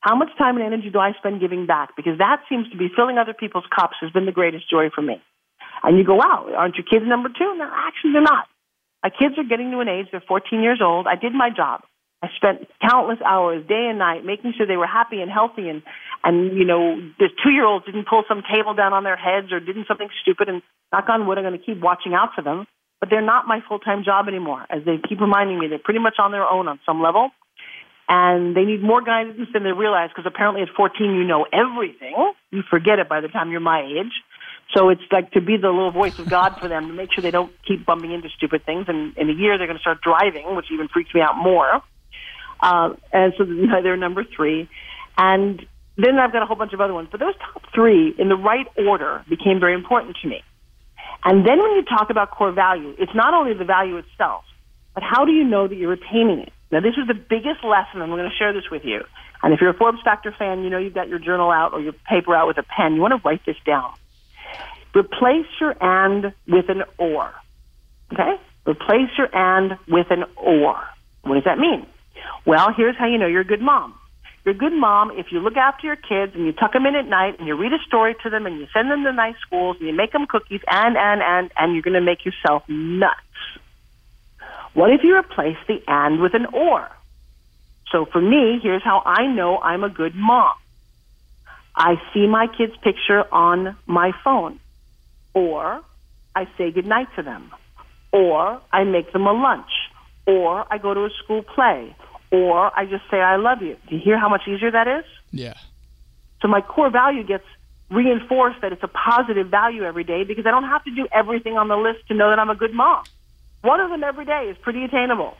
How 0.00 0.14
much 0.14 0.28
time 0.36 0.56
and 0.56 0.64
energy 0.66 0.90
do 0.90 0.98
I 0.98 1.12
spend 1.18 1.40
giving 1.40 1.66
back? 1.66 1.96
Because 1.96 2.18
that 2.18 2.42
seems 2.48 2.70
to 2.70 2.76
be 2.76 2.88
filling 2.94 3.16
other 3.18 3.34
people's 3.34 3.64
cups 3.74 3.96
has 4.00 4.10
been 4.10 4.26
the 4.26 4.32
greatest 4.32 4.70
joy 4.70 4.90
for 4.94 5.02
me. 5.02 5.20
And 5.82 5.96
you 5.96 6.04
go, 6.04 6.14
wow, 6.14 6.46
aren't 6.56 6.76
your 6.76 6.84
kids 6.84 7.04
number 7.06 7.28
two? 7.28 7.56
No, 7.56 7.64
actually, 7.64 8.12
they're 8.12 8.22
not. 8.22 8.46
My 9.02 9.10
kids 9.10 9.38
are 9.38 9.44
getting 9.44 9.70
to 9.70 9.80
an 9.80 9.88
age, 9.88 10.06
they're 10.10 10.22
14 10.26 10.62
years 10.62 10.80
old. 10.82 11.06
I 11.06 11.14
did 11.14 11.32
my 11.32 11.50
job. 11.50 11.82
I 12.22 12.28
spent 12.34 12.66
countless 12.82 13.18
hours, 13.24 13.64
day 13.68 13.86
and 13.88 13.98
night, 13.98 14.24
making 14.24 14.54
sure 14.56 14.66
they 14.66 14.76
were 14.76 14.88
happy 14.88 15.20
and 15.22 15.30
healthy 15.30 15.68
and, 15.68 15.82
and, 16.24 16.58
you 16.58 16.64
know, 16.64 16.96
the 17.18 17.28
two 17.42 17.50
year 17.50 17.64
olds 17.64 17.86
didn't 17.86 18.08
pull 18.08 18.24
some 18.26 18.42
table 18.42 18.74
down 18.74 18.92
on 18.92 19.04
their 19.04 19.16
heads 19.16 19.52
or 19.52 19.60
didn't 19.60 19.86
something 19.86 20.08
stupid 20.22 20.48
and 20.48 20.62
knock 20.92 21.08
on 21.08 21.26
wood, 21.28 21.38
I'm 21.38 21.44
going 21.44 21.58
to 21.58 21.64
keep 21.64 21.80
watching 21.80 22.14
out 22.14 22.30
for 22.34 22.42
them. 22.42 22.66
But 22.98 23.10
they're 23.10 23.22
not 23.22 23.46
my 23.46 23.60
full 23.68 23.78
time 23.78 24.02
job 24.02 24.26
anymore. 24.26 24.66
As 24.68 24.84
they 24.84 24.96
keep 25.08 25.20
reminding 25.20 25.60
me, 25.60 25.68
they're 25.68 25.78
pretty 25.78 26.00
much 26.00 26.16
on 26.18 26.32
their 26.32 26.44
own 26.44 26.66
on 26.66 26.80
some 26.84 27.00
level. 27.00 27.30
And 28.08 28.56
they 28.56 28.64
need 28.64 28.82
more 28.82 29.02
guidance 29.02 29.48
than 29.52 29.62
they 29.62 29.72
realize 29.72 30.08
because 30.08 30.26
apparently 30.26 30.62
at 30.62 30.68
14 30.74 31.14
you 31.14 31.24
know 31.24 31.46
everything. 31.52 32.16
You 32.50 32.62
forget 32.68 32.98
it 32.98 33.08
by 33.08 33.20
the 33.20 33.28
time 33.28 33.52
you're 33.52 33.60
my 33.60 33.82
age. 33.82 34.12
So 34.74 34.90
it's 34.90 35.02
like 35.10 35.32
to 35.32 35.40
be 35.40 35.56
the 35.56 35.70
little 35.70 35.90
voice 35.90 36.18
of 36.18 36.28
God 36.28 36.56
for 36.60 36.68
them 36.68 36.88
to 36.88 36.92
make 36.92 37.12
sure 37.12 37.22
they 37.22 37.30
don't 37.30 37.52
keep 37.66 37.86
bumping 37.86 38.12
into 38.12 38.28
stupid 38.36 38.66
things. 38.66 38.84
And 38.88 39.16
in 39.16 39.30
a 39.30 39.32
year, 39.32 39.56
they're 39.56 39.66
going 39.66 39.78
to 39.78 39.82
start 39.82 40.02
driving, 40.02 40.54
which 40.56 40.66
even 40.70 40.88
freaks 40.88 41.14
me 41.14 41.22
out 41.22 41.36
more. 41.36 41.82
Uh, 42.60 42.90
and 43.12 43.32
so 43.38 43.44
they're 43.82 43.96
number 43.96 44.24
three. 44.24 44.68
And 45.16 45.64
then 45.96 46.18
I've 46.18 46.32
got 46.32 46.42
a 46.42 46.46
whole 46.46 46.56
bunch 46.56 46.74
of 46.74 46.80
other 46.80 46.92
ones. 46.92 47.08
But 47.10 47.20
those 47.20 47.34
top 47.36 47.62
three, 47.74 48.14
in 48.18 48.28
the 48.28 48.36
right 48.36 48.66
order, 48.76 49.24
became 49.28 49.58
very 49.58 49.74
important 49.74 50.16
to 50.22 50.28
me. 50.28 50.42
And 51.24 51.46
then 51.46 51.58
when 51.58 51.72
you 51.72 51.82
talk 51.84 52.10
about 52.10 52.30
core 52.30 52.52
value, 52.52 52.94
it's 52.98 53.14
not 53.14 53.34
only 53.34 53.54
the 53.54 53.64
value 53.64 53.96
itself, 53.96 54.44
but 54.94 55.02
how 55.02 55.24
do 55.24 55.32
you 55.32 55.44
know 55.44 55.66
that 55.66 55.74
you're 55.74 55.90
retaining 55.90 56.40
it? 56.40 56.52
Now, 56.70 56.80
this 56.80 56.94
is 57.00 57.08
the 57.08 57.14
biggest 57.14 57.64
lesson, 57.64 58.02
and 58.02 58.12
we're 58.12 58.18
going 58.18 58.30
to 58.30 58.36
share 58.36 58.52
this 58.52 58.70
with 58.70 58.84
you. 58.84 59.00
And 59.42 59.54
if 59.54 59.60
you're 59.60 59.70
a 59.70 59.74
Forbes 59.74 59.98
Factor 60.04 60.34
fan, 60.38 60.62
you 60.62 60.70
know 60.70 60.78
you've 60.78 60.94
got 60.94 61.08
your 61.08 61.18
journal 61.18 61.50
out 61.50 61.72
or 61.72 61.80
your 61.80 61.92
paper 61.92 62.34
out 62.34 62.46
with 62.46 62.58
a 62.58 62.62
pen. 62.62 62.94
You 62.94 63.00
want 63.00 63.14
to 63.20 63.26
write 63.26 63.44
this 63.46 63.56
down. 63.64 63.94
Replace 64.98 65.46
your 65.60 65.76
and 65.80 66.32
with 66.48 66.68
an 66.68 66.82
or. 66.98 67.32
Okay? 68.12 68.34
Replace 68.66 69.10
your 69.16 69.34
and 69.34 69.78
with 69.86 70.10
an 70.10 70.24
or. 70.36 70.76
What 71.22 71.34
does 71.34 71.44
that 71.44 71.58
mean? 71.58 71.86
Well, 72.44 72.72
here's 72.76 72.96
how 72.96 73.06
you 73.06 73.18
know 73.18 73.26
you're 73.26 73.42
a 73.42 73.46
good 73.46 73.60
mom. 73.60 73.94
You're 74.44 74.54
a 74.54 74.58
good 74.58 74.72
mom 74.72 75.12
if 75.12 75.26
you 75.30 75.40
look 75.40 75.56
after 75.56 75.86
your 75.86 75.96
kids 75.96 76.34
and 76.34 76.46
you 76.46 76.52
tuck 76.52 76.72
them 76.72 76.86
in 76.86 76.94
at 76.94 77.06
night 77.06 77.38
and 77.38 77.46
you 77.46 77.56
read 77.56 77.72
a 77.72 77.78
story 77.86 78.16
to 78.22 78.30
them 78.30 78.46
and 78.46 78.58
you 78.58 78.66
send 78.72 78.90
them 78.90 79.04
to 79.04 79.12
nice 79.12 79.36
schools 79.46 79.76
and 79.78 79.88
you 79.88 79.94
make 79.94 80.12
them 80.12 80.26
cookies 80.26 80.62
and, 80.70 80.96
and, 80.96 81.22
and, 81.22 81.50
and 81.56 81.74
you're 81.74 81.82
going 81.82 81.94
to 81.94 82.00
make 82.00 82.24
yourself 82.24 82.62
nuts. 82.68 83.20
What 84.74 84.90
if 84.90 85.00
you 85.02 85.16
replace 85.16 85.56
the 85.66 85.82
and 85.86 86.20
with 86.20 86.34
an 86.34 86.46
or? 86.46 86.88
So 87.92 88.06
for 88.06 88.20
me, 88.20 88.58
here's 88.62 88.82
how 88.82 89.02
I 89.04 89.26
know 89.26 89.58
I'm 89.58 89.84
a 89.84 89.90
good 89.90 90.14
mom. 90.14 90.54
I 91.74 91.94
see 92.12 92.26
my 92.26 92.46
kid's 92.46 92.76
picture 92.78 93.22
on 93.32 93.76
my 93.86 94.12
phone, 94.24 94.60
or 95.38 95.80
I 96.34 96.44
say 96.58 96.72
goodnight 96.72 97.06
to 97.16 97.22
them, 97.22 97.52
or 98.12 98.60
I 98.72 98.82
make 98.82 99.12
them 99.12 99.26
a 99.26 99.32
lunch, 99.32 99.70
or 100.26 100.66
I 100.72 100.78
go 100.78 100.94
to 100.94 101.04
a 101.04 101.10
school 101.22 101.42
play, 101.54 101.94
or 102.32 102.76
I 102.76 102.84
just 102.86 103.04
say 103.10 103.18
I 103.18 103.36
love 103.36 103.62
you. 103.62 103.76
Do 103.88 103.96
you 103.96 104.02
hear 104.04 104.18
how 104.18 104.28
much 104.28 104.42
easier 104.48 104.72
that 104.72 104.88
is? 104.88 105.04
Yeah. 105.30 105.54
So 106.42 106.48
my 106.48 106.60
core 106.60 106.90
value 106.90 107.24
gets 107.24 107.44
reinforced 107.90 108.60
that 108.62 108.72
it's 108.72 108.82
a 108.82 108.88
positive 108.88 109.48
value 109.48 109.84
every 109.84 110.04
day 110.04 110.24
because 110.24 110.44
I 110.44 110.50
don't 110.50 110.68
have 110.74 110.84
to 110.84 110.90
do 110.90 111.06
everything 111.12 111.56
on 111.56 111.68
the 111.68 111.76
list 111.76 112.08
to 112.08 112.14
know 112.14 112.30
that 112.30 112.38
I'm 112.38 112.50
a 112.50 112.56
good 112.56 112.74
mom. 112.74 113.04
One 113.62 113.80
of 113.80 113.90
them 113.90 114.02
every 114.04 114.24
day 114.24 114.48
is 114.50 114.56
pretty 114.60 114.84
attainable. 114.84 115.34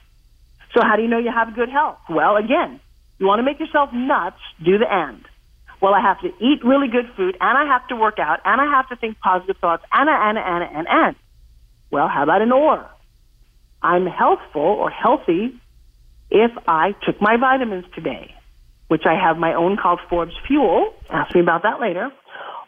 So 0.74 0.80
how 0.82 0.96
do 0.96 1.02
you 1.02 1.08
know 1.08 1.18
you 1.18 1.32
have 1.34 1.54
good 1.54 1.68
health? 1.68 1.98
Well, 2.08 2.36
again, 2.36 2.80
you 3.18 3.26
want 3.26 3.40
to 3.40 3.42
make 3.42 3.58
yourself 3.58 3.90
nuts, 3.92 4.40
do 4.64 4.78
the 4.78 4.86
and. 4.90 5.24
Well, 5.80 5.94
I 5.94 6.00
have 6.00 6.20
to 6.22 6.28
eat 6.44 6.64
really 6.64 6.88
good 6.88 7.06
food, 7.16 7.36
and 7.40 7.58
I 7.58 7.72
have 7.72 7.86
to 7.88 7.96
work 7.96 8.18
out, 8.18 8.40
and 8.44 8.60
I 8.60 8.64
have 8.76 8.88
to 8.88 8.96
think 8.96 9.18
positive 9.20 9.56
thoughts, 9.60 9.84
and, 9.92 10.08
and, 10.08 10.38
and, 10.38 10.76
and, 10.76 10.86
and. 10.88 11.16
Well, 11.90 12.08
how 12.08 12.24
about 12.24 12.42
an 12.42 12.52
or? 12.52 12.88
I'm 13.80 14.06
healthful 14.06 14.60
or 14.60 14.90
healthy 14.90 15.54
if 16.30 16.50
I 16.66 16.94
took 17.06 17.20
my 17.20 17.36
vitamins 17.36 17.84
today, 17.94 18.34
which 18.88 19.02
I 19.06 19.14
have 19.14 19.36
my 19.36 19.54
own 19.54 19.76
called 19.80 20.00
Forbes 20.10 20.34
Fuel. 20.46 20.92
Ask 21.08 21.34
me 21.34 21.40
about 21.40 21.62
that 21.62 21.80
later. 21.80 22.10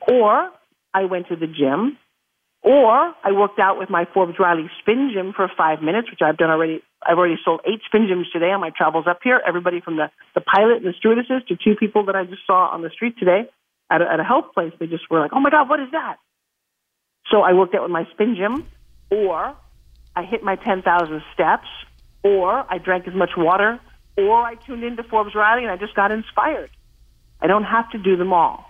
Or 0.08 0.50
I 0.94 1.04
went 1.04 1.28
to 1.28 1.36
the 1.36 1.46
gym 1.46 1.98
or 2.62 2.92
I 2.92 3.32
worked 3.32 3.58
out 3.58 3.78
with 3.78 3.88
my 3.88 4.06
Forbes 4.12 4.38
Riley 4.38 4.70
spin 4.80 5.11
gym 5.14 5.32
for 5.34 5.50
five 5.56 5.82
minutes, 5.82 6.11
which 6.11 6.20
I've 6.22 6.36
done 6.36 6.50
already. 6.50 6.82
I've 7.03 7.16
already 7.16 7.36
sold 7.44 7.61
eight 7.66 7.80
spin 7.86 8.07
gyms 8.07 8.30
today 8.32 8.51
on 8.51 8.61
my 8.61 8.70
travels 8.76 9.07
up 9.09 9.20
here. 9.22 9.40
Everybody 9.46 9.80
from 9.80 9.96
the, 9.96 10.11
the 10.34 10.40
pilot 10.40 10.78
and 10.78 10.86
the 10.86 10.94
stewardesses 10.98 11.42
to 11.48 11.57
two 11.57 11.74
people 11.74 12.07
that 12.07 12.16
I 12.16 12.24
just 12.24 12.46
saw 12.46 12.68
on 12.68 12.82
the 12.82 12.90
street 12.90 13.18
today 13.18 13.48
at 13.90 14.03
a, 14.03 14.12
at 14.12 14.20
a 14.20 14.24
health 14.24 14.53
place. 14.55 14.72
They 14.78 14.86
just 14.86 15.11
were 15.11 15.20
like, 15.20 15.32
oh 15.32 15.40
my 15.40 15.51
God, 15.51 15.68
what 15.68 15.80
is 15.80 15.90
that? 15.92 16.16
So 17.30 17.40
I 17.40 17.53
worked 17.55 17.74
out 17.74 17.82
with 17.82 17.90
my 17.90 18.07
spin 18.12 18.36
gym, 18.36 18.66
or 19.11 19.57
I 20.14 20.24
hit 20.24 20.42
my 20.42 20.57
10,000 20.57 21.22
steps, 21.32 21.68
or 22.22 22.64
I 22.70 22.78
drank 22.78 23.09
as 23.09 23.14
much 23.14 23.30
water, 23.36 23.80
or 24.16 24.42
I 24.42 24.57
tuned 24.57 24.84
into 24.84 25.03
Forbes 25.05 25.34
Riley 25.34 25.62
and 25.62 25.70
I 25.70 25.76
just 25.76 25.94
got 25.94 26.12
inspired. 26.12 26.70
I 27.40 27.46
don't 27.46 27.64
have 27.64 27.90
to 27.90 27.98
do 27.98 28.16
them 28.16 28.32
all. 28.32 28.66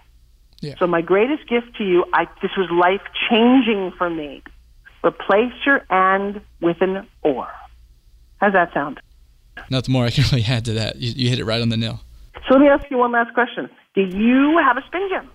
Yeah. 0.61 0.75
So 0.79 0.87
my 0.87 1.01
greatest 1.01 1.49
gift 1.49 1.77
to 1.79 1.85
you, 1.85 2.05
I, 2.13 2.27
this 2.43 2.51
was 2.57 2.69
life 2.71 3.01
changing 3.31 3.93
for 3.97 4.11
me. 4.11 4.43
Replace 5.05 5.55
your 5.65 5.83
and 5.89 6.43
with 6.61 6.77
an 6.83 7.09
or. 7.23 7.49
How's 8.41 8.53
that 8.55 8.73
sound? 8.73 9.01
Nothing 9.71 9.93
more 9.93 10.05
I 10.05 10.11
can 10.11 10.25
really 10.33 10.45
add 10.45 10.65
to 10.67 10.73
that. 10.75 10.97
You, 10.97 11.13
you 11.15 11.29
hit 11.29 11.39
it 11.39 11.45
right 11.45 11.61
on 11.61 11.69
the 11.69 11.77
nail. 11.77 12.01
So 12.49 12.55
let 12.55 12.61
me 12.61 12.69
ask 12.69 12.85
you 12.91 12.99
one 12.99 13.13
last 13.13 13.35
question. 13.35 13.69
Do 13.95 14.03
you 14.03 14.59
have 14.65 14.77
a 14.77 14.83
spin 14.87 15.09
gym? 15.11 15.31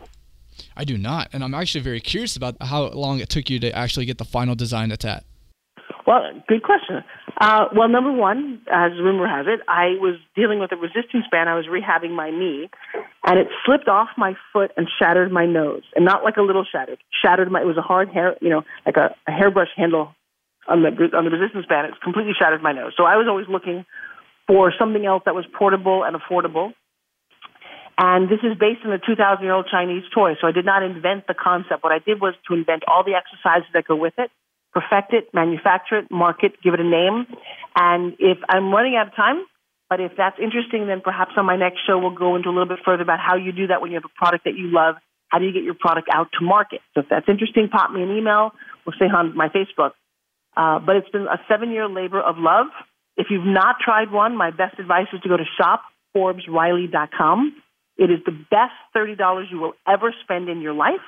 I 0.77 0.83
do 0.83 0.97
not, 0.97 1.29
and 1.33 1.43
I'm 1.43 1.53
actually 1.53 1.81
very 1.81 1.99
curious 1.99 2.35
about 2.35 2.55
how 2.61 2.87
long 2.89 3.19
it 3.19 3.29
took 3.29 3.49
you 3.49 3.59
to 3.59 3.71
actually 3.75 4.05
get 4.05 4.17
the 4.17 4.25
final 4.25 4.55
design 4.55 4.89
that's 4.89 5.05
at. 5.05 5.23
Well, 6.07 6.21
good 6.47 6.63
question. 6.63 7.03
Uh, 7.41 7.65
well, 7.75 7.89
number 7.89 8.11
one, 8.11 8.61
as 8.71 8.91
rumor 8.99 9.27
has 9.27 9.47
it, 9.47 9.59
I 9.67 9.97
was 9.99 10.19
dealing 10.35 10.59
with 10.59 10.71
a 10.71 10.75
resistance 10.75 11.25
band. 11.31 11.49
I 11.49 11.55
was 11.55 11.65
rehabbing 11.65 12.11
my 12.11 12.29
knee, 12.29 12.69
and 13.25 13.39
it 13.39 13.47
slipped 13.65 13.87
off 13.87 14.09
my 14.17 14.35
foot 14.53 14.71
and 14.77 14.87
shattered 14.99 15.31
my 15.31 15.45
nose. 15.45 15.81
And 15.95 16.05
not 16.05 16.23
like 16.23 16.37
a 16.37 16.41
little 16.41 16.65
shattered, 16.69 16.99
shattered 17.23 17.51
my. 17.51 17.61
It 17.61 17.65
was 17.65 17.77
a 17.77 17.81
hard 17.81 18.09
hair, 18.09 18.35
you 18.39 18.49
know, 18.49 18.63
like 18.85 18.97
a, 18.97 19.15
a 19.27 19.31
hairbrush 19.31 19.69
handle 19.75 20.13
on 20.67 20.81
the 20.81 20.89
on 21.15 21.25
the 21.25 21.31
resistance 21.31 21.65
band. 21.65 21.87
it's 21.87 22.03
completely 22.03 22.33
shattered 22.37 22.61
my 22.61 22.73
nose. 22.73 22.93
So 22.97 23.03
I 23.03 23.17
was 23.17 23.27
always 23.29 23.47
looking 23.47 23.85
for 24.47 24.73
something 24.77 25.05
else 25.05 25.23
that 25.25 25.35
was 25.35 25.45
portable 25.57 26.03
and 26.03 26.15
affordable. 26.15 26.73
And 27.97 28.27
this 28.27 28.39
is 28.43 28.57
based 28.59 28.83
on 28.83 28.91
a 28.91 28.99
2,000 28.99 29.43
year 29.43 29.53
old 29.53 29.67
Chinese 29.71 30.03
toy. 30.13 30.35
So 30.41 30.47
I 30.47 30.51
did 30.51 30.65
not 30.65 30.83
invent 30.83 31.27
the 31.27 31.33
concept. 31.33 31.81
What 31.81 31.93
I 31.93 31.99
did 31.99 32.19
was 32.19 32.35
to 32.49 32.53
invent 32.53 32.83
all 32.87 33.03
the 33.03 33.15
exercises 33.15 33.71
that 33.73 33.87
go 33.87 33.95
with 33.95 34.13
it 34.17 34.29
perfect 34.75 35.13
it, 35.13 35.33
manufacture 35.33 35.99
it, 35.99 36.11
market, 36.11 36.61
give 36.61 36.73
it 36.73 36.81
a 36.81 36.83
name. 36.83 37.25
And 37.75 38.13
if 38.19 38.37
I'm 38.49 38.71
running 38.71 38.95
out 38.97 39.07
of 39.07 39.15
time, 39.15 39.45
but 39.89 40.01
if 40.01 40.11
that's 40.17 40.37
interesting, 40.37 40.87
then 40.87 40.99
perhaps 41.01 41.31
on 41.37 41.45
my 41.45 41.55
next 41.55 41.79
show 41.87 41.97
we'll 41.97 42.11
go 42.11 42.35
into 42.35 42.49
a 42.49 42.51
little 42.51 42.67
bit 42.67 42.79
further 42.83 43.03
about 43.03 43.19
how 43.19 43.35
you 43.35 43.53
do 43.53 43.67
that 43.67 43.81
when 43.81 43.91
you 43.91 43.95
have 43.95 44.05
a 44.05 44.19
product 44.19 44.43
that 44.43 44.55
you 44.55 44.67
love. 44.67 44.95
How 45.29 45.39
do 45.39 45.45
you 45.45 45.53
get 45.53 45.63
your 45.63 45.75
product 45.79 46.09
out 46.13 46.27
to 46.37 46.45
market? 46.45 46.81
So 46.93 47.01
if 47.01 47.07
that's 47.09 47.27
interesting, 47.29 47.69
pop 47.69 47.91
me 47.91 48.03
an 48.03 48.15
email 48.15 48.51
or 48.85 48.93
say 48.99 49.05
on 49.05 49.35
my 49.35 49.47
Facebook. 49.49 49.91
Uh, 50.55 50.79
but 50.79 50.95
it's 50.95 51.09
been 51.09 51.23
a 51.27 51.39
seven-year 51.49 51.87
labor 51.87 52.21
of 52.21 52.37
love. 52.37 52.67
If 53.17 53.27
you've 53.29 53.45
not 53.45 53.77
tried 53.83 54.11
one, 54.11 54.37
my 54.37 54.51
best 54.51 54.79
advice 54.79 55.07
is 55.13 55.21
to 55.21 55.29
go 55.29 55.37
to 55.37 55.45
shopforbesriley.com. 56.15 57.61
It 57.97 58.11
is 58.11 58.19
the 58.25 58.31
best 58.31 58.73
$30 58.95 59.51
you 59.51 59.59
will 59.59 59.73
ever 59.87 60.13
spend 60.23 60.49
in 60.49 60.61
your 60.61 60.73
life. 60.73 61.05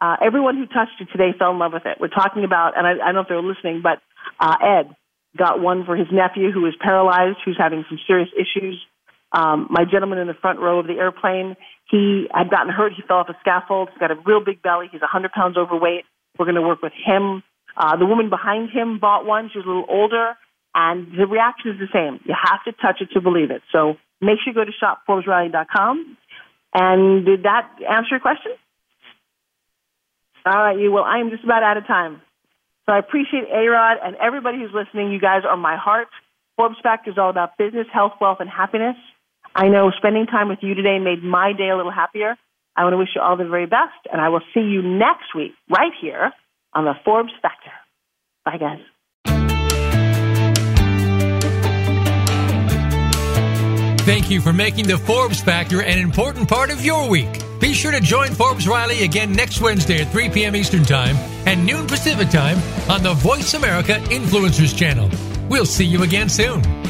Uh, 0.00 0.16
everyone 0.24 0.56
who 0.56 0.66
touched 0.66 1.00
it 1.00 1.08
today 1.12 1.30
fell 1.38 1.52
in 1.52 1.58
love 1.58 1.72
with 1.72 1.86
it. 1.86 1.98
We're 2.00 2.08
talking 2.08 2.44
about, 2.44 2.76
and 2.76 2.86
I, 2.86 2.92
I 2.92 3.06
don't 3.06 3.14
know 3.14 3.20
if 3.20 3.28
they're 3.28 3.42
listening, 3.42 3.82
but 3.82 4.00
uh, 4.40 4.56
Ed 4.60 4.96
got 5.36 5.60
one 5.60 5.84
for 5.86 5.96
his 5.96 6.08
nephew 6.12 6.50
who 6.50 6.66
is 6.66 6.74
paralyzed, 6.80 7.38
who's 7.44 7.56
having 7.58 7.84
some 7.88 7.98
serious 8.06 8.28
issues. 8.34 8.80
Um, 9.32 9.68
my 9.70 9.84
gentleman 9.90 10.18
in 10.18 10.26
the 10.26 10.34
front 10.34 10.58
row 10.58 10.80
of 10.80 10.86
the 10.86 10.94
airplane, 10.94 11.56
he 11.88 12.26
had 12.34 12.50
gotten 12.50 12.70
hurt. 12.70 12.92
He 12.94 13.02
fell 13.02 13.18
off 13.18 13.28
a 13.30 13.36
scaffold. 13.40 13.88
He's 13.90 13.98
got 13.98 14.10
a 14.10 14.16
real 14.26 14.44
big 14.44 14.60
belly. 14.60 14.88
He's 14.92 15.00
100 15.00 15.32
pounds 15.32 15.56
overweight. 15.56 16.04
We're 16.38 16.46
going 16.46 16.56
to 16.56 16.62
work 16.62 16.82
with 16.82 16.92
him. 16.92 17.42
Uh, 17.76 17.96
the 17.96 18.06
woman 18.06 18.30
behind 18.30 18.70
him 18.70 18.98
bought 18.98 19.24
one. 19.24 19.50
She 19.52 19.58
was 19.58 19.66
a 19.66 19.68
little 19.68 19.86
older, 19.88 20.34
and 20.74 21.06
the 21.18 21.26
reaction 21.26 21.72
is 21.72 21.78
the 21.78 21.88
same. 21.92 22.20
You 22.24 22.34
have 22.34 22.62
to 22.64 22.72
touch 22.72 23.00
it 23.00 23.10
to 23.14 23.20
believe 23.20 23.50
it. 23.50 23.62
So 23.72 23.96
make 24.20 24.38
sure 24.42 24.52
you 24.52 24.54
go 24.54 24.64
to 24.64 24.72
shopforbesriley.com. 24.72 26.16
And 26.74 27.26
did 27.26 27.42
that 27.44 27.68
answer 27.88 28.08
your 28.12 28.20
question? 28.20 28.52
All 30.44 30.54
right, 30.54 30.78
you. 30.78 30.90
Well, 30.90 31.04
I 31.04 31.18
am 31.18 31.30
just 31.30 31.44
about 31.44 31.62
out 31.62 31.76
of 31.76 31.86
time. 31.86 32.20
So 32.86 32.92
I 32.92 32.98
appreciate 32.98 33.44
A-Rod 33.52 33.98
and 34.02 34.16
everybody 34.16 34.58
who's 34.58 34.72
listening. 34.74 35.12
You 35.12 35.20
guys 35.20 35.42
are 35.48 35.56
my 35.56 35.76
heart. 35.76 36.08
Forbes 36.56 36.76
Factor 36.82 37.10
is 37.10 37.18
all 37.18 37.30
about 37.30 37.56
business, 37.56 37.86
health, 37.92 38.12
wealth, 38.20 38.38
and 38.40 38.50
happiness. 38.50 38.96
I 39.54 39.68
know 39.68 39.90
spending 39.96 40.26
time 40.26 40.48
with 40.48 40.58
you 40.62 40.74
today 40.74 40.98
made 40.98 41.22
my 41.22 41.52
day 41.52 41.68
a 41.68 41.76
little 41.76 41.92
happier. 41.92 42.36
I 42.74 42.84
want 42.84 42.94
to 42.94 42.98
wish 42.98 43.10
you 43.14 43.20
all 43.20 43.36
the 43.36 43.44
very 43.44 43.66
best, 43.66 44.08
and 44.10 44.20
I 44.20 44.30
will 44.30 44.40
see 44.54 44.60
you 44.60 44.82
next 44.82 45.34
week 45.36 45.52
right 45.68 45.92
here 46.00 46.32
on 46.74 46.84
the 46.84 46.94
Forbes 47.04 47.32
Factor. 47.40 47.70
Bye, 48.44 48.58
guys. 48.58 48.80
Thank 54.04 54.30
you 54.30 54.40
for 54.40 54.52
making 54.52 54.88
the 54.88 54.98
Forbes 54.98 55.40
Factor 55.40 55.80
an 55.80 55.98
important 55.98 56.48
part 56.48 56.72
of 56.72 56.84
your 56.84 57.08
week. 57.08 57.40
Be 57.60 57.72
sure 57.72 57.92
to 57.92 58.00
join 58.00 58.30
Forbes 58.30 58.66
Riley 58.66 59.04
again 59.04 59.32
next 59.32 59.60
Wednesday 59.60 60.02
at 60.02 60.10
3 60.10 60.30
p.m. 60.30 60.56
Eastern 60.56 60.82
Time 60.82 61.14
and 61.46 61.64
noon 61.64 61.86
Pacific 61.86 62.28
Time 62.28 62.58
on 62.90 63.04
the 63.04 63.14
Voice 63.14 63.54
America 63.54 63.92
Influencers 64.10 64.76
Channel. 64.76 65.08
We'll 65.48 65.66
see 65.66 65.84
you 65.84 66.02
again 66.02 66.28
soon. 66.28 66.81